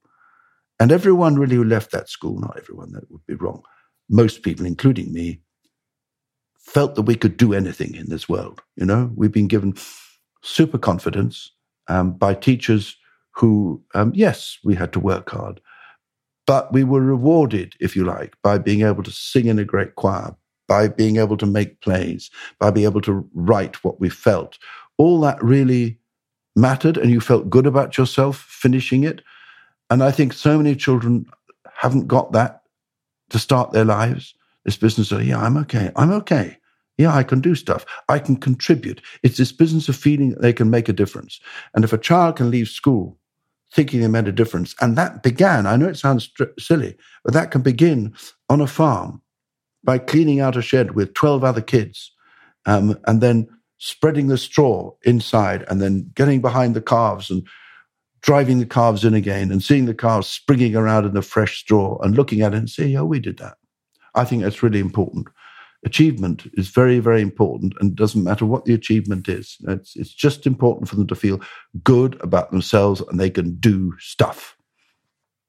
And 0.78 0.92
everyone 0.92 1.34
really 1.34 1.56
who 1.56 1.64
left 1.64 1.90
that 1.90 2.08
school, 2.08 2.38
not 2.38 2.56
everyone, 2.56 2.92
that 2.92 3.10
would 3.10 3.26
be 3.26 3.34
wrong, 3.34 3.64
most 4.08 4.44
people, 4.44 4.64
including 4.64 5.12
me, 5.12 5.40
felt 6.60 6.94
that 6.94 7.02
we 7.02 7.16
could 7.16 7.36
do 7.36 7.52
anything 7.52 7.96
in 7.96 8.10
this 8.10 8.28
world. 8.28 8.62
You 8.76 8.86
know, 8.86 9.10
we've 9.16 9.32
been 9.32 9.48
given 9.48 9.74
super 10.40 10.78
confidence 10.78 11.50
um, 11.88 12.12
by 12.12 12.34
teachers 12.34 12.96
who, 13.34 13.82
um, 13.94 14.12
yes, 14.14 14.56
we 14.62 14.76
had 14.76 14.92
to 14.92 15.00
work 15.00 15.30
hard, 15.30 15.60
but 16.46 16.72
we 16.72 16.84
were 16.84 17.02
rewarded, 17.02 17.74
if 17.80 17.96
you 17.96 18.04
like, 18.04 18.36
by 18.40 18.56
being 18.56 18.82
able 18.82 19.02
to 19.02 19.10
sing 19.10 19.46
in 19.46 19.58
a 19.58 19.64
great 19.64 19.96
choir, 19.96 20.36
by 20.68 20.86
being 20.86 21.16
able 21.16 21.36
to 21.38 21.46
make 21.46 21.80
plays, 21.80 22.30
by 22.60 22.70
being 22.70 22.86
able 22.86 23.00
to 23.00 23.28
write 23.34 23.82
what 23.82 23.98
we 23.98 24.08
felt. 24.08 24.58
All 24.96 25.20
that 25.22 25.42
really 25.42 25.99
mattered 26.56 26.96
and 26.96 27.10
you 27.10 27.20
felt 27.20 27.50
good 27.50 27.66
about 27.66 27.96
yourself 27.96 28.38
finishing 28.38 29.04
it. 29.04 29.22
And 29.88 30.02
I 30.02 30.10
think 30.10 30.32
so 30.32 30.56
many 30.56 30.74
children 30.74 31.26
haven't 31.74 32.06
got 32.06 32.32
that 32.32 32.62
to 33.30 33.38
start 33.38 33.72
their 33.72 33.84
lives. 33.84 34.34
This 34.64 34.76
business 34.76 35.10
of, 35.12 35.24
yeah, 35.24 35.40
I'm 35.40 35.56
okay. 35.58 35.90
I'm 35.96 36.10
okay. 36.12 36.58
Yeah, 36.98 37.14
I 37.14 37.22
can 37.22 37.40
do 37.40 37.54
stuff. 37.54 37.86
I 38.08 38.18
can 38.18 38.36
contribute. 38.36 39.00
It's 39.22 39.38
this 39.38 39.52
business 39.52 39.88
of 39.88 39.96
feeling 39.96 40.30
that 40.30 40.42
they 40.42 40.52
can 40.52 40.68
make 40.68 40.88
a 40.88 40.92
difference. 40.92 41.40
And 41.74 41.82
if 41.82 41.92
a 41.92 41.98
child 41.98 42.36
can 42.36 42.50
leave 42.50 42.68
school 42.68 43.16
thinking 43.72 44.00
they 44.00 44.08
made 44.08 44.26
a 44.26 44.32
difference, 44.32 44.74
and 44.80 44.98
that 44.98 45.22
began, 45.22 45.64
I 45.64 45.76
know 45.76 45.88
it 45.88 45.96
sounds 45.96 46.30
silly, 46.58 46.96
but 47.24 47.32
that 47.34 47.52
can 47.52 47.62
begin 47.62 48.14
on 48.48 48.60
a 48.60 48.66
farm 48.66 49.22
by 49.84 49.98
cleaning 49.98 50.40
out 50.40 50.56
a 50.56 50.62
shed 50.62 50.94
with 50.94 51.14
12 51.14 51.44
other 51.44 51.60
kids 51.62 52.12
um, 52.66 52.98
and 53.06 53.20
then 53.20 53.48
spreading 53.80 54.28
the 54.28 54.36
straw 54.38 54.92
inside 55.04 55.64
and 55.68 55.80
then 55.80 56.10
getting 56.14 56.40
behind 56.42 56.76
the 56.76 56.82
calves 56.82 57.30
and 57.30 57.46
driving 58.20 58.58
the 58.58 58.66
calves 58.66 59.04
in 59.06 59.14
again 59.14 59.50
and 59.50 59.62
seeing 59.62 59.86
the 59.86 59.94
calves 59.94 60.28
springing 60.28 60.76
around 60.76 61.06
in 61.06 61.14
the 61.14 61.22
fresh 61.22 61.58
straw 61.58 61.98
and 62.02 62.14
looking 62.14 62.42
at 62.42 62.52
it 62.52 62.58
and 62.58 62.68
saying, 62.68 62.94
oh, 62.94 63.06
we 63.06 63.18
did 63.18 63.38
that. 63.38 63.56
I 64.14 64.24
think 64.24 64.42
that's 64.42 64.62
really 64.62 64.80
important. 64.80 65.28
Achievement 65.82 66.46
is 66.54 66.68
very, 66.68 66.98
very 66.98 67.22
important 67.22 67.72
and 67.80 67.96
doesn't 67.96 68.22
matter 68.22 68.44
what 68.44 68.66
the 68.66 68.74
achievement 68.74 69.30
is. 69.30 69.56
It's, 69.66 69.96
it's 69.96 70.12
just 70.12 70.46
important 70.46 70.90
for 70.90 70.96
them 70.96 71.06
to 71.06 71.14
feel 71.14 71.40
good 71.82 72.20
about 72.20 72.50
themselves 72.50 73.00
and 73.00 73.18
they 73.18 73.30
can 73.30 73.56
do 73.56 73.94
stuff. 73.98 74.58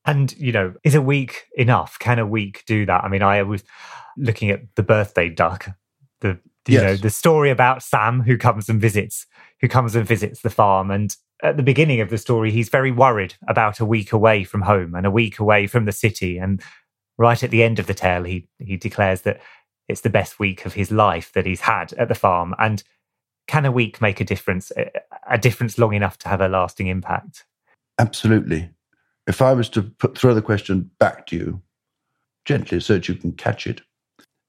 And, 0.05 0.31
you 0.37 0.53
know, 0.53 0.73
is 0.85 0.95
a 0.95 1.01
week 1.01 1.47
enough? 1.57 1.99
Can 1.99 2.17
a 2.17 2.25
week 2.25 2.63
do 2.65 2.85
that? 2.85 3.03
I 3.03 3.09
mean, 3.09 3.23
I 3.23 3.43
was 3.43 3.65
looking 4.15 4.51
at 4.51 4.61
the 4.75 4.83
birthday 4.83 5.27
duck, 5.27 5.67
the 6.21 6.39
you 6.67 6.75
yes. 6.75 6.83
know 6.83 6.95
the 6.95 7.09
story 7.09 7.49
about 7.49 7.83
Sam 7.83 8.21
who 8.21 8.37
comes 8.37 8.69
and 8.69 8.79
visits 8.79 9.25
who 9.61 9.67
comes 9.67 9.95
and 9.95 10.07
visits 10.07 10.41
the 10.41 10.49
farm 10.49 10.91
and 10.91 11.15
at 11.43 11.57
the 11.57 11.63
beginning 11.63 12.01
of 12.01 12.09
the 12.09 12.17
story, 12.17 12.51
he's 12.51 12.69
very 12.69 12.91
worried 12.91 13.35
about 13.47 13.79
a 13.79 13.85
week 13.85 14.11
away 14.11 14.43
from 14.43 14.61
home 14.61 14.95
and 14.95 15.05
a 15.05 15.11
week 15.11 15.39
away 15.39 15.67
from 15.67 15.85
the 15.85 15.91
city. 15.91 16.37
And 16.37 16.61
right 17.17 17.41
at 17.41 17.51
the 17.51 17.63
end 17.63 17.79
of 17.79 17.87
the 17.87 17.93
tale, 17.93 18.23
he, 18.23 18.47
he 18.59 18.77
declares 18.77 19.21
that 19.21 19.41
it's 19.87 20.01
the 20.01 20.09
best 20.09 20.39
week 20.39 20.65
of 20.65 20.73
his 20.73 20.91
life 20.91 21.31
that 21.33 21.45
he's 21.45 21.61
had 21.61 21.93
at 21.93 22.07
the 22.07 22.15
farm. 22.15 22.53
And 22.59 22.83
can 23.47 23.65
a 23.65 23.71
week 23.71 24.01
make 24.01 24.21
a 24.21 24.25
difference, 24.25 24.71
a 25.29 25.37
difference 25.37 25.77
long 25.77 25.93
enough 25.93 26.17
to 26.19 26.29
have 26.29 26.41
a 26.41 26.47
lasting 26.47 26.87
impact? 26.87 27.45
Absolutely. 27.97 28.69
If 29.27 29.41
I 29.41 29.53
was 29.53 29.69
to 29.69 29.83
put, 29.83 30.17
throw 30.17 30.33
the 30.33 30.41
question 30.41 30.91
back 30.99 31.25
to 31.27 31.35
you 31.35 31.61
gently 32.45 32.79
so 32.79 32.93
that 32.93 33.07
you 33.07 33.15
can 33.15 33.31
catch 33.33 33.67
it 33.67 33.81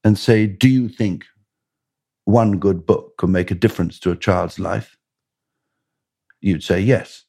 and 0.05 0.19
say, 0.19 0.47
Do 0.47 0.69
you 0.69 0.89
think 0.89 1.25
one 2.25 2.59
good 2.59 2.87
book 2.87 3.19
can 3.19 3.33
make 3.33 3.51
a 3.51 3.55
difference 3.55 3.99
to 4.01 4.11
a 4.11 4.17
child's 4.17 4.59
life? 4.59 4.97
You'd 6.41 6.63
say 6.63 6.81
yes. 6.81 7.25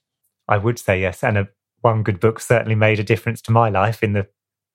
I 0.47 0.57
would 0.57 0.79
say 0.79 1.01
yes. 1.01 1.23
And 1.23 1.37
a, 1.37 1.47
one 1.81 2.03
good 2.03 2.19
book 2.19 2.39
certainly 2.39 2.75
made 2.75 2.99
a 2.99 3.03
difference 3.03 3.41
to 3.43 3.51
my 3.51 3.69
life 3.69 4.03
in 4.03 4.13
the 4.13 4.27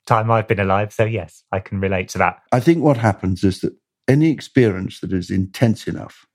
time 0.06 0.30
I've 0.30 0.48
been 0.48 0.60
alive. 0.60 0.92
So, 0.92 1.04
yes, 1.04 1.44
I 1.52 1.60
can 1.60 1.80
relate 1.80 2.08
to 2.10 2.18
that. 2.18 2.40
I 2.52 2.60
think 2.60 2.82
what 2.82 2.96
happens 2.96 3.44
is 3.44 3.60
that 3.60 3.76
any 4.06 4.30
experience 4.30 5.00
that 5.00 5.12
is 5.12 5.30
intense 5.30 5.86
enough 5.86 6.26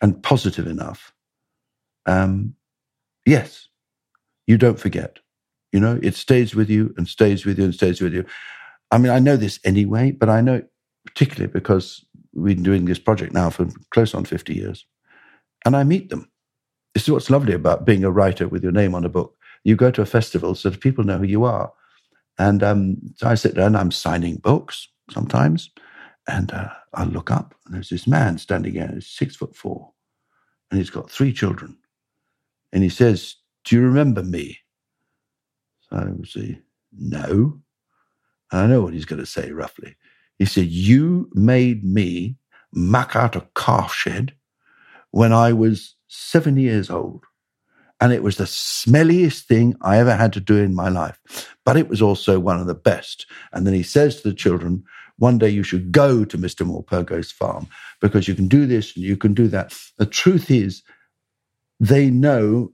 and 0.00 0.22
positive 0.22 0.66
enough, 0.66 1.12
um, 2.06 2.54
yes, 3.26 3.68
you 4.46 4.56
don't 4.56 4.80
forget. 4.80 5.18
You 5.72 5.80
know, 5.80 6.00
it 6.02 6.14
stays 6.14 6.54
with 6.54 6.68
you 6.68 6.92
and 6.96 7.06
stays 7.06 7.44
with 7.44 7.58
you 7.58 7.64
and 7.64 7.74
stays 7.74 8.00
with 8.00 8.12
you. 8.12 8.24
I 8.90 8.98
mean, 8.98 9.12
I 9.12 9.20
know 9.20 9.36
this 9.36 9.60
anyway, 9.64 10.10
but 10.10 10.28
I 10.28 10.40
know 10.40 10.54
it 10.54 10.70
particularly 11.06 11.52
because 11.52 12.04
we've 12.32 12.56
been 12.56 12.64
doing 12.64 12.84
this 12.84 12.98
project 12.98 13.32
now 13.32 13.50
for 13.50 13.68
close 13.90 14.14
on 14.14 14.24
50 14.24 14.54
years. 14.54 14.86
And 15.64 15.76
I 15.76 15.84
meet 15.84 16.10
them. 16.10 16.30
This 16.94 17.04
is 17.04 17.10
what's 17.10 17.30
lovely 17.30 17.52
about 17.52 17.84
being 17.84 18.04
a 18.04 18.10
writer 18.10 18.48
with 18.48 18.62
your 18.62 18.72
name 18.72 18.94
on 18.94 19.04
a 19.04 19.08
book. 19.08 19.36
You 19.64 19.76
go 19.76 19.90
to 19.90 20.02
a 20.02 20.06
festival 20.06 20.54
so 20.54 20.70
that 20.70 20.80
people 20.80 21.04
know 21.04 21.18
who 21.18 21.24
you 21.24 21.44
are. 21.44 21.72
And 22.38 22.62
um, 22.62 22.96
so 23.16 23.28
I 23.28 23.34
sit 23.34 23.58
and 23.58 23.76
I'm 23.76 23.90
signing 23.90 24.36
books 24.36 24.88
sometimes. 25.10 25.70
And 26.28 26.52
uh, 26.52 26.68
I 26.94 27.04
look 27.04 27.30
up 27.30 27.54
and 27.66 27.74
there's 27.74 27.88
this 27.88 28.06
man 28.06 28.38
standing 28.38 28.74
there, 28.74 28.90
he's 28.94 29.06
six 29.06 29.36
foot 29.36 29.54
four, 29.54 29.92
and 30.70 30.78
he's 30.78 30.90
got 30.90 31.10
three 31.10 31.32
children. 31.32 31.76
And 32.72 32.82
he 32.82 32.88
says, 32.88 33.36
Do 33.64 33.76
you 33.76 33.82
remember 33.82 34.22
me? 34.22 34.58
So 35.82 35.96
I 35.96 36.26
say, 36.26 36.60
No. 36.96 37.60
And 38.52 38.60
I 38.60 38.66
know 38.66 38.82
what 38.82 38.94
he's 38.94 39.04
going 39.04 39.20
to 39.20 39.26
say 39.26 39.50
roughly. 39.50 39.96
He 40.40 40.46
said, 40.46 40.68
You 40.68 41.28
made 41.34 41.84
me 41.84 42.36
muck 42.72 43.14
out 43.14 43.36
a 43.36 43.46
calf 43.54 43.92
shed 43.92 44.32
when 45.10 45.34
I 45.34 45.52
was 45.52 45.94
seven 46.08 46.56
years 46.56 46.88
old. 46.88 47.24
And 48.00 48.10
it 48.14 48.22
was 48.22 48.38
the 48.38 48.44
smelliest 48.44 49.42
thing 49.42 49.76
I 49.82 49.98
ever 49.98 50.16
had 50.16 50.32
to 50.32 50.40
do 50.40 50.56
in 50.56 50.74
my 50.74 50.88
life. 50.88 51.20
But 51.66 51.76
it 51.76 51.88
was 51.90 52.00
also 52.00 52.40
one 52.40 52.58
of 52.58 52.66
the 52.66 52.74
best. 52.74 53.26
And 53.52 53.66
then 53.66 53.74
he 53.74 53.82
says 53.82 54.16
to 54.16 54.30
the 54.30 54.34
children, 54.34 54.82
one 55.18 55.36
day 55.36 55.50
you 55.50 55.62
should 55.62 55.92
go 55.92 56.24
to 56.24 56.38
Mr. 56.38 56.66
Morpurgo's 56.66 57.30
farm 57.30 57.68
because 58.00 58.26
you 58.26 58.34
can 58.34 58.48
do 58.48 58.64
this 58.64 58.96
and 58.96 59.04
you 59.04 59.18
can 59.18 59.34
do 59.34 59.46
that. 59.48 59.78
The 59.98 60.06
truth 60.06 60.50
is, 60.50 60.82
they 61.78 62.08
know 62.08 62.72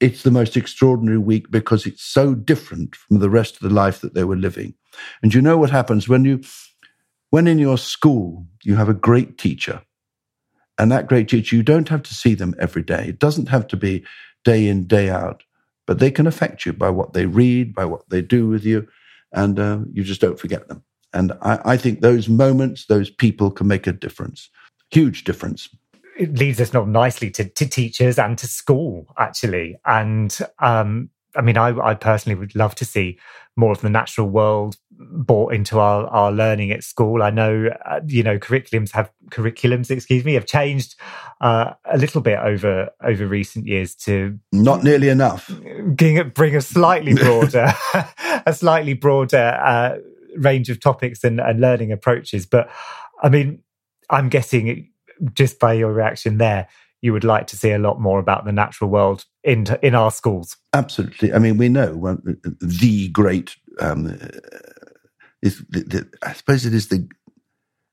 it's 0.00 0.22
the 0.22 0.30
most 0.30 0.54
extraordinary 0.54 1.16
week 1.16 1.50
because 1.50 1.86
it's 1.86 2.02
so 2.02 2.34
different 2.34 2.94
from 2.94 3.20
the 3.20 3.30
rest 3.30 3.54
of 3.54 3.60
the 3.60 3.74
life 3.74 4.02
that 4.02 4.12
they 4.12 4.24
were 4.24 4.36
living. 4.36 4.74
And 5.22 5.32
you 5.32 5.40
know 5.40 5.56
what 5.56 5.70
happens 5.70 6.06
when 6.06 6.26
you 6.26 6.42
when 7.30 7.46
in 7.46 7.58
your 7.58 7.78
school 7.78 8.46
you 8.62 8.76
have 8.76 8.88
a 8.88 8.94
great 8.94 9.38
teacher, 9.38 9.82
and 10.78 10.90
that 10.90 11.08
great 11.08 11.28
teacher, 11.28 11.56
you 11.56 11.62
don't 11.62 11.88
have 11.88 12.02
to 12.04 12.14
see 12.14 12.34
them 12.34 12.54
every 12.58 12.82
day. 12.82 13.06
It 13.08 13.18
doesn't 13.18 13.48
have 13.48 13.66
to 13.68 13.76
be 13.76 14.04
day 14.44 14.66
in, 14.66 14.86
day 14.86 15.10
out, 15.10 15.42
but 15.86 15.98
they 15.98 16.10
can 16.10 16.26
affect 16.26 16.64
you 16.64 16.72
by 16.72 16.90
what 16.90 17.12
they 17.12 17.26
read, 17.26 17.74
by 17.74 17.84
what 17.84 18.08
they 18.08 18.22
do 18.22 18.48
with 18.48 18.64
you, 18.64 18.88
and 19.32 19.58
uh, 19.58 19.80
you 19.92 20.02
just 20.02 20.20
don't 20.20 20.40
forget 20.40 20.68
them. 20.68 20.82
And 21.12 21.32
I, 21.42 21.60
I 21.64 21.76
think 21.76 22.00
those 22.00 22.28
moments, 22.28 22.86
those 22.86 23.10
people 23.10 23.50
can 23.50 23.66
make 23.66 23.86
a 23.86 23.92
difference, 23.92 24.48
huge 24.90 25.24
difference 25.24 25.68
it 26.20 26.38
leads 26.38 26.60
us 26.60 26.74
not 26.74 26.86
nicely 26.86 27.30
to, 27.30 27.48
to 27.48 27.66
teachers 27.66 28.18
and 28.18 28.36
to 28.36 28.46
school 28.46 29.06
actually 29.18 29.76
and 29.86 30.38
um, 30.58 31.08
i 31.34 31.40
mean 31.40 31.56
I, 31.56 31.76
I, 31.78 31.94
personally 31.94 32.38
would 32.38 32.54
love 32.54 32.74
to 32.76 32.84
see 32.84 33.18
more 33.56 33.72
of 33.72 33.80
the 33.80 33.90
natural 33.90 34.28
world 34.28 34.76
brought 35.00 35.54
into 35.54 35.78
our, 35.78 36.06
our 36.08 36.30
learning 36.30 36.70
at 36.70 36.84
school. 36.84 37.22
I 37.22 37.30
know, 37.30 37.70
uh, 37.86 38.00
you 38.06 38.22
know, 38.22 38.38
curriculums 38.38 38.92
have 38.92 39.10
curriculums, 39.30 39.90
excuse 39.90 40.24
me, 40.24 40.34
have 40.34 40.46
changed 40.46 40.96
uh, 41.40 41.72
a 41.86 41.96
little 41.96 42.20
bit 42.20 42.38
over 42.38 42.90
over 43.02 43.26
recent 43.26 43.66
years 43.66 43.94
to 43.96 44.38
not 44.52 44.84
nearly 44.84 45.08
enough. 45.08 45.50
Bring, 45.84 46.28
bring 46.30 46.56
a 46.56 46.60
slightly 46.60 47.14
broader, 47.22 47.72
a 48.46 48.52
slightly 48.52 48.94
broader 48.94 49.58
uh, 49.62 49.96
range 50.36 50.68
of 50.68 50.80
topics 50.80 51.24
and, 51.24 51.40
and 51.40 51.60
learning 51.60 51.92
approaches. 51.92 52.46
But 52.46 52.70
I 53.22 53.30
mean, 53.30 53.62
I'm 54.10 54.28
guessing 54.28 54.90
just 55.32 55.58
by 55.58 55.74
your 55.74 55.92
reaction 55.92 56.38
there, 56.38 56.68
you 57.02 57.12
would 57.14 57.24
like 57.24 57.46
to 57.48 57.56
see 57.56 57.70
a 57.70 57.78
lot 57.78 58.00
more 58.00 58.18
about 58.18 58.44
the 58.44 58.52
natural 58.52 58.90
world 58.90 59.24
in 59.42 59.66
in 59.82 59.94
our 59.94 60.10
schools. 60.10 60.56
Absolutely. 60.74 61.32
I 61.32 61.38
mean, 61.38 61.56
we 61.56 61.70
know 61.70 61.96
one, 61.96 62.38
the 62.60 63.08
great. 63.08 63.56
Um, 63.80 64.18
is 65.42 65.64
the, 65.68 65.80
the, 65.80 66.10
I 66.22 66.32
suppose 66.32 66.66
it 66.66 66.74
is 66.74 66.88
the 66.88 67.08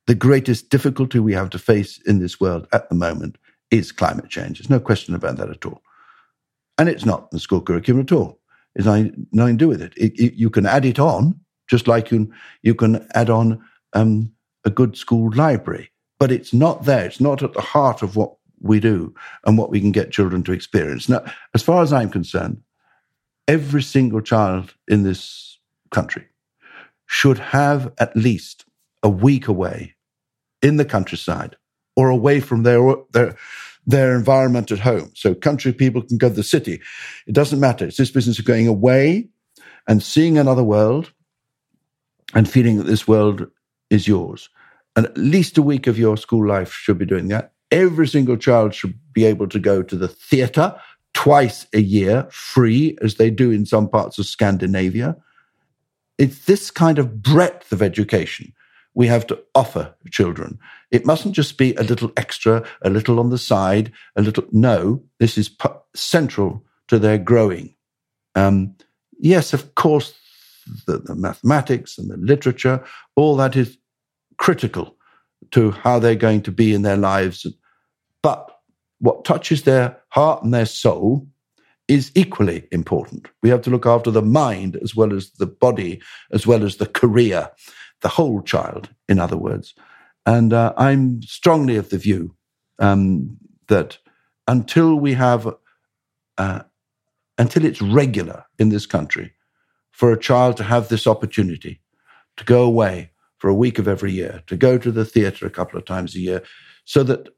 the 0.08 0.16
greatest 0.16 0.70
difficulty 0.70 1.20
we 1.20 1.34
have 1.34 1.50
to 1.50 1.60
face 1.60 2.00
in 2.06 2.20
this 2.20 2.40
world 2.40 2.66
at 2.72 2.88
the 2.88 2.96
moment 2.96 3.38
is 3.72 3.92
climate 3.92 4.30
change. 4.30 4.58
There's 4.58 4.70
no 4.70 4.80
question 4.80 5.14
about 5.14 5.36
that 5.38 5.50
at 5.50 5.66
all, 5.66 5.82
and 6.78 6.90
it's 6.90 7.06
not 7.06 7.32
the 7.32 7.40
school 7.40 7.62
curriculum 7.62 8.02
at 8.02 8.12
all. 8.12 8.40
It's 8.76 8.86
nothing, 8.86 9.28
nothing 9.32 9.58
to 9.58 9.66
do 9.66 9.68
with 9.68 9.82
it. 9.82 9.94
It, 9.98 10.14
it. 10.20 10.34
You 10.36 10.50
can 10.50 10.66
add 10.66 10.86
it 10.86 11.00
on, 11.00 11.40
just 11.70 11.88
like 11.88 12.12
you 12.12 12.32
you 12.62 12.76
can 12.76 13.08
add 13.14 13.30
on 13.30 13.62
um, 13.94 14.32
a 14.66 14.70
good 14.70 14.98
school 14.98 15.32
library, 15.36 15.92
but 16.20 16.32
it's 16.32 16.54
not 16.54 16.86
there. 16.86 17.06
It's 17.06 17.22
not 17.22 17.44
at 17.44 17.54
the 17.54 17.62
heart 17.62 18.02
of 18.02 18.16
what 18.16 18.36
we 18.60 18.80
do 18.80 19.14
and 19.46 19.58
what 19.58 19.70
we 19.70 19.80
can 19.80 19.92
get 19.92 20.12
children 20.12 20.44
to 20.44 20.52
experience. 20.52 21.08
Now, 21.08 21.24
as 21.54 21.62
far 21.62 21.84
as 21.84 21.94
I'm 21.94 22.10
concerned, 22.10 22.62
every 23.48 23.84
single 23.84 24.22
child 24.22 24.74
in 24.88 25.04
this 25.04 25.60
country 25.92 26.26
should 27.08 27.40
have 27.40 27.92
at 27.98 28.16
least 28.16 28.66
a 29.04 29.10
week 29.10 29.48
away 29.48 29.96
in 30.62 30.78
the 30.78 30.86
countryside 30.86 31.56
or 31.96 32.10
away 32.10 32.40
from 32.40 32.64
their, 32.64 32.96
their, 33.12 33.36
their 33.86 34.16
environment 34.16 34.72
at 34.72 34.80
home. 34.80 35.12
So 35.16 35.34
country 35.34 35.74
people 35.74 36.02
can 36.02 36.18
go 36.18 36.30
to 36.30 36.36
the 36.36 36.44
city. 36.44 36.82
It 37.26 37.34
doesn't 37.34 37.60
matter. 37.60 37.86
It's 37.86 37.98
this 37.98 38.12
business 38.12 38.40
of 38.40 38.46
going 38.46 38.68
away 38.68 39.30
and 39.88 40.04
seeing 40.04 40.38
another 40.38 40.64
world 40.64 41.12
and 42.34 42.50
feeling 42.50 42.78
that 42.78 42.88
this 42.88 43.08
world 43.08 43.48
is 43.90 44.08
yours. 44.08 44.50
And 44.96 45.06
at 45.06 45.18
least 45.18 45.58
a 45.58 45.62
week 45.62 45.88
of 45.88 45.98
your 45.98 46.18
school 46.18 46.48
life 46.48 46.74
should 46.74 46.98
be 46.98 47.06
doing 47.06 47.30
that 47.30 47.54
every 47.72 48.08
single 48.08 48.38
child 48.38 48.74
should 48.74 48.98
be 49.14 49.26
able 49.26 49.48
to 49.50 49.60
go 49.60 49.84
to 49.84 49.96
the 49.96 50.08
theatre 50.08 50.76
twice 51.14 51.66
a 51.74 51.82
year, 51.82 52.28
free, 52.32 52.98
as 53.02 53.16
they 53.16 53.30
do 53.30 53.52
in 53.52 53.66
some 53.66 53.90
parts 53.90 54.20
of 54.20 54.26
Scandinavia. 54.26 55.16
It's 56.18 56.46
this 56.46 56.72
kind 56.72 57.00
of 57.00 57.22
breadth 57.22 57.72
of 57.72 57.82
education 57.82 58.54
we 58.98 59.06
have 59.06 59.28
to 59.28 59.40
offer 59.54 59.94
children. 60.10 60.58
It 60.90 61.06
mustn't 61.06 61.36
just 61.36 61.60
be 61.60 61.76
a 61.76 61.84
little 61.84 62.12
extra, 62.18 62.66
a 62.82 62.90
little 62.90 63.20
on 63.20 63.30
the 63.30 63.38
side, 63.38 63.92
a 64.16 64.24
little. 64.24 64.46
No, 64.52 65.04
this 65.20 65.38
is 65.38 65.50
p- 65.50 65.70
central 65.96 66.66
to 66.88 66.98
their 66.98 67.20
growing. 67.20 67.76
Um, 68.34 68.76
yes, 69.20 69.54
of 69.54 69.76
course, 69.76 70.16
the, 70.88 70.98
the 70.98 71.14
mathematics 71.14 72.00
and 72.00 72.10
the 72.10 72.18
literature, 72.18 72.84
all 73.16 73.36
that 73.36 73.56
is 73.56 73.78
critical 74.38 74.98
to 75.52 75.70
how 75.70 76.00
they're 76.00 76.16
going 76.16 76.42
to 76.42 76.52
be 76.52 76.74
in 76.74 76.82
their 76.82 76.98
lives. 76.98 77.46
But 78.24 78.50
what 79.00 79.26
touches 79.26 79.62
their 79.62 80.02
heart 80.10 80.42
and 80.42 80.52
their 80.52 80.66
soul 80.66 81.28
is 81.88 82.12
equally 82.16 82.68
important. 82.72 83.28
We 83.42 83.50
have 83.50 83.62
to 83.64 83.70
look 83.70 83.86
after 83.86 84.12
the 84.12 84.22
mind 84.22 84.76
as 84.78 84.96
well 84.96 85.14
as 85.14 85.32
the 85.32 85.48
body, 85.48 86.02
as 86.32 86.46
well 86.46 86.64
as 86.64 86.78
the 86.78 86.86
career, 86.86 87.50
the 88.02 88.10
whole 88.10 88.42
child, 88.42 88.90
in 89.08 89.20
other 89.20 89.38
words. 89.38 89.74
And 90.26 90.52
uh, 90.52 90.74
I'm 90.78 91.22
strongly 91.22 91.78
of 91.78 91.90
the 91.90 91.98
view 91.98 92.36
um, 92.80 93.38
that 93.68 93.98
until 94.48 94.96
we 94.96 95.14
have, 95.14 95.48
uh, 96.38 96.62
until 97.38 97.66
it's 97.66 97.82
regular 97.82 98.46
in 98.60 98.70
this 98.70 98.86
country 98.86 99.34
for 99.92 100.12
a 100.12 100.20
child 100.20 100.58
to 100.58 100.64
have 100.64 100.90
this 100.90 101.08
opportunity 101.08 101.82
to 102.36 102.44
go 102.44 102.64
away 102.64 103.12
for 103.38 103.50
a 103.50 103.56
week 103.56 103.80
of 103.80 103.88
every 103.88 104.12
year, 104.12 104.44
to 104.48 104.58
go 104.58 104.78
to 104.78 104.92
the 104.92 105.06
theatre 105.06 105.46
a 105.46 105.52
couple 105.52 105.78
of 105.78 105.86
times 105.86 106.16
a 106.16 106.20
year, 106.20 106.44
so 106.86 107.04
that 107.04 107.30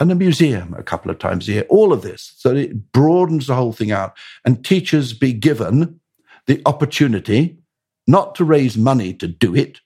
and 0.00 0.10
a 0.10 0.14
museum 0.14 0.74
a 0.76 0.82
couple 0.82 1.10
of 1.10 1.18
times 1.18 1.46
a 1.46 1.52
year, 1.52 1.66
all 1.68 1.92
of 1.92 2.00
this, 2.02 2.32
so 2.38 2.56
it 2.56 2.90
broadens 2.90 3.46
the 3.46 3.54
whole 3.54 3.72
thing 3.72 3.92
out. 3.92 4.16
And 4.44 4.64
teachers 4.64 5.12
be 5.12 5.34
given 5.34 6.00
the 6.46 6.62
opportunity 6.64 7.58
not 8.06 8.34
to 8.36 8.44
raise 8.44 8.76
money 8.78 9.12
to 9.14 9.28
do 9.28 9.54
it, 9.54 9.80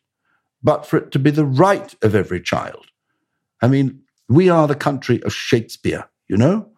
but 0.62 0.86
for 0.86 0.98
it 0.98 1.10
to 1.10 1.18
be 1.18 1.30
the 1.30 1.44
right 1.44 1.94
of 2.00 2.14
every 2.14 2.40
child. 2.40 2.86
I 3.60 3.68
mean, 3.68 4.02
we 4.28 4.48
are 4.48 4.68
the 4.68 4.76
country 4.76 5.22
of 5.24 5.34
Shakespeare, 5.34 6.08
you 6.28 6.36
know? 6.36 6.70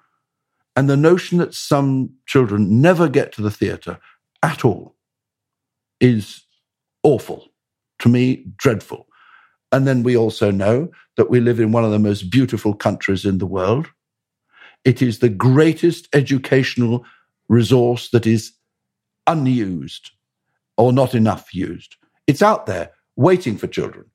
And 0.74 0.89
the 0.89 0.97
notion 0.97 1.39
that 1.39 1.55
some 1.55 2.14
children 2.26 2.80
never 2.80 3.09
get 3.09 3.32
to 3.32 3.43
the 3.43 3.51
theatre 3.51 3.99
at 4.43 4.64
all 4.64 4.97
is 6.01 6.45
awful. 7.03 7.49
To 8.01 8.09
me, 8.09 8.47
dreadful. 8.57 9.07
And 9.73 9.87
then 9.87 10.03
we 10.03 10.17
also 10.17 10.51
know 10.51 10.89
that 11.17 11.31
we 11.31 11.41
live 11.41 11.61
in 11.61 11.73
one 11.73 11.85
of 11.85 11.91
the 11.91 11.99
most 11.99 12.31
beautiful 12.31 12.75
countries 12.75 13.25
in 13.25 13.39
the 13.39 13.47
world. 13.47 13.89
It 14.85 15.03
is 15.03 15.19
the 15.19 15.29
greatest 15.29 16.09
educational 16.12 17.05
resource 17.49 18.11
that 18.11 18.27
is 18.27 18.53
unused 19.27 20.11
or 20.77 20.93
not 20.93 21.14
enough 21.14 21.55
used. 21.55 21.97
It's 22.27 22.43
out 22.43 22.67
there 22.67 22.93
waiting 23.17 23.57
for 23.57 23.67
children. 23.67 24.07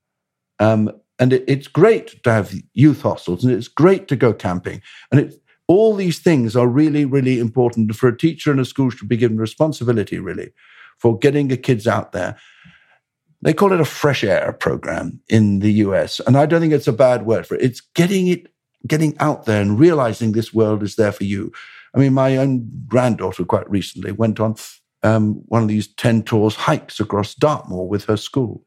Um, 0.58 0.90
and 1.18 1.32
it, 1.32 1.44
it's 1.46 1.68
great 1.68 2.22
to 2.24 2.32
have 2.32 2.54
youth 2.72 3.02
hostels 3.02 3.44
and 3.44 3.52
it's 3.52 3.68
great 3.68 4.08
to 4.08 4.16
go 4.16 4.32
camping. 4.32 4.80
And 5.10 5.20
it, 5.20 5.34
all 5.68 5.94
these 5.94 6.18
things 6.18 6.56
are 6.56 6.66
really, 6.66 7.04
really 7.04 7.38
important 7.38 7.94
for 7.94 8.08
a 8.08 8.16
teacher 8.16 8.50
and 8.50 8.60
a 8.60 8.64
school 8.64 8.90
should 8.90 9.08
be 9.08 9.16
given 9.16 9.38
responsibility, 9.38 10.18
really, 10.18 10.52
for 10.98 11.18
getting 11.18 11.48
the 11.48 11.56
kids 11.56 11.86
out 11.86 12.12
there. 12.12 12.36
They 13.42 13.52
call 13.52 13.72
it 13.72 13.80
a 13.80 13.84
fresh 13.84 14.22
air 14.22 14.52
program 14.52 15.20
in 15.28 15.58
the 15.58 15.72
US. 15.84 16.20
And 16.20 16.36
I 16.36 16.46
don't 16.46 16.60
think 16.60 16.72
it's 16.72 16.88
a 16.88 16.92
bad 16.92 17.26
word 17.26 17.46
for 17.46 17.56
it. 17.56 17.62
It's 17.62 17.80
getting 17.80 18.28
it, 18.28 18.48
getting 18.86 19.16
out 19.18 19.44
there 19.44 19.60
and 19.60 19.78
realizing 19.78 20.32
this 20.32 20.54
world 20.54 20.82
is 20.82 20.96
there 20.96 21.12
for 21.12 21.24
you. 21.24 21.52
I 21.94 21.98
mean, 21.98 22.14
my 22.14 22.36
own 22.36 22.70
granddaughter 22.86 23.44
quite 23.44 23.68
recently 23.68 24.12
went 24.12 24.40
on 24.40 24.54
um, 25.02 25.42
one 25.46 25.62
of 25.62 25.68
these 25.68 25.88
Ten 25.88 26.22
Tors 26.22 26.54
hikes 26.54 27.00
across 27.00 27.34
Dartmoor 27.34 27.88
with 27.88 28.04
her 28.04 28.16
school. 28.16 28.64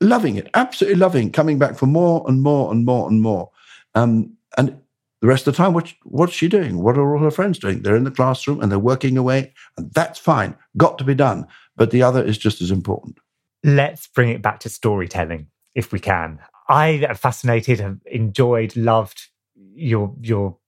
Loving 0.00 0.36
it, 0.36 0.48
absolutely 0.54 0.98
loving 0.98 1.30
coming 1.32 1.58
back 1.58 1.76
for 1.76 1.86
more 1.86 2.24
and 2.28 2.42
more 2.42 2.70
and 2.70 2.84
more 2.84 3.08
and 3.08 3.20
more. 3.20 3.50
Um, 3.94 4.34
and 4.56 4.78
the 5.20 5.28
rest 5.28 5.46
of 5.46 5.54
the 5.54 5.56
time, 5.56 5.72
what, 5.72 5.92
what's 6.04 6.34
she 6.34 6.48
doing? 6.48 6.82
What 6.82 6.98
are 6.98 7.14
all 7.16 7.22
her 7.22 7.30
friends 7.30 7.58
doing? 7.58 7.82
They're 7.82 7.96
in 7.96 8.04
the 8.04 8.10
classroom 8.10 8.60
and 8.60 8.70
they're 8.70 8.78
working 8.78 9.16
away, 9.16 9.52
and 9.76 9.92
that's 9.94 10.18
fine, 10.18 10.56
got 10.76 10.98
to 10.98 11.04
be 11.04 11.14
done. 11.14 11.46
But 11.76 11.90
the 11.90 12.02
other 12.02 12.22
is 12.22 12.38
just 12.38 12.60
as 12.60 12.70
important. 12.70 13.18
Let's 13.64 14.06
bring 14.06 14.28
it 14.28 14.42
back 14.42 14.60
to 14.60 14.68
storytelling, 14.68 15.46
if 15.74 15.90
we 15.90 15.98
can. 15.98 16.38
I 16.68 16.88
am 17.08 17.16
fascinated, 17.16 17.80
have 17.80 17.98
enjoyed, 18.04 18.76
loved 18.76 19.28
your 19.54 20.14
your 20.20 20.58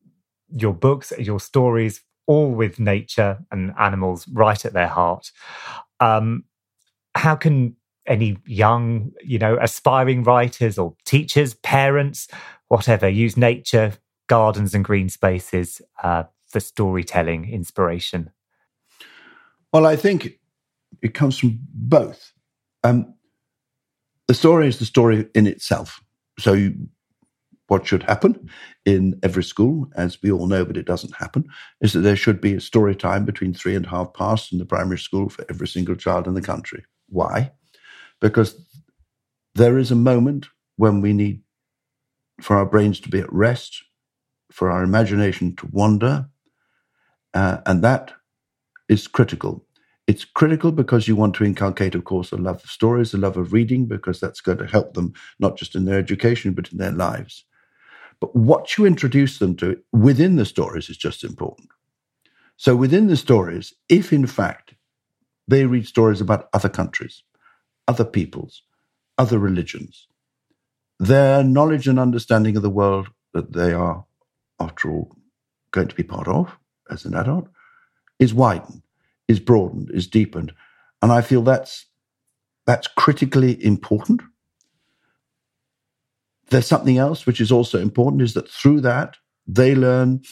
your 0.49 0.73
books, 0.73 1.13
your 1.19 1.39
stories, 1.39 2.01
all 2.27 2.51
with 2.51 2.81
nature 2.81 3.39
and 3.51 3.75
animals 3.79 4.27
right 4.29 4.65
at 4.65 4.73
their 4.73 4.89
heart. 4.89 5.31
Um, 6.01 6.45
how 7.15 7.37
can 7.37 7.77
any 8.07 8.39
young, 8.47 9.13
you 9.23 9.39
know, 9.39 9.59
aspiring 9.61 10.23
writers 10.23 10.79
or 10.79 10.95
teachers, 11.05 11.55
parents, 11.55 12.29
whatever, 12.69 13.09
use 13.09 13.37
nature, 13.37 13.95
gardens, 14.27 14.75
and 14.75 14.85
green 14.85 15.09
spaces 15.09 15.83
uh, 16.03 16.25
for 16.47 16.61
storytelling 16.61 17.51
inspiration? 17.51 18.31
Well, 19.73 19.87
I 19.87 19.97
think 19.97 20.39
it 21.03 21.15
comes 21.15 21.39
from 21.39 21.59
both. 21.75 22.33
Um, 22.87 23.15
the 24.29 24.35
story 24.35 24.69
is 24.69 24.79
the 24.79 24.85
story 24.85 25.29
in 25.35 25.47
itself. 25.47 26.01
So 26.39 26.53
you, 26.53 26.89
what 27.67 27.87
should 27.87 28.05
happen 28.05 28.49
in 28.85 29.19
every 29.25 29.43
school, 29.43 29.89
as 29.97 30.23
we 30.23 30.31
all 30.31 30.47
know, 30.47 30.65
but 30.65 30.77
it 30.77 30.87
doesn't 30.87 31.17
happen, 31.17 31.47
is 31.81 31.93
that 31.93 32.01
there 32.01 32.17
should 32.17 32.41
be 32.41 32.55
a 32.55 32.61
story 32.61 32.95
time 32.95 33.25
between 33.25 33.55
three 33.55 33.75
and 33.75 33.87
half 33.87 34.15
past 34.15 34.53
in 34.53 34.59
the 34.59 34.67
primary 34.67 34.99
school 34.99 35.29
for 35.29 35.45
every 35.49 35.67
single 35.67 35.97
child 35.97 36.29
in 36.29 36.35
the 36.35 36.43
country. 36.43 36.85
Why? 37.09 37.51
Because 38.21 38.55
there 39.57 39.79
is 39.79 39.91
a 39.91 39.97
moment 39.97 40.47
when 40.77 41.01
we 41.01 41.13
need 41.13 41.43
for 42.41 42.57
our 42.57 42.67
brains 42.67 43.01
to 43.01 43.09
be 43.09 43.19
at 43.19 43.33
rest, 43.33 43.83
for 44.53 44.71
our 44.71 44.85
imagination 44.85 45.57
to 45.57 45.69
wander, 45.73 46.29
uh, 47.35 47.59
and 47.67 47.83
that 47.83 48.13
is 48.89 49.09
critical. 49.09 49.66
It's 50.07 50.25
critical 50.25 50.71
because 50.71 51.09
you 51.09 51.17
want 51.17 51.35
to 51.37 51.45
inculcate, 51.45 51.95
of 51.95 52.05
course, 52.05 52.31
a 52.31 52.37
love 52.37 52.63
of 52.63 52.71
stories, 52.71 53.13
a 53.13 53.19
love 53.19 53.37
of 53.37 53.53
reading, 53.53 53.87
because 53.87 54.21
that's 54.21 54.41
going 54.41 54.59
to 54.59 54.67
help 54.67 54.95
them 54.95 55.15
not 55.41 55.57
just 55.57 55.75
in 55.75 55.85
their 55.85 55.99
education, 55.99 56.55
but 56.55 56.71
in 56.71 56.79
their 56.79 56.93
lives. 56.93 57.45
But 58.21 58.35
what 58.35 58.79
you 58.79 58.87
introduce 58.87 59.39
them 59.39 59.57
to 59.57 59.79
within 59.93 60.37
the 60.37 60.47
stories 60.47 60.89
is 60.89 60.97
just 60.97 61.25
important. 61.25 61.69
So 62.57 62.75
within 62.77 63.09
the 63.09 63.17
stories, 63.17 63.75
if 63.89 64.13
in 64.13 64.27
fact 64.27 64.75
they 65.49 65.67
read 65.67 65.87
stories 65.87 66.21
about 66.21 66.49
other 66.53 66.69
countries, 66.69 67.23
other 67.89 68.05
peoples, 68.05 68.63
other 69.19 69.39
religions, 69.39 70.09
their 70.99 71.45
knowledge 71.45 71.89
and 71.89 71.99
understanding 71.99 72.57
of 72.57 72.63
the 72.63 72.71
world 72.71 73.09
that 73.35 73.53
they 73.53 73.73
are, 73.73 74.07
after 74.59 74.91
all, 74.91 75.15
going 75.73 75.89
to 75.89 75.95
be 75.95 76.03
part 76.03 76.29
of 76.29 76.57
as 76.91 77.05
an 77.05 77.15
adult 77.15 77.49
is 78.19 78.33
widened, 78.33 78.83
is 79.29 79.41
broadened, 79.41 79.91
is 79.93 80.07
deepened. 80.07 80.53
And 81.03 81.13
I 81.13 81.21
feel 81.21 81.43
that's 81.43 81.87
that's 82.67 82.89
critically 82.89 83.65
important 83.65 84.23
there's 86.51 86.67
something 86.67 86.99
else 86.99 87.27
which 87.27 87.41
is 87.41 87.51
also 87.51 87.79
important 87.79 88.23
is 88.23 88.35
that 88.35 88.49
through 88.49 88.81
that, 88.83 89.17
they 89.47 89.75
learn 89.75 90.23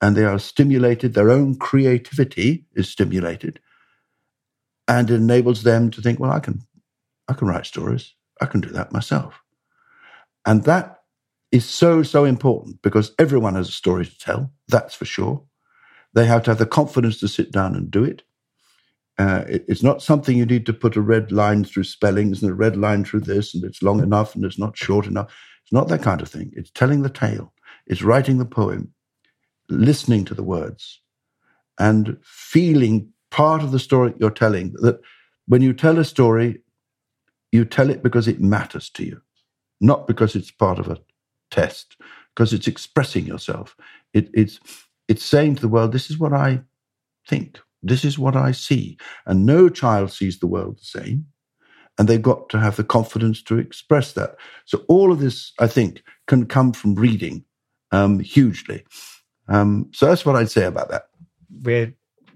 and 0.00 0.16
they 0.16 0.24
are 0.24 0.38
stimulated, 0.38 1.14
their 1.14 1.30
own 1.30 1.56
creativity 1.56 2.66
is 2.74 2.88
stimulated, 2.88 3.60
and 4.86 5.10
it 5.10 5.14
enables 5.14 5.62
them 5.62 5.90
to 5.90 6.02
think, 6.02 6.20
well, 6.20 6.32
I 6.32 6.40
can, 6.40 6.60
I 7.28 7.32
can 7.32 7.48
write 7.48 7.66
stories. 7.66 8.14
I 8.40 8.46
can 8.46 8.60
do 8.60 8.68
that 8.70 8.92
myself. 8.92 9.40
And 10.44 10.64
that 10.64 10.98
is 11.50 11.64
so, 11.64 12.02
so 12.02 12.24
important 12.24 12.82
because 12.82 13.14
everyone 13.18 13.54
has 13.54 13.68
a 13.68 13.72
story 13.72 14.04
to 14.04 14.18
tell, 14.18 14.52
that's 14.68 14.94
for 14.94 15.06
sure. 15.06 15.44
They 16.12 16.26
have 16.26 16.42
to 16.44 16.50
have 16.50 16.58
the 16.58 16.66
confidence 16.66 17.18
to 17.20 17.28
sit 17.28 17.50
down 17.50 17.74
and 17.74 17.90
do 17.90 18.04
it. 18.04 18.22
Uh, 19.16 19.44
it, 19.48 19.64
it's 19.68 19.82
not 19.82 20.02
something 20.02 20.36
you 20.36 20.46
need 20.46 20.66
to 20.66 20.72
put 20.72 20.96
a 20.96 21.00
red 21.00 21.30
line 21.30 21.64
through 21.64 21.84
spellings 21.84 22.42
and 22.42 22.50
a 22.50 22.54
red 22.54 22.76
line 22.76 23.04
through 23.04 23.20
this, 23.20 23.54
and 23.54 23.64
it's 23.64 23.82
long 23.82 24.02
enough 24.02 24.34
and 24.34 24.44
it's 24.44 24.58
not 24.58 24.76
short 24.76 25.06
enough. 25.06 25.32
It's 25.62 25.72
not 25.72 25.88
that 25.88 26.02
kind 26.02 26.20
of 26.20 26.28
thing. 26.28 26.52
It's 26.56 26.70
telling 26.70 27.02
the 27.02 27.10
tale, 27.10 27.52
it's 27.86 28.02
writing 28.02 28.38
the 28.38 28.44
poem, 28.44 28.92
listening 29.68 30.24
to 30.26 30.34
the 30.34 30.42
words, 30.42 31.00
and 31.78 32.16
feeling 32.22 33.08
part 33.30 33.62
of 33.62 33.72
the 33.72 33.78
story 33.78 34.14
you're 34.18 34.30
telling. 34.30 34.72
That 34.80 35.00
when 35.46 35.62
you 35.62 35.72
tell 35.72 35.98
a 35.98 36.04
story, 36.04 36.60
you 37.52 37.64
tell 37.64 37.90
it 37.90 38.02
because 38.02 38.26
it 38.26 38.40
matters 38.40 38.90
to 38.90 39.04
you, 39.04 39.22
not 39.80 40.06
because 40.08 40.34
it's 40.34 40.50
part 40.50 40.78
of 40.80 40.88
a 40.88 40.98
test, 41.50 41.96
because 42.34 42.52
it's 42.52 42.66
expressing 42.66 43.26
yourself. 43.26 43.76
It, 44.12 44.28
it's 44.34 44.58
it's 45.06 45.24
saying 45.24 45.54
to 45.56 45.62
the 45.62 45.68
world, 45.68 45.92
"This 45.92 46.10
is 46.10 46.18
what 46.18 46.32
I 46.32 46.62
think. 47.28 47.60
This 47.86 48.04
is 48.04 48.18
what 48.18 48.36
I 48.36 48.52
see." 48.52 48.98
And 49.26 49.46
no 49.46 49.68
child 49.68 50.12
sees 50.12 50.38
the 50.38 50.46
world 50.46 50.78
the 50.78 50.84
same 50.84 51.26
and 51.98 52.08
they've 52.08 52.22
got 52.22 52.48
to 52.50 52.58
have 52.58 52.76
the 52.76 52.84
confidence 52.84 53.42
to 53.42 53.58
express 53.58 54.12
that. 54.12 54.36
So 54.64 54.84
all 54.88 55.12
of 55.12 55.20
this, 55.20 55.52
I 55.58 55.66
think, 55.66 56.02
can 56.26 56.46
come 56.46 56.72
from 56.72 56.94
reading 56.94 57.44
um, 57.92 58.18
hugely. 58.18 58.84
Um, 59.48 59.90
so 59.92 60.06
that's 60.06 60.26
what 60.26 60.36
I'd 60.36 60.50
say 60.50 60.64
about 60.64 60.90
that. 60.90 61.04
We're 61.62 61.94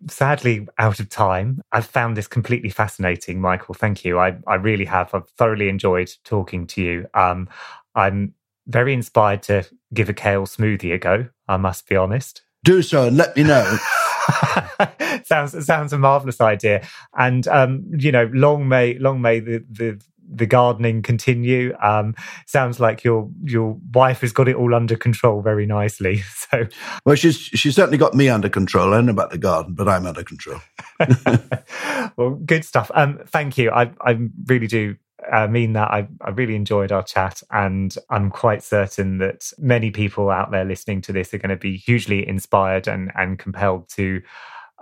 sadly 0.09 0.69
out 0.79 1.01
of 1.01 1.09
time. 1.09 1.61
I've 1.73 1.87
found 1.87 2.17
this 2.17 2.29
completely 2.29 2.71
fascinating, 2.71 3.41
Michael. 3.41 3.75
Thank 3.75 4.05
you. 4.05 4.19
I, 4.19 4.37
I 4.47 4.55
really 4.55 4.85
have. 4.85 5.13
I've 5.13 5.29
thoroughly 5.31 5.69
enjoyed 5.69 6.13
talking 6.25 6.67
to 6.69 6.83
you. 6.83 7.07
Um, 7.15 7.49
I'm 7.95 8.35
very 8.67 8.93
inspired 8.93 9.43
to 9.45 9.67
give 9.93 10.09
a 10.09 10.15
kale 10.15 10.47
smoothie 10.47 10.95
a 10.95 10.99
go. 10.99 11.29
I 11.49 11.57
must 11.57 11.89
be 11.89 11.97
honest. 11.97 12.43
Do 12.63 12.83
so 12.83 13.09
and 13.09 13.17
let 13.17 13.37
me 13.37 13.43
know. 13.43 13.77
sounds 15.29 15.67
sounds 15.67 15.93
a 15.93 15.99
marvelous 15.99 16.41
idea, 16.41 16.87
and 17.17 17.47
um, 17.49 17.85
you 17.97 18.11
know, 18.11 18.31
long 18.33 18.69
may 18.69 18.99
long 18.99 19.21
may 19.21 19.41
the 19.41 19.65
the 19.71 20.01
the 20.31 20.47
gardening 20.47 21.03
continue. 21.03 21.75
Um, 21.83 22.15
sounds 22.47 22.81
like 22.81 23.05
your 23.05 23.31
your 23.45 23.79
wife 23.93 24.21
has 24.21 24.33
got 24.33 24.49
it 24.49 24.57
all 24.57 24.75
under 24.75 24.97
control 24.97 25.43
very 25.43 25.67
nicely. 25.67 26.23
So, 26.51 26.67
well, 27.05 27.15
she's 27.15 27.37
she's 27.37 27.77
certainly 27.77 27.99
got 27.99 28.15
me 28.15 28.31
under 28.31 28.49
control. 28.49 28.95
I 28.95 28.97
don't 28.97 29.07
know 29.07 29.13
about 29.13 29.31
the 29.31 29.37
garden, 29.37 29.75
but 29.75 29.87
I'm 29.87 30.07
under 30.07 30.25
control. 30.25 30.61
well, 32.17 32.31
good 32.37 32.65
stuff. 32.65 32.91
Um, 32.95 33.21
thank 33.27 33.59
you. 33.59 33.71
I 33.71 33.91
I 34.01 34.19
really 34.47 34.67
do 34.67 34.97
uh, 35.31 35.47
mean 35.47 35.75
that 35.75 35.91
I, 35.91 36.09
I 36.23 36.31
really 36.31 36.55
enjoyed 36.55 36.91
our 36.91 37.03
chat, 37.03 37.43
and 37.51 37.95
I'm 38.09 38.31
quite 38.31 38.63
certain 38.63 39.19
that 39.19 39.53
many 39.59 39.91
people 39.91 40.31
out 40.31 40.51
there 40.51 40.65
listening 40.65 41.03
to 41.03 41.13
this 41.13 41.35
are 41.35 41.39
going 41.39 41.51
to 41.51 41.57
be 41.57 41.77
hugely 41.77 42.27
inspired 42.27 42.89
and 42.89 43.13
and 43.15 43.39
compelled 43.39 43.91
to 43.91 44.23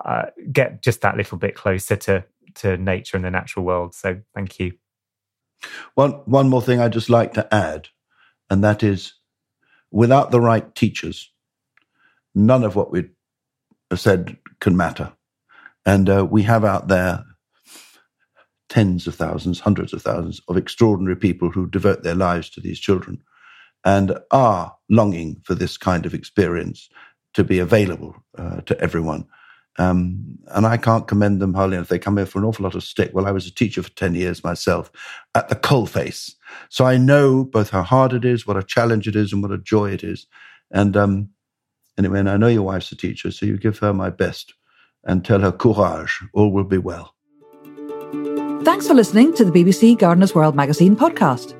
uh, 0.06 0.26
get 0.52 0.82
just 0.82 1.02
that 1.02 1.16
little 1.16 1.38
bit 1.38 1.54
closer 1.54 1.96
to 1.96 2.24
to 2.54 2.78
nature 2.78 3.16
and 3.16 3.24
the 3.24 3.30
natural 3.30 3.64
world. 3.64 3.94
So, 3.94 4.20
thank 4.34 4.58
you. 4.58 4.72
One 5.94 6.12
one 6.26 6.48
more 6.48 6.62
thing 6.62 6.80
I'd 6.80 6.92
just 6.92 7.10
like 7.10 7.34
to 7.34 7.54
add, 7.54 7.88
and 8.48 8.64
that 8.64 8.82
is, 8.82 9.14
without 9.90 10.30
the 10.30 10.40
right 10.40 10.74
teachers, 10.74 11.32
none 12.34 12.64
of 12.64 12.76
what 12.76 12.90
we 12.90 13.10
have 13.90 14.00
said 14.00 14.36
can 14.60 14.76
matter. 14.76 15.12
And 15.84 16.08
uh, 16.08 16.26
we 16.28 16.42
have 16.42 16.64
out 16.64 16.88
there 16.88 17.24
tens 18.68 19.06
of 19.06 19.14
thousands, 19.14 19.60
hundreds 19.60 19.92
of 19.92 20.02
thousands 20.02 20.40
of 20.48 20.56
extraordinary 20.56 21.16
people 21.16 21.50
who 21.50 21.68
devote 21.70 22.02
their 22.02 22.14
lives 22.14 22.50
to 22.50 22.60
these 22.60 22.80
children 22.80 23.22
and 23.84 24.18
are 24.32 24.76
longing 24.90 25.40
for 25.44 25.54
this 25.54 25.76
kind 25.78 26.04
of 26.04 26.14
experience 26.14 26.88
to 27.34 27.44
be 27.44 27.60
available 27.60 28.16
uh, 28.36 28.60
to 28.62 28.78
everyone. 28.80 29.24
Um, 29.78 30.38
and 30.48 30.66
I 30.66 30.76
can't 30.76 31.06
commend 31.06 31.40
them 31.40 31.54
wholly 31.54 31.76
enough. 31.76 31.88
They 31.88 31.98
come 31.98 32.16
here 32.16 32.26
for 32.26 32.38
an 32.38 32.44
awful 32.44 32.64
lot 32.64 32.74
of 32.74 32.82
stick. 32.82 33.10
Well, 33.12 33.26
I 33.26 33.30
was 33.30 33.46
a 33.46 33.54
teacher 33.54 33.82
for 33.82 33.90
10 33.90 34.14
years 34.14 34.42
myself 34.42 34.90
at 35.34 35.48
the 35.48 35.56
coalface. 35.56 36.34
So 36.68 36.84
I 36.84 36.96
know 36.96 37.44
both 37.44 37.70
how 37.70 37.82
hard 37.82 38.12
it 38.12 38.24
is, 38.24 38.46
what 38.46 38.56
a 38.56 38.62
challenge 38.62 39.06
it 39.06 39.16
is, 39.16 39.32
and 39.32 39.42
what 39.42 39.52
a 39.52 39.58
joy 39.58 39.90
it 39.90 40.02
is. 40.02 40.26
And 40.70 40.96
um, 40.96 41.28
anyway, 41.98 42.20
and 42.20 42.30
I 42.30 42.36
know 42.36 42.48
your 42.48 42.62
wife's 42.62 42.92
a 42.92 42.96
teacher, 42.96 43.30
so 43.30 43.46
you 43.46 43.58
give 43.58 43.78
her 43.78 43.92
my 43.92 44.10
best 44.10 44.54
and 45.04 45.24
tell 45.24 45.40
her 45.40 45.52
courage, 45.52 46.20
all 46.32 46.50
will 46.50 46.64
be 46.64 46.78
well. 46.78 47.14
Thanks 48.64 48.88
for 48.88 48.94
listening 48.94 49.32
to 49.34 49.44
the 49.44 49.52
BBC 49.52 49.96
Gardener's 49.96 50.34
World 50.34 50.56
magazine 50.56 50.96
podcast. 50.96 51.54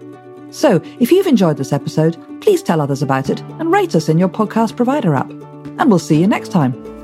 So, 0.52 0.80
if 1.00 1.12
you've 1.12 1.26
enjoyed 1.26 1.56
this 1.56 1.72
episode, 1.72 2.16
please 2.40 2.62
tell 2.62 2.80
others 2.80 3.02
about 3.02 3.30
it 3.30 3.40
and 3.58 3.72
rate 3.72 3.94
us 3.94 4.08
in 4.08 4.18
your 4.18 4.28
podcast 4.28 4.76
provider 4.76 5.14
app. 5.14 5.30
And 5.30 5.90
we'll 5.90 5.98
see 5.98 6.20
you 6.20 6.26
next 6.26 6.48
time. 6.50 6.95